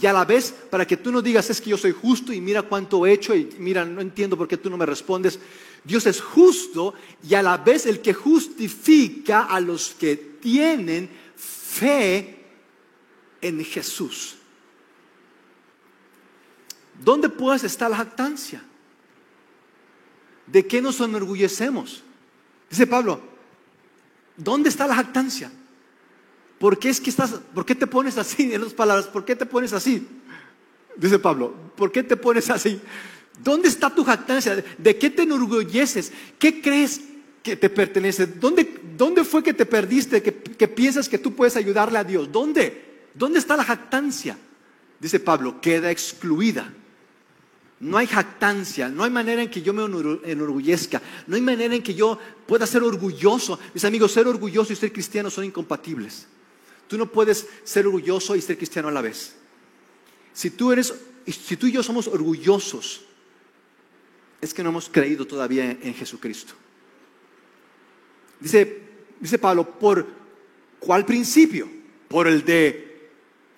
y 0.00 0.06
a 0.06 0.12
la 0.12 0.26
vez, 0.26 0.54
para 0.70 0.86
que 0.86 0.98
tú 0.98 1.10
no 1.10 1.22
digas, 1.22 1.48
es 1.48 1.60
que 1.60 1.70
yo 1.70 1.78
soy 1.78 1.92
justo 1.92 2.32
y 2.32 2.40
mira 2.40 2.62
cuánto 2.62 3.06
he 3.06 3.12
hecho 3.12 3.34
y 3.34 3.48
mira, 3.58 3.84
no 3.84 4.02
entiendo 4.02 4.36
por 4.36 4.46
qué 4.46 4.58
tú 4.58 4.68
no 4.68 4.76
me 4.76 4.84
respondes. 4.84 5.38
Dios 5.82 6.06
es 6.06 6.20
justo 6.20 6.92
y 7.26 7.34
a 7.34 7.42
la 7.42 7.56
vez 7.56 7.86
el 7.86 8.00
que 8.00 8.12
justifica 8.12 9.44
a 9.44 9.58
los 9.58 9.94
que 9.98 10.16
tienen 10.16 11.08
fe 11.34 12.35
en 13.46 13.64
Jesús. 13.64 14.36
¿Dónde 17.02 17.28
pues 17.28 17.64
está 17.64 17.88
la 17.88 17.96
jactancia? 17.96 18.62
¿De 20.46 20.66
qué 20.66 20.80
nos 20.80 21.00
enorgullecemos? 21.00 22.02
Dice 22.70 22.86
Pablo, 22.86 23.20
¿dónde 24.36 24.68
está 24.68 24.86
la 24.86 24.94
jactancia? 24.94 25.50
¿Por 26.58 26.78
qué 26.78 26.88
es 26.88 27.00
que 27.00 27.10
estás, 27.10 27.32
por 27.54 27.66
qué 27.66 27.74
te 27.74 27.86
pones 27.86 28.16
así 28.16 28.52
en 28.52 28.62
las 28.62 28.72
palabras? 28.72 29.06
¿Por 29.06 29.24
qué 29.24 29.36
te 29.36 29.46
pones 29.46 29.72
así? 29.72 30.06
Dice 30.96 31.18
Pablo, 31.18 31.54
¿por 31.76 31.92
qué 31.92 32.02
te 32.02 32.16
pones 32.16 32.48
así? 32.48 32.80
¿Dónde 33.42 33.68
está 33.68 33.94
tu 33.94 34.02
jactancia? 34.02 34.64
¿De 34.78 34.96
qué 34.96 35.10
te 35.10 35.22
enorgulleces? 35.22 36.10
¿Qué 36.38 36.62
crees 36.62 37.02
que 37.42 37.54
te 37.54 37.68
pertenece? 37.68 38.26
¿Dónde, 38.26 38.80
dónde 38.96 39.24
fue 39.24 39.42
que 39.42 39.52
te 39.52 39.66
perdiste? 39.66 40.22
Que, 40.22 40.32
que 40.32 40.68
piensas 40.68 41.06
que 41.06 41.18
tú 41.18 41.34
puedes 41.34 41.54
ayudarle 41.56 41.98
a 41.98 42.04
Dios. 42.04 42.32
¿Dónde? 42.32 42.85
¿Dónde 43.16 43.38
está 43.38 43.56
la 43.56 43.64
jactancia? 43.64 44.38
Dice 45.00 45.20
Pablo, 45.20 45.60
queda 45.60 45.90
excluida. 45.90 46.72
No 47.80 47.98
hay 47.98 48.06
jactancia, 48.06 48.88
no 48.88 49.04
hay 49.04 49.10
manera 49.10 49.42
en 49.42 49.50
que 49.50 49.60
yo 49.60 49.74
me 49.74 49.82
enorgullezca, 50.24 51.02
no 51.26 51.36
hay 51.36 51.42
manera 51.42 51.74
en 51.74 51.82
que 51.82 51.94
yo 51.94 52.18
pueda 52.46 52.66
ser 52.66 52.82
orgulloso. 52.82 53.58
Mis 53.74 53.84
amigos, 53.84 54.12
ser 54.12 54.26
orgulloso 54.26 54.72
y 54.72 54.76
ser 54.76 54.92
cristiano 54.92 55.30
son 55.30 55.44
incompatibles. 55.44 56.26
Tú 56.88 56.96
no 56.96 57.10
puedes 57.10 57.46
ser 57.64 57.86
orgulloso 57.86 58.34
y 58.36 58.40
ser 58.40 58.56
cristiano 58.56 58.88
a 58.88 58.92
la 58.92 59.02
vez. 59.02 59.36
Si 60.32 60.50
tú 60.50 60.72
eres, 60.72 60.94
si 61.26 61.56
tú 61.56 61.66
y 61.66 61.72
yo 61.72 61.82
somos 61.82 62.06
orgullosos, 62.06 63.02
es 64.40 64.54
que 64.54 64.62
no 64.62 64.70
hemos 64.70 64.88
creído 64.88 65.26
todavía 65.26 65.70
en 65.70 65.94
Jesucristo. 65.94 66.54
Dice, 68.40 68.82
dice 69.20 69.38
Pablo, 69.38 69.78
¿por 69.78 70.06
cuál 70.78 71.04
principio? 71.04 71.68
¿Por 72.08 72.26
el 72.26 72.44
de 72.44 72.85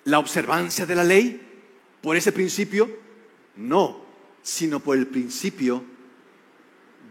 la 0.05 0.19
observancia 0.19 0.85
de 0.85 0.95
la 0.95 1.03
ley? 1.03 1.41
¿Por 2.01 2.15
ese 2.15 2.31
principio? 2.31 2.89
No, 3.55 4.05
sino 4.41 4.79
por 4.79 4.97
el 4.97 5.07
principio 5.07 5.83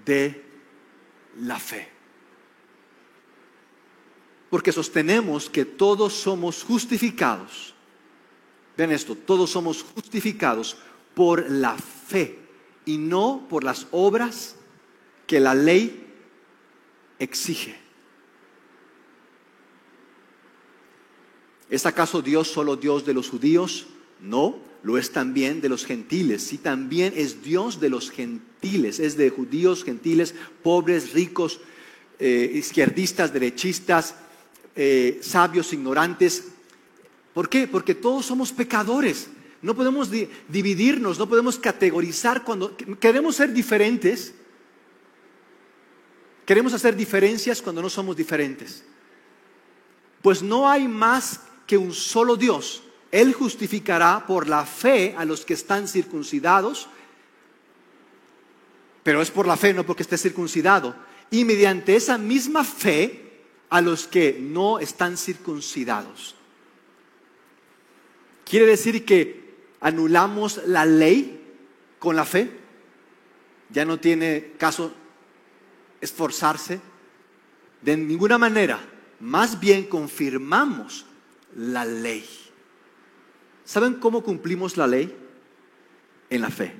de 0.05 0.45
la 1.41 1.59
fe. 1.59 1.89
Porque 4.51 4.73
sostenemos 4.73 5.51
que 5.51 5.65
todos 5.65 6.15
somos 6.15 6.65
justificados. 6.65 7.75
Ven 8.77 8.93
esto, 8.93 9.15
todos 9.15 9.51
somos 9.51 9.83
justificados 9.83 10.79
por 11.15 11.51
la 11.51 11.77
fe 11.77 12.39
y 12.87 12.97
no 12.97 13.47
por 13.49 13.65
las 13.65 13.87
obras 13.91 14.57
que 15.27 15.41
la 15.41 15.55
ley 15.55 16.07
exige. 17.19 17.88
¿Es 21.71 21.87
acaso 21.87 22.23
Dios 22.23 22.49
solo 22.49 22.77
Dios 22.77 23.05
de 23.05 23.15
los 23.15 23.29
judíos? 23.29 23.87
No, 24.21 24.59
lo 24.83 24.97
es 24.97 25.11
también 25.11 25.61
de 25.61 25.69
los 25.69 25.85
gentiles. 25.85 26.53
Y 26.53 26.59
también 26.59 27.13
es 27.17 27.43
Dios 27.43 27.81
de 27.81 27.91
los 27.91 28.11
gentiles, 28.11 28.99
es 28.99 29.17
de 29.17 29.31
judíos, 29.31 29.85
gentiles, 29.85 30.35
pobres, 30.63 31.13
ricos, 31.13 31.61
eh, 32.19 32.51
izquierdistas, 32.55 33.33
derechistas, 33.33 34.15
eh, 34.75 35.19
sabios, 35.23 35.73
ignorantes. 35.73 36.49
¿Por 37.35 37.49
qué? 37.49 37.69
Porque 37.69 37.95
todos 37.95 38.27
somos 38.27 38.53
pecadores. 38.53 39.29
No 39.61 39.75
podemos 39.75 40.09
dividirnos, 40.49 41.19
no 41.19 41.29
podemos 41.29 41.59
categorizar 41.59 42.45
cuando 42.45 42.77
queremos 43.01 43.37
ser 43.37 43.53
diferentes. 43.53 44.33
Queremos 46.47 46.73
hacer 46.73 46.97
diferencias 46.97 47.61
cuando 47.61 47.83
no 47.83 47.91
somos 47.91 48.17
diferentes. 48.17 48.85
Pues 50.23 50.43
no 50.43 50.69
hay 50.69 50.89
más 50.89 51.41
que 51.69 51.79
un 51.79 51.93
solo 51.93 52.35
Dios 52.35 52.83
él 53.11 53.33
justificará 53.33 54.27
por 54.27 54.49
la 54.49 54.67
fe 54.67 55.15
a 55.17 55.25
los 55.25 55.45
que 55.45 55.55
están 55.55 55.89
circuncidados, 55.89 56.89
pero 59.03 59.23
es 59.23 59.31
por 59.31 59.47
la 59.47 59.57
fe, 59.57 59.73
no 59.73 59.85
porque 59.85 60.03
esté 60.03 60.19
circuncidado. 60.19 60.95
Y 61.31 61.45
mediante 61.45 61.97
esa 61.97 62.19
misma 62.19 62.65
fe 62.65 63.41
a 63.71 63.81
los 63.81 64.07
que 64.07 64.39
no 64.41 64.79
están 64.79 65.17
circuncidados. 65.17 66.35
¿Quiere 68.45 68.67
decir 68.67 69.05
que 69.05 69.55
anulamos 69.81 70.61
la 70.67 70.85
ley 70.85 71.41
con 71.99 72.17
la 72.17 72.25
fe? 72.25 72.51
Ya 73.71 73.85
no 73.85 73.99
tiene 73.99 74.53
caso 74.59 74.93
esforzarse. 76.01 76.81
De 77.81 77.97
ninguna 77.97 78.37
manera, 78.37 78.81
más 79.21 79.59
bien 79.61 79.85
confirmamos 79.85 81.08
la 81.59 81.85
ley. 81.85 82.25
¿Saben 83.65 83.95
cómo 83.95 84.23
cumplimos 84.23 84.77
la 84.77 84.87
ley? 84.87 85.15
En 86.31 86.41
la 86.41 86.51
fe. 86.51 86.73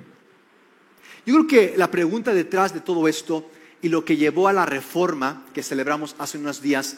Yo 1.25 1.35
creo 1.35 1.47
que 1.47 1.77
la 1.77 1.91
pregunta 1.91 2.33
detrás 2.33 2.73
de 2.73 2.79
todo 2.79 3.07
esto 3.07 3.49
y 3.81 3.89
lo 3.89 4.05
que 4.05 4.17
llevó 4.17 4.47
a 4.47 4.53
la 4.53 4.65
reforma 4.65 5.45
que 5.53 5.63
celebramos 5.63 6.15
hace 6.17 6.37
unos 6.37 6.61
días, 6.61 6.97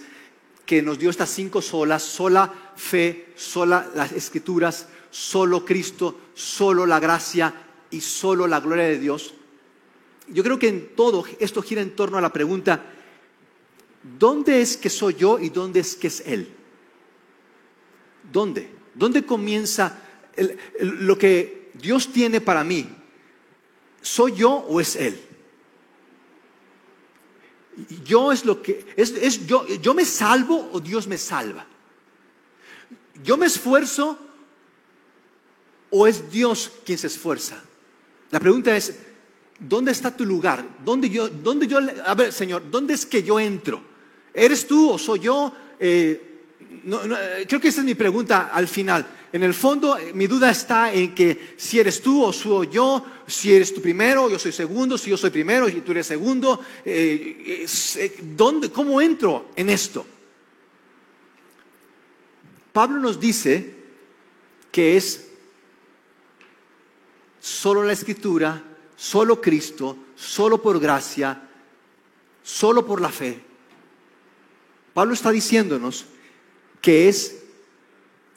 que 0.66 0.82
nos 0.82 1.00
dio 1.00 1.10
estas 1.10 1.30
cinco 1.30 1.62
solas, 1.62 2.04
sola 2.04 2.54
fe, 2.76 3.34
sola 3.36 3.90
las 3.96 4.12
escrituras, 4.12 4.88
solo 5.10 5.66
Cristo, 5.66 6.20
solo 6.34 6.86
la 6.86 7.00
gracia 7.00 7.54
y 7.90 8.02
solo 8.02 8.48
la 8.48 8.60
gloria 8.60 8.86
de 8.86 9.00
Dios. 9.00 9.34
Yo 10.28 10.44
creo 10.44 10.60
que 10.60 10.70
en 10.70 10.96
todo 10.96 11.26
esto 11.40 11.62
gira 11.62 11.82
en 11.82 11.96
torno 11.96 12.18
a 12.18 12.22
la 12.22 12.32
pregunta, 12.32 12.86
¿dónde 14.20 14.62
es 14.62 14.78
que 14.78 14.90
soy 14.90 15.16
yo 15.16 15.40
y 15.40 15.50
dónde 15.50 15.80
es 15.80 15.96
que 15.96 16.08
es 16.08 16.22
Él? 16.26 16.61
¿Dónde? 18.32 18.70
¿Dónde 18.94 19.26
comienza 19.26 20.00
lo 20.80 21.18
que 21.18 21.72
Dios 21.74 22.12
tiene 22.12 22.42
para 22.42 22.64
mí? 22.64 22.88
¿Soy 24.02 24.34
yo 24.36 24.52
o 24.52 24.80
es 24.80 24.96
Él? 24.96 25.20
Yo 28.04 28.32
es 28.32 28.46
lo 28.46 28.62
que 28.62 28.86
es, 28.96 29.46
yo, 29.46 29.66
yo 29.68 29.94
me 29.94 30.06
salvo 30.06 30.70
o 30.74 30.80
Dios 30.80 31.08
me 31.08 31.18
salva. 31.18 31.66
Yo 33.24 33.38
me 33.38 33.46
esfuerzo 33.46 34.18
o 35.90 36.08
es 36.08 36.32
Dios 36.32 36.72
quien 36.86 36.98
se 36.98 37.08
esfuerza. 37.08 37.62
La 38.32 38.40
pregunta 38.40 38.76
es, 38.76 38.98
¿dónde 39.60 39.92
está 39.92 40.16
tu 40.16 40.26
lugar? 40.26 40.66
¿Dónde 40.84 41.10
yo, 41.10 41.30
dónde 41.30 41.68
yo, 41.68 41.80
a 42.06 42.16
ver, 42.16 42.34
Señor, 42.34 42.70
¿dónde 42.70 42.94
es 42.94 43.06
que 43.06 43.24
yo 43.24 43.40
entro? 43.40 43.82
¿Eres 44.34 44.66
tú 44.68 44.92
o 44.92 44.98
soy 44.98 45.20
yo? 45.20 45.54
Eh, 45.80 46.31
eh, 46.84 47.46
creo 47.48 47.62
que 47.62 47.68
esa 47.68 47.82
es 47.82 47.86
mi 47.86 47.96
pregunta 47.96 48.50
al 48.52 48.68
final. 48.68 49.06
En 49.32 49.44
el 49.44 49.54
fondo, 49.54 49.98
eh, 49.98 50.12
mi 50.14 50.28
duda 50.28 50.50
está 50.50 50.92
en 50.94 51.14
que 51.14 51.54
si 51.58 51.80
eres 51.80 52.02
tú 52.02 52.24
o 52.24 52.34
soy 52.34 52.70
yo, 52.72 53.06
si 53.28 53.54
eres 53.54 53.74
tú 53.74 53.82
primero, 53.82 54.30
yo 54.30 54.40
soy 54.40 54.52
segundo, 54.52 54.98
si 54.98 55.10
yo 55.10 55.18
soy 55.18 55.30
primero 55.30 55.70
y 55.70 55.82
tú 55.82 55.92
eres 55.92 56.08
segundo, 56.08 56.60
eh, 56.84 57.66
¿dónde, 58.36 58.72
¿cómo 58.72 59.00
entro 59.00 59.50
en 59.56 59.70
esto? 59.70 60.06
Pablo 62.74 63.00
nos 63.00 63.20
dice 63.20 63.76
que 64.72 64.98
es 64.98 65.28
solo 67.40 67.84
la 67.84 67.94
escritura, 67.94 68.64
solo 68.96 69.42
Cristo, 69.42 69.98
solo 70.16 70.62
por 70.62 70.80
gracia, 70.80 71.50
solo 72.44 72.86
por 72.86 73.02
la 73.02 73.10
fe. 73.10 73.40
Pablo 74.94 75.14
está 75.14 75.32
diciéndonos 75.32 76.06
que 76.82 77.08
es 77.08 77.44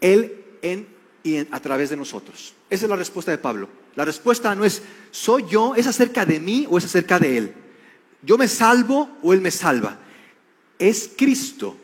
Él 0.01 0.45
en 0.63 0.95
y 1.25 1.39
a 1.39 1.61
través 1.61 1.91
de 1.91 1.97
nosotros. 1.97 2.53
Esa 2.69 2.85
es 2.85 2.91
la 2.91 2.97
respuesta 2.97 3.33
de 3.33 3.39
Pablo. 3.39 3.69
La 3.97 4.05
respuesta 4.05 4.55
no 4.55 4.65
es, 4.65 4.83
¿soy 5.11 5.47
yo? 5.49 5.75
¿Es 5.75 5.87
acerca 5.87 6.27
de 6.27 6.39
mí 6.39 6.67
o 6.69 6.77
es 6.77 6.85
acerca 6.85 7.19
de 7.19 7.39
Él? 7.39 7.55
¿Yo 8.23 8.37
me 8.37 8.47
salvo 8.47 9.19
o 9.23 9.33
Él 9.33 9.41
me 9.41 9.51
salva? 9.51 9.99
Es 10.79 11.11
Cristo, 11.17 11.77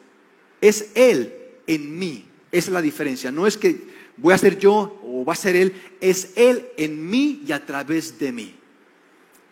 es 0.60 0.90
Él 0.94 1.34
en 1.66 1.98
mí. 1.98 2.26
Esa 2.52 2.68
es 2.68 2.72
la 2.74 2.82
diferencia. 2.82 3.32
No 3.32 3.46
es 3.46 3.56
que 3.56 3.88
voy 4.18 4.34
a 4.34 4.38
ser 4.38 4.58
yo 4.58 5.00
o 5.02 5.24
va 5.24 5.32
a 5.32 5.36
ser 5.36 5.56
Él, 5.56 5.72
es 6.00 6.32
Él 6.36 6.68
en 6.76 7.08
mí 7.08 7.42
y 7.46 7.52
a 7.52 7.64
través 7.64 8.18
de 8.18 8.32
mí. 8.32 8.54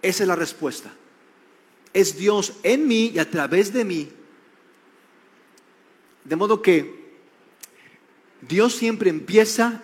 Esa 0.02 0.24
es 0.24 0.28
la 0.28 0.36
respuesta. 0.36 0.92
Es 1.94 2.18
Dios 2.18 2.52
en 2.62 2.86
mí 2.86 3.12
y 3.14 3.18
a 3.18 3.30
través 3.30 3.72
de 3.72 3.84
mí. 3.84 4.08
De 6.24 6.36
modo 6.36 6.60
que 6.60 6.97
Dios 8.40 8.74
siempre 8.74 9.10
empieza, 9.10 9.82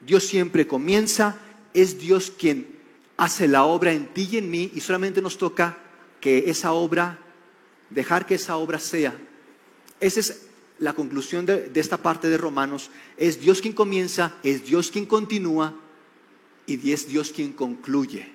Dios 0.00 0.24
siempre 0.24 0.66
comienza, 0.66 1.36
es 1.74 1.98
Dios 1.98 2.32
quien 2.36 2.76
hace 3.16 3.48
la 3.48 3.64
obra 3.64 3.92
en 3.92 4.06
ti 4.06 4.28
y 4.32 4.38
en 4.38 4.50
mí 4.50 4.70
y 4.74 4.80
solamente 4.80 5.22
nos 5.22 5.38
toca 5.38 5.78
que 6.20 6.50
esa 6.50 6.72
obra, 6.72 7.18
dejar 7.90 8.26
que 8.26 8.34
esa 8.34 8.56
obra 8.56 8.78
sea. 8.78 9.16
Esa 10.00 10.20
es 10.20 10.46
la 10.78 10.92
conclusión 10.92 11.46
de, 11.46 11.70
esta 11.74 11.96
parte 11.98 12.28
de 12.28 12.36
Romanos, 12.36 12.90
es 13.16 13.40
Dios 13.40 13.60
quien 13.60 13.72
comienza, 13.72 14.36
es 14.42 14.64
Dios 14.64 14.90
quien 14.90 15.06
continúa 15.06 15.74
y 16.66 16.92
es 16.92 17.08
Dios 17.08 17.32
quien 17.32 17.52
concluye. 17.52 18.28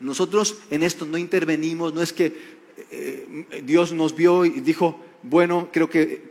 Nosotros 0.00 0.58
en 0.70 0.82
esto 0.82 1.04
no 1.04 1.18
intervenimos, 1.18 1.92
no 1.92 2.02
es 2.02 2.12
que 2.12 2.58
eh, 2.90 3.62
Dios 3.64 3.92
nos 3.92 4.14
vio 4.14 4.44
y 4.44 4.60
dijo, 4.60 5.04
bueno, 5.22 5.68
creo 5.72 5.90
que 5.90 6.27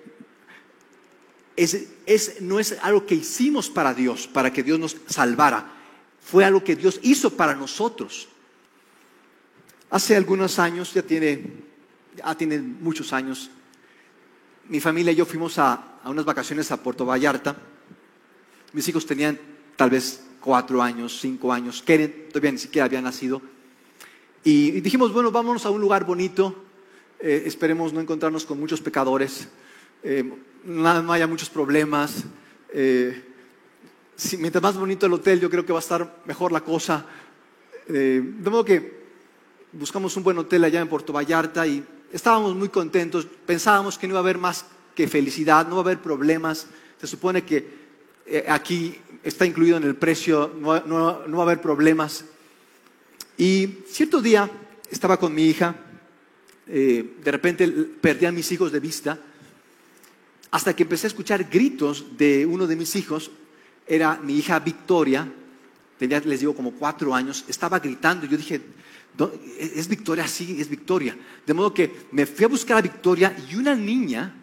es, 1.58 2.42
no 2.42 2.60
es 2.60 2.78
algo 2.82 3.06
que 3.06 3.16
hicimos 3.16 3.70
para 3.70 3.94
Dios, 3.94 4.28
para 4.28 4.54
que 4.54 4.64
Dios 4.64 4.80
nos 4.80 4.96
salvara, 5.08 5.74
fue 6.22 6.46
algo 6.46 6.64
que 6.64 6.76
Dios 6.76 7.00
hizo 7.02 7.32
para 7.32 7.56
nosotros. 7.56 8.28
Hace 9.90 10.16
algunos 10.16 10.60
años, 10.60 10.94
ya 10.94 11.02
tiene, 11.02 11.42
ya 12.16 12.36
tiene 12.36 12.60
muchos 12.60 13.12
años, 13.12 13.50
mi 14.70 14.80
familia 14.80 15.12
y 15.12 15.16
yo 15.16 15.26
fuimos 15.26 15.58
a, 15.58 16.00
unas 16.06 16.26
vacaciones 16.26 16.72
a 16.72 16.82
Puerto 16.82 17.06
Vallarta. 17.06 17.56
Mis 18.74 18.88
hijos 18.88 19.06
tenían 19.06 19.40
tal 19.76 19.90
vez 19.90 20.22
cuatro 20.42 20.82
años, 20.82 21.18
cinco 21.20 21.52
años, 21.52 21.82
Keren 21.82 22.28
todavía 22.30 22.52
ni 22.52 22.58
siquiera 22.58 22.86
había 22.86 23.02
nacido. 23.02 23.42
Y, 24.44 24.80
dijimos, 24.82 25.12
bueno, 25.12 25.32
vámonos 25.32 25.66
a 25.66 25.72
un 25.72 25.82
lugar 25.82 26.06
bonito, 26.06 26.56
eh, 27.20 27.44
esperemos 27.46 27.94
no 27.94 28.00
encontrarnos 28.00 28.46
con 28.46 28.60
muchos 28.60 28.80
pecadores, 28.80 29.48
eh, 30.10 30.24
no 30.64 31.12
haya 31.12 31.28
muchos 31.28 31.50
problemas. 31.50 32.24
Eh, 32.70 33.26
mientras 34.40 34.62
más 34.62 34.78
bonito 34.78 35.06
el 35.06 35.12
hotel, 35.12 35.42
yo 35.42 35.50
creo 35.50 35.66
que 35.66 35.74
va 35.74 35.80
a 35.80 35.82
estar 35.82 36.22
mejor 36.26 36.54
la 36.54 36.62
cosa. 36.62 37.06
de 37.86 38.50
modo 38.50 38.64
que 38.64 39.06
buscamos 39.74 40.16
un 40.16 40.24
buen 40.24 40.38
hotel 40.38 40.64
allá 40.64 40.80
en 40.80 40.88
Puerto 40.88 41.12
Vallarta 41.12 41.68
y 41.68 41.84
estábamos 42.14 42.56
muy 42.56 42.70
contentos. 42.70 43.28
Pensábamos 43.46 43.98
que 43.98 44.08
no 44.08 44.14
iba 44.14 44.20
a 44.20 44.24
haber 44.24 44.38
más 44.38 44.66
que 44.96 45.10
felicidad, 45.10 45.68
no 45.68 45.76
va 45.76 45.82
a 45.82 45.86
haber 45.86 46.02
problemas. 46.02 46.68
Se 47.02 47.08
supone 47.08 47.44
que 47.44 47.68
aquí 48.48 48.98
está 49.24 49.46
incluido 49.46 49.76
en 49.76 49.84
el 49.84 49.96
precio, 49.96 50.54
no, 50.58 50.80
no 51.28 51.38
va 51.38 51.44
a 51.44 51.48
haber 51.48 51.62
problemas. 51.62 52.24
Y 53.38 53.80
cierto 53.90 54.22
día 54.22 54.50
estaba 54.90 55.18
con 55.18 55.34
mi 55.36 55.48
hija, 55.48 55.76
eh, 56.70 57.16
de 57.24 57.32
repente 57.32 57.68
perdí 57.68 58.26
a 58.26 58.32
mis 58.32 58.52
hijos 58.52 58.72
de 58.72 58.80
vista, 58.80 59.18
hasta 60.52 60.76
que 60.76 60.84
empecé 60.84 61.08
a 61.08 61.10
escuchar 61.10 61.44
gritos 61.50 62.18
de 62.18 62.46
uno 62.46 62.68
de 62.68 62.76
mis 62.76 62.96
hijos, 62.96 63.32
era 63.86 64.18
mi 64.18 64.38
hija 64.38 64.60
Victoria, 64.60 65.32
tenía, 65.98 66.20
les 66.22 66.40
digo, 66.40 66.56
como 66.56 66.72
cuatro 66.72 67.14
años, 67.14 67.46
estaba 67.48 67.80
gritando, 67.80 68.26
yo 68.26 68.38
dije, 68.38 68.62
¿es 69.60 69.88
Victoria? 69.88 70.28
Sí, 70.28 70.58
es 70.60 70.70
Victoria. 70.70 71.18
De 71.46 71.54
modo 71.54 71.74
que 71.74 72.08
me 72.12 72.26
fui 72.26 72.46
a 72.46 72.50
buscar 72.50 72.78
a 72.78 72.82
Victoria 72.82 73.36
y 73.50 73.56
una 73.56 73.76
niña, 73.76 74.34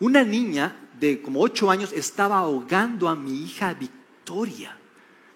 una 0.00 0.22
niña 0.22 0.88
de 0.98 1.20
como 1.22 1.40
ocho 1.40 1.70
años 1.70 1.92
estaba 1.92 2.38
ahogando 2.38 3.08
a 3.08 3.16
mi 3.16 3.44
hija 3.44 3.74
Victoria, 3.74 4.76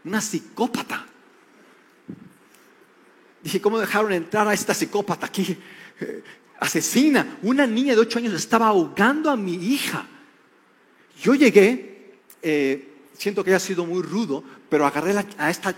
una 0.05 0.20
psicópata. 0.20 1.07
Dije, 3.43 3.61
¿cómo 3.61 3.78
dejaron 3.78 4.12
entrar 4.12 4.47
a 4.47 4.53
esta 4.53 4.74
psicópata 4.74 5.26
aquí? 5.26 5.57
Asesina. 6.61 7.39
Una 7.43 7.67
niña 7.67 7.95
de 7.95 8.01
ocho 8.01 8.19
años 8.19 8.35
estaba 8.35 8.69
ahogando 8.69 9.31
a 9.31 9.37
mi 9.37 9.55
hija. 9.55 10.07
Yo 11.21 11.35
llegué, 11.35 12.13
eh, 12.43 12.89
siento 13.15 13.43
que 13.43 13.51
haya 13.51 13.59
sido 13.59 13.85
muy 13.87 14.03
rudo, 14.03 14.45
pero 14.69 14.87
agarré 14.87 15.15
a 15.39 15.51
esta 15.51 15.75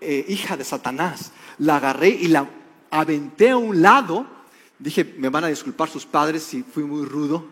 eh, 0.00 0.24
hija 0.28 0.56
de 0.56 0.64
Satanás, 0.64 1.32
la 1.58 1.76
agarré 1.76 2.08
y 2.08 2.28
la 2.28 2.48
aventé 2.90 3.50
a 3.50 3.56
un 3.56 3.80
lado. 3.80 4.26
Dije, 4.78 5.14
me 5.18 5.28
van 5.28 5.44
a 5.44 5.48
disculpar 5.48 5.88
sus 5.88 6.04
padres 6.04 6.42
si 6.42 6.62
fui 6.62 6.82
muy 6.82 7.06
rudo, 7.06 7.46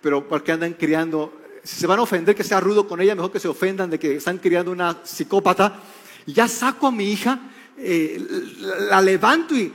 pero 0.00 0.28
porque 0.28 0.52
andan 0.52 0.74
criando, 0.74 1.32
si 1.64 1.76
se 1.76 1.86
van 1.86 1.98
a 1.98 2.02
ofender 2.02 2.34
que 2.34 2.44
sea 2.44 2.60
rudo 2.60 2.86
con 2.86 3.00
ella, 3.00 3.14
mejor 3.14 3.32
que 3.32 3.40
se 3.40 3.48
ofendan 3.48 3.90
de 3.90 3.98
que 3.98 4.16
están 4.16 4.38
criando 4.38 4.70
una 4.70 5.00
psicópata. 5.04 5.80
Ya 6.26 6.46
saco 6.48 6.86
a 6.86 6.92
mi 6.92 7.10
hija 7.10 7.40
eh, 7.84 8.20
la, 8.88 9.00
levanto 9.00 9.56
y, 9.56 9.72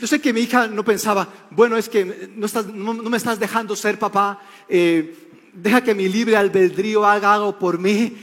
yo 0.00 0.06
sé 0.06 0.18
que 0.18 0.32
mi 0.32 0.40
hija 0.40 0.66
no 0.66 0.82
pensaba, 0.82 1.28
bueno, 1.50 1.76
es 1.76 1.90
que 1.90 2.30
no, 2.34 2.94
me 2.94 3.16
estás 3.18 3.38
dejando 3.38 3.76
ser 3.76 3.98
papá, 3.98 4.40
eh, 4.68 5.14
deja 5.52 5.84
que 5.84 5.94
mi 5.94 6.08
libre 6.08 6.36
albedrío 6.36 7.04
haga 7.04 7.34
algo 7.34 7.58
por 7.58 7.78
mí. 7.78 8.16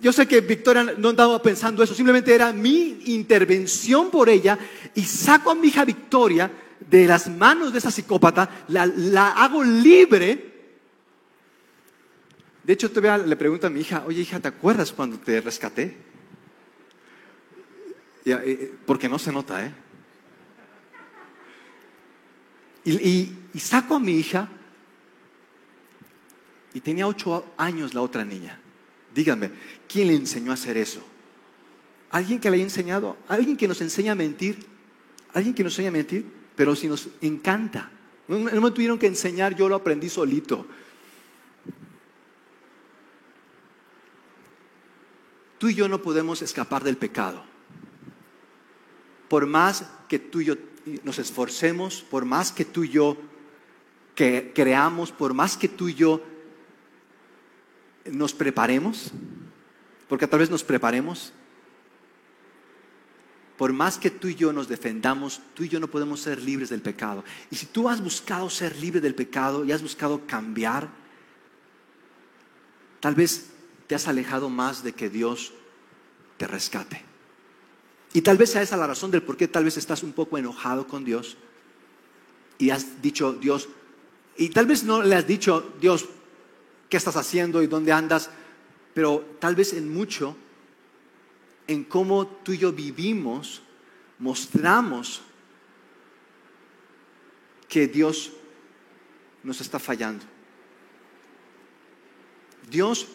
Yo 0.00 0.12
sé 0.12 0.26
que 0.26 0.40
Victoria 0.40 0.94
no 0.98 1.10
andaba 1.10 1.40
pensando 1.40 1.82
eso, 1.82 1.94
simplemente 1.94 2.34
era 2.34 2.52
mi 2.52 3.00
intervención 3.06 4.10
por 4.10 4.28
ella 4.28 4.58
y 4.94 5.02
saco 5.02 5.52
a 5.52 5.54
mi 5.54 5.68
hija 5.68 5.84
Victoria 5.84 6.50
de 6.80 7.06
las 7.06 7.28
manos 7.28 7.72
de 7.72 7.78
esa 7.78 7.92
psicópata, 7.92 8.64
la, 8.68 8.86
la 8.86 9.30
hago 9.30 9.62
libre. 9.62 10.54
De 12.64 12.72
hecho, 12.72 12.90
todavía 12.90 13.18
le 13.18 13.36
pregunto 13.36 13.68
a 13.68 13.70
mi 13.70 13.80
hija, 13.80 14.02
oye 14.06 14.22
hija, 14.22 14.40
¿te 14.40 14.48
acuerdas 14.48 14.92
cuando 14.92 15.16
te 15.18 15.40
rescaté? 15.40 16.07
Eh, 18.24 18.74
porque 18.86 19.08
no 19.08 19.18
se 19.18 19.32
nota, 19.32 19.64
¿eh? 19.64 19.72
Y, 22.84 23.34
saco 23.58 23.96
a 23.96 24.00
mi 24.00 24.12
hija 24.12 24.48
y 26.72 26.80
tenía 26.80 27.06
ocho 27.06 27.52
años 27.56 27.92
la 27.92 28.02
otra 28.02 28.24
niña. 28.24 28.58
Díganme, 29.14 29.50
¿quién 29.88 30.08
le 30.08 30.14
enseñó 30.14 30.52
a 30.52 30.54
hacer 30.54 30.76
eso? 30.76 31.02
¿Alguien 32.10 32.40
que 32.40 32.50
le 32.50 32.56
haya 32.56 32.64
enseñado? 32.64 33.16
¿Alguien 33.26 33.56
que 33.56 33.68
nos 33.68 33.80
enseña 33.80 34.12
a 34.12 34.14
mentir? 34.14 34.64
¿Alguien 35.34 35.54
que 35.54 35.64
nos 35.64 35.72
enseña 35.72 35.88
a 35.88 35.92
mentir? 35.92 36.24
Pero 36.56 36.74
si 36.74 36.88
nos 36.88 37.08
encanta. 37.20 37.90
No, 38.26 38.38
no 38.38 38.60
me 38.60 38.70
tuvieron 38.70 38.98
que 38.98 39.06
enseñar, 39.06 39.54
yo 39.54 39.68
lo 39.68 39.74
aprendí 39.74 40.08
solito. 40.08 40.66
Tú 45.58 45.68
y 45.68 45.74
yo 45.74 45.88
no 45.88 46.00
podemos 46.00 46.40
escapar 46.40 46.84
del 46.84 46.96
pecado 46.96 47.57
por 49.28 49.46
más 49.46 49.84
que 50.08 50.18
tú 50.18 50.40
y 50.40 50.46
yo 50.46 50.54
nos 51.04 51.18
esforcemos, 51.18 52.02
por 52.02 52.24
más 52.24 52.52
que 52.52 52.64
tú 52.64 52.84
y 52.84 52.88
yo 52.88 53.16
creamos, 54.14 55.12
por 55.12 55.34
más 55.34 55.56
que 55.56 55.68
tú 55.68 55.88
y 55.88 55.94
yo 55.94 56.22
nos 58.06 58.32
preparemos, 58.32 59.12
porque 60.08 60.26
tal 60.26 60.40
vez 60.40 60.50
nos 60.50 60.64
preparemos, 60.64 61.32
por 63.56 63.72
más 63.72 63.98
que 63.98 64.10
tú 64.10 64.28
y 64.28 64.34
yo 64.34 64.52
nos 64.52 64.68
defendamos, 64.68 65.40
tú 65.54 65.64
y 65.64 65.68
yo 65.68 65.80
no 65.80 65.88
podemos 65.88 66.20
ser 66.20 66.40
libres 66.40 66.70
del 66.70 66.80
pecado. 66.80 67.24
Y 67.50 67.56
si 67.56 67.66
tú 67.66 67.88
has 67.88 68.00
buscado 68.00 68.48
ser 68.48 68.76
libre 68.76 69.00
del 69.00 69.14
pecado 69.14 69.64
y 69.64 69.72
has 69.72 69.82
buscado 69.82 70.26
cambiar, 70.26 70.88
tal 73.00 73.14
vez 73.14 73.50
te 73.88 73.94
has 73.94 74.06
alejado 74.06 74.48
más 74.48 74.82
de 74.82 74.92
que 74.92 75.10
Dios 75.10 75.52
te 76.36 76.46
rescate. 76.46 77.07
Y 78.12 78.22
tal 78.22 78.38
vez 78.38 78.50
sea 78.50 78.62
esa 78.62 78.76
la 78.76 78.86
razón 78.86 79.10
del 79.10 79.22
por 79.22 79.36
qué 79.36 79.48
tal 79.48 79.64
vez 79.64 79.76
estás 79.76 80.02
un 80.02 80.12
poco 80.12 80.38
enojado 80.38 80.86
con 80.86 81.04
Dios 81.04 81.36
y 82.58 82.70
has 82.70 83.00
dicho, 83.02 83.32
Dios, 83.34 83.68
y 84.36 84.48
tal 84.48 84.66
vez 84.66 84.84
no 84.84 85.02
le 85.02 85.14
has 85.14 85.26
dicho, 85.26 85.74
Dios, 85.80 86.06
¿qué 86.88 86.96
estás 86.96 87.16
haciendo 87.16 87.62
y 87.62 87.66
dónde 87.66 87.92
andas? 87.92 88.30
Pero 88.94 89.36
tal 89.38 89.54
vez 89.54 89.72
en 89.72 89.92
mucho, 89.92 90.36
en 91.66 91.84
cómo 91.84 92.26
tú 92.26 92.52
y 92.52 92.58
yo 92.58 92.72
vivimos, 92.72 93.62
mostramos 94.18 95.22
que 97.68 97.86
Dios 97.86 98.32
nos 99.42 99.60
está 99.60 99.78
fallando. 99.78 100.24
Dios 102.70 103.06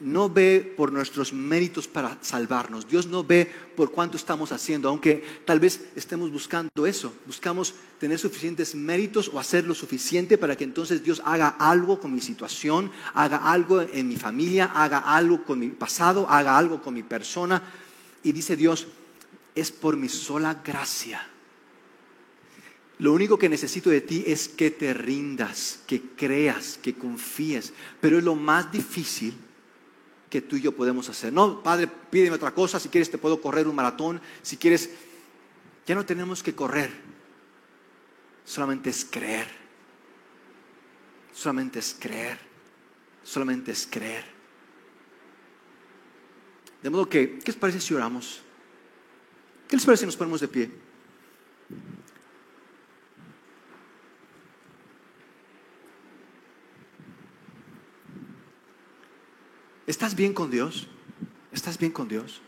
no 0.00 0.28
ve 0.30 0.74
por 0.76 0.92
nuestros 0.92 1.32
méritos 1.32 1.86
para 1.86 2.18
salvarnos. 2.22 2.88
Dios 2.88 3.06
no 3.06 3.22
ve 3.22 3.50
por 3.76 3.92
cuánto 3.92 4.16
estamos 4.16 4.50
haciendo, 4.52 4.88
aunque 4.88 5.22
tal 5.44 5.60
vez 5.60 5.88
estemos 5.94 6.32
buscando 6.32 6.86
eso. 6.86 7.12
Buscamos 7.26 7.74
tener 7.98 8.18
suficientes 8.18 8.74
méritos 8.74 9.30
o 9.32 9.38
hacer 9.38 9.66
lo 9.66 9.74
suficiente 9.74 10.38
para 10.38 10.56
que 10.56 10.64
entonces 10.64 11.04
Dios 11.04 11.22
haga 11.24 11.48
algo 11.48 12.00
con 12.00 12.14
mi 12.14 12.20
situación, 12.20 12.90
haga 13.14 13.50
algo 13.50 13.82
en 13.82 14.08
mi 14.08 14.16
familia, 14.16 14.66
haga 14.74 14.98
algo 14.98 15.44
con 15.44 15.58
mi 15.58 15.68
pasado, 15.68 16.26
haga 16.28 16.56
algo 16.56 16.82
con 16.82 16.94
mi 16.94 17.02
persona. 17.02 17.62
Y 18.22 18.32
dice 18.32 18.56
Dios, 18.56 18.86
es 19.54 19.70
por 19.70 19.96
mi 19.96 20.08
sola 20.08 20.62
gracia. 20.64 21.26
Lo 22.98 23.14
único 23.14 23.38
que 23.38 23.48
necesito 23.48 23.88
de 23.88 24.02
ti 24.02 24.24
es 24.26 24.48
que 24.48 24.70
te 24.70 24.92
rindas, 24.92 25.80
que 25.86 26.02
creas, 26.16 26.78
que 26.82 26.94
confíes. 26.94 27.72
Pero 27.98 28.18
es 28.18 28.24
lo 28.24 28.34
más 28.34 28.70
difícil 28.70 29.34
que 30.30 30.40
tú 30.40 30.56
y 30.56 30.62
yo 30.62 30.72
podemos 30.72 31.08
hacer. 31.08 31.32
No, 31.32 31.62
Padre, 31.62 31.88
pídeme 31.88 32.36
otra 32.36 32.54
cosa, 32.54 32.78
si 32.78 32.88
quieres 32.88 33.10
te 33.10 33.18
puedo 33.18 33.40
correr 33.40 33.66
un 33.66 33.74
maratón, 33.74 34.20
si 34.42 34.56
quieres, 34.56 34.90
ya 35.84 35.94
no 35.94 36.06
tenemos 36.06 36.42
que 36.42 36.54
correr, 36.54 36.90
solamente 38.44 38.90
es 38.90 39.04
creer, 39.04 39.48
solamente 41.34 41.80
es 41.80 41.96
creer, 41.98 42.38
solamente 43.24 43.72
es 43.72 43.86
creer. 43.90 44.24
De 46.80 46.88
modo 46.88 47.08
que, 47.08 47.38
¿qué 47.40 47.46
les 47.46 47.56
parece 47.56 47.80
si 47.80 47.92
oramos? 47.92 48.40
¿Qué 49.68 49.76
les 49.76 49.84
parece 49.84 50.02
si 50.02 50.06
nos 50.06 50.16
ponemos 50.16 50.40
de 50.40 50.48
pie? 50.48 50.70
¿Estás 59.90 60.14
bien 60.14 60.32
con 60.32 60.52
Dios? 60.52 60.86
¿Estás 61.50 61.76
bien 61.76 61.90
con 61.90 62.06
Dios? 62.06 62.40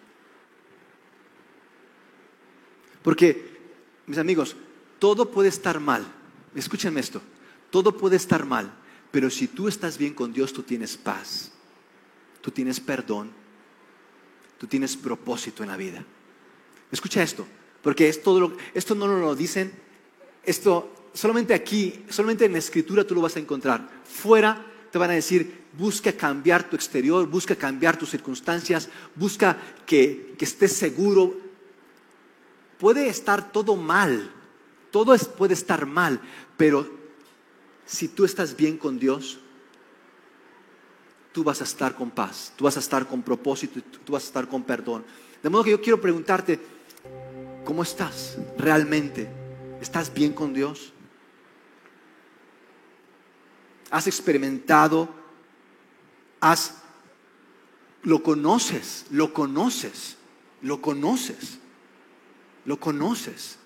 Porque, 3.02 3.58
mis 4.06 4.16
amigos, 4.18 4.54
todo 5.00 5.28
puede 5.28 5.48
estar 5.48 5.80
mal. 5.80 6.06
Escúchenme 6.54 7.00
esto. 7.00 7.20
Todo 7.70 7.96
puede 7.96 8.14
estar 8.14 8.46
mal, 8.46 8.72
pero 9.10 9.28
si 9.28 9.48
tú 9.48 9.66
estás 9.66 9.98
bien 9.98 10.14
con 10.14 10.32
Dios, 10.32 10.52
tú 10.52 10.62
tienes 10.62 10.96
paz, 10.96 11.50
tú 12.40 12.52
tienes 12.52 12.78
perdón, 12.78 13.32
tú 14.56 14.68
tienes 14.68 14.96
propósito 14.96 15.64
en 15.64 15.70
la 15.70 15.76
vida. 15.76 16.04
Escucha 16.92 17.24
esto, 17.24 17.44
porque 17.82 18.08
esto, 18.08 18.52
esto 18.72 18.94
no 18.94 19.08
lo 19.08 19.34
dicen, 19.34 19.72
esto 20.44 21.08
solamente 21.12 21.54
aquí, 21.54 22.04
solamente 22.08 22.44
en 22.44 22.52
la 22.52 22.58
escritura 22.58 23.04
tú 23.04 23.16
lo 23.16 23.20
vas 23.20 23.34
a 23.34 23.40
encontrar. 23.40 23.90
Fuera 24.04 24.71
te 24.92 24.98
van 24.98 25.10
a 25.10 25.14
decir, 25.14 25.64
busca 25.72 26.12
cambiar 26.12 26.68
tu 26.68 26.76
exterior, 26.76 27.26
busca 27.26 27.56
cambiar 27.56 27.96
tus 27.96 28.10
circunstancias, 28.10 28.90
busca 29.14 29.56
que, 29.86 30.34
que 30.38 30.44
estés 30.44 30.74
seguro. 30.74 31.34
Puede 32.78 33.08
estar 33.08 33.50
todo 33.52 33.74
mal, 33.74 34.30
todo 34.90 35.16
puede 35.38 35.54
estar 35.54 35.86
mal, 35.86 36.20
pero 36.58 36.86
si 37.86 38.08
tú 38.08 38.26
estás 38.26 38.54
bien 38.54 38.76
con 38.76 38.98
Dios, 38.98 39.38
tú 41.32 41.42
vas 41.42 41.62
a 41.62 41.64
estar 41.64 41.94
con 41.94 42.10
paz, 42.10 42.52
tú 42.54 42.64
vas 42.64 42.76
a 42.76 42.80
estar 42.80 43.06
con 43.06 43.22
propósito, 43.22 43.80
tú 44.04 44.12
vas 44.12 44.24
a 44.24 44.26
estar 44.26 44.46
con 44.46 44.62
perdón. 44.62 45.06
De 45.42 45.48
modo 45.48 45.64
que 45.64 45.70
yo 45.70 45.80
quiero 45.80 46.02
preguntarte, 46.02 46.60
¿cómo 47.64 47.82
estás 47.82 48.36
realmente? 48.58 49.26
¿Estás 49.80 50.12
bien 50.12 50.34
con 50.34 50.52
Dios? 50.52 50.92
¿Has 53.92 54.06
experimentado? 54.08 55.08
¿Has 56.40 56.82
lo 58.02 58.22
conoces? 58.22 59.06
¿Lo 59.10 59.32
conoces? 59.32 60.16
¿Lo 60.62 60.80
conoces? 60.80 61.58
¿Lo 62.64 62.80
conoces? 62.80 63.58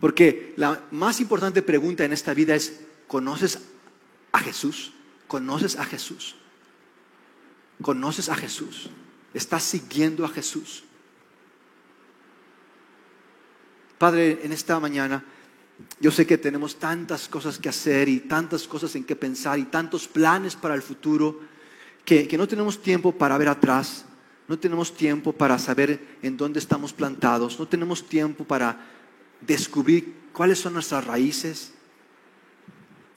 Porque 0.00 0.54
la 0.56 0.82
más 0.90 1.20
importante 1.20 1.62
pregunta 1.62 2.04
en 2.04 2.12
esta 2.12 2.34
vida 2.34 2.54
es, 2.54 2.80
¿conoces 3.06 3.58
a 4.32 4.38
Jesús? 4.38 4.92
¿Conoces 5.26 5.76
a 5.76 5.84
Jesús? 5.84 6.36
¿Conoces 7.80 8.28
a 8.28 8.36
Jesús? 8.36 8.90
¿Estás 9.34 9.62
siguiendo 9.64 10.24
a 10.24 10.28
Jesús? 10.28 10.84
Padre, 13.98 14.40
en 14.42 14.52
esta 14.52 14.80
mañana 14.80 15.24
yo 16.00 16.10
sé 16.10 16.26
que 16.26 16.38
tenemos 16.38 16.78
tantas 16.78 17.28
cosas 17.28 17.58
que 17.58 17.68
hacer 17.68 18.08
y 18.08 18.20
tantas 18.20 18.66
cosas 18.66 18.94
en 18.96 19.04
que 19.04 19.16
pensar 19.16 19.58
y 19.58 19.64
tantos 19.64 20.08
planes 20.08 20.56
para 20.56 20.74
el 20.74 20.82
futuro 20.82 21.40
que, 22.04 22.26
que 22.26 22.36
no 22.36 22.48
tenemos 22.48 22.82
tiempo 22.82 23.12
para 23.12 23.38
ver 23.38 23.48
atrás, 23.48 24.04
no 24.48 24.58
tenemos 24.58 24.94
tiempo 24.94 25.32
para 25.32 25.58
saber 25.58 26.18
en 26.22 26.36
dónde 26.36 26.58
estamos 26.58 26.92
plantados, 26.92 27.58
no 27.58 27.66
tenemos 27.68 28.06
tiempo 28.08 28.44
para 28.44 28.78
descubrir 29.40 30.14
cuáles 30.32 30.58
son 30.58 30.74
nuestras 30.74 31.06
raíces, 31.06 31.72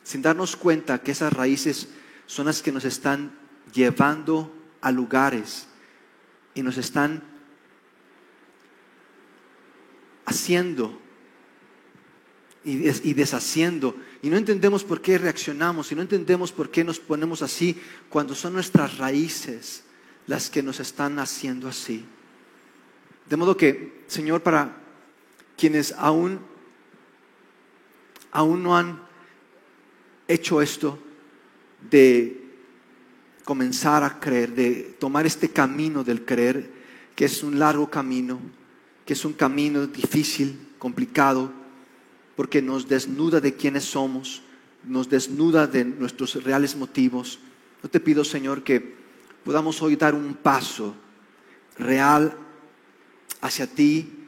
sin 0.03 0.21
darnos 0.21 0.55
cuenta 0.55 1.01
que 1.01 1.11
esas 1.11 1.33
raíces 1.33 1.89
son 2.27 2.45
las 2.45 2.61
que 2.61 2.71
nos 2.71 2.85
están 2.85 3.31
llevando 3.73 4.53
a 4.81 4.91
lugares 4.91 5.67
y 6.53 6.61
nos 6.61 6.77
están 6.77 7.23
haciendo 10.25 10.99
y, 12.65 13.13
deshaciendo. 13.13 13.95
Y 14.23 14.29
no 14.29 14.37
entendemos 14.37 14.83
por 14.83 14.99
qué 14.99 15.17
reaccionamos 15.19 15.91
y 15.91 15.95
no 15.95 16.01
entendemos 16.01 16.51
por 16.51 16.71
qué 16.71 16.83
nos 16.83 16.99
ponemos 16.99 17.43
así 17.43 17.79
cuando 18.09 18.33
son 18.33 18.53
nuestras 18.53 18.97
raíces 18.97 19.83
las 20.25 20.49
que 20.49 20.63
nos 20.63 20.79
están 20.79 21.19
haciendo 21.19 21.67
así. 21.67 22.03
De 23.29 23.37
modo 23.37 23.55
que, 23.55 24.03
Señor, 24.07 24.41
para 24.41 24.77
quienes 25.55 25.93
aún, 25.93 26.39
aún 28.31 28.63
no 28.63 28.75
han 28.75 28.99
hecho 30.27 30.61
esto 30.61 30.97
de 31.89 32.41
comenzar 33.43 34.03
a 34.03 34.19
creer, 34.19 34.53
de 34.53 34.95
tomar 34.99 35.27
este 35.27 35.49
camino 35.49 36.03
del 36.03 36.25
creer, 36.25 36.71
que 37.15 37.25
es 37.25 37.43
un 37.43 37.59
largo 37.59 37.91
camino, 37.91 38.39
que 39.05 39.13
es 39.13 39.23
un 39.23 39.33
camino 39.33 39.85
difícil, 39.85 40.73
complicado, 40.79 41.64
porque 42.35 42.61
nos 42.61 42.87
desnuda 42.87 43.39
de 43.39 43.55
quiénes 43.55 43.85
somos, 43.85 44.41
nos 44.83 45.09
desnuda 45.09 45.67
de 45.67 45.85
nuestros 45.85 46.43
reales 46.43 46.75
motivos. 46.75 47.39
Yo 47.81 47.89
te 47.89 47.99
pido, 47.99 48.23
Señor, 48.23 48.63
que 48.63 48.95
podamos 49.43 49.81
hoy 49.81 49.95
dar 49.95 50.13
un 50.15 50.33
paso 50.35 50.95
real 51.77 52.37
hacia 53.41 53.67
ti, 53.67 54.25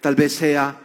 Tal 0.00 0.14
vez 0.14 0.32
sea 0.32 0.80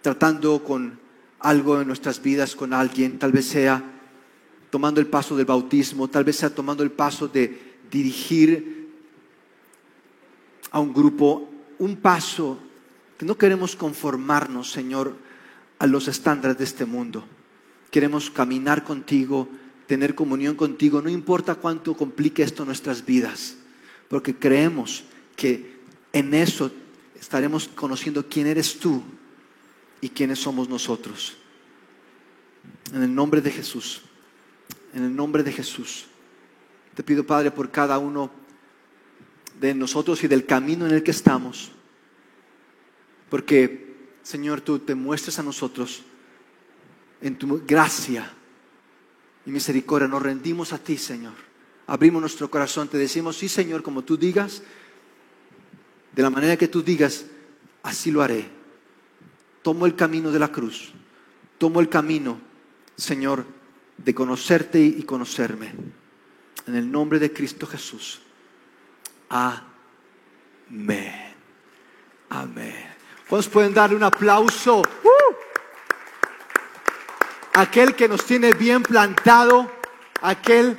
tratando 0.00 0.62
con 0.62 0.98
algo 1.40 1.80
en 1.80 1.88
nuestras 1.88 2.22
vidas, 2.22 2.54
con 2.54 2.72
alguien, 2.72 3.18
tal 3.18 3.32
vez 3.32 3.46
sea 3.46 3.82
tomando 4.70 5.00
el 5.00 5.08
paso 5.08 5.36
del 5.36 5.44
bautismo, 5.44 6.08
tal 6.08 6.24
vez 6.24 6.36
sea 6.36 6.54
tomando 6.54 6.84
el 6.84 6.92
paso 6.92 7.26
de 7.26 7.78
dirigir 7.90 8.90
a 10.70 10.78
un 10.78 10.94
grupo, 10.94 11.48
un 11.80 11.96
paso 11.96 12.58
que 13.22 13.26
no 13.26 13.38
queremos 13.38 13.76
conformarnos, 13.76 14.72
Señor, 14.72 15.16
a 15.78 15.86
los 15.86 16.08
estándares 16.08 16.58
de 16.58 16.64
este 16.64 16.86
mundo. 16.86 17.24
Queremos 17.92 18.30
caminar 18.30 18.82
contigo, 18.82 19.48
tener 19.86 20.16
comunión 20.16 20.56
contigo, 20.56 21.00
no 21.00 21.08
importa 21.08 21.54
cuánto 21.54 21.96
complique 21.96 22.42
esto 22.42 22.64
nuestras 22.64 23.06
vidas, 23.06 23.54
porque 24.08 24.34
creemos 24.34 25.04
que 25.36 25.78
en 26.12 26.34
eso 26.34 26.72
estaremos 27.14 27.68
conociendo 27.68 28.28
quién 28.28 28.48
eres 28.48 28.80
tú 28.80 29.04
y 30.00 30.08
quiénes 30.08 30.40
somos 30.40 30.68
nosotros. 30.68 31.36
En 32.92 33.04
el 33.04 33.14
nombre 33.14 33.40
de 33.40 33.52
Jesús, 33.52 34.02
en 34.94 35.04
el 35.04 35.14
nombre 35.14 35.44
de 35.44 35.52
Jesús, 35.52 36.06
te 36.96 37.04
pido 37.04 37.24
Padre 37.24 37.52
por 37.52 37.70
cada 37.70 38.00
uno 38.00 38.32
de 39.60 39.76
nosotros 39.76 40.24
y 40.24 40.26
del 40.26 40.44
camino 40.44 40.88
en 40.88 40.94
el 40.94 41.04
que 41.04 41.12
estamos, 41.12 41.70
porque 43.32 43.96
Señor, 44.22 44.60
tú 44.60 44.78
te 44.80 44.94
muestres 44.94 45.38
a 45.38 45.42
nosotros 45.42 46.02
en 47.22 47.38
tu 47.38 47.62
gracia 47.66 48.30
y 49.46 49.50
misericordia. 49.50 50.06
Nos 50.06 50.20
rendimos 50.20 50.74
a 50.74 50.78
ti, 50.78 50.98
Señor. 50.98 51.32
Abrimos 51.86 52.20
nuestro 52.20 52.50
corazón, 52.50 52.88
te 52.88 52.98
decimos, 52.98 53.38
sí, 53.38 53.48
Señor, 53.48 53.82
como 53.82 54.02
tú 54.04 54.18
digas, 54.18 54.62
de 56.14 56.22
la 56.22 56.28
manera 56.28 56.58
que 56.58 56.68
tú 56.68 56.82
digas, 56.82 57.24
así 57.82 58.10
lo 58.10 58.20
haré. 58.20 58.50
Tomo 59.62 59.86
el 59.86 59.96
camino 59.96 60.30
de 60.30 60.38
la 60.38 60.52
cruz. 60.52 60.92
Tomo 61.56 61.80
el 61.80 61.88
camino, 61.88 62.38
Señor, 62.96 63.46
de 63.96 64.14
conocerte 64.14 64.78
y 64.78 65.04
conocerme. 65.04 65.72
En 66.66 66.74
el 66.74 66.92
nombre 66.92 67.18
de 67.18 67.32
Cristo 67.32 67.66
Jesús. 67.66 68.20
Amén. 69.30 69.64
Amén. 72.28 72.91
¿Cuántos 73.32 73.50
pueden 73.50 73.72
darle 73.72 73.96
un 73.96 74.02
aplauso? 74.02 74.80
¡Uh! 74.80 75.34
Aquel 77.54 77.96
que 77.96 78.06
nos 78.06 78.26
tiene 78.26 78.52
bien 78.52 78.82
plantado, 78.82 79.72
aquel 80.20 80.76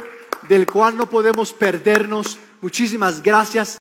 del 0.48 0.68
cual 0.68 0.96
no 0.96 1.10
podemos 1.10 1.52
perdernos. 1.52 2.38
Muchísimas 2.62 3.24
gracias. 3.24 3.80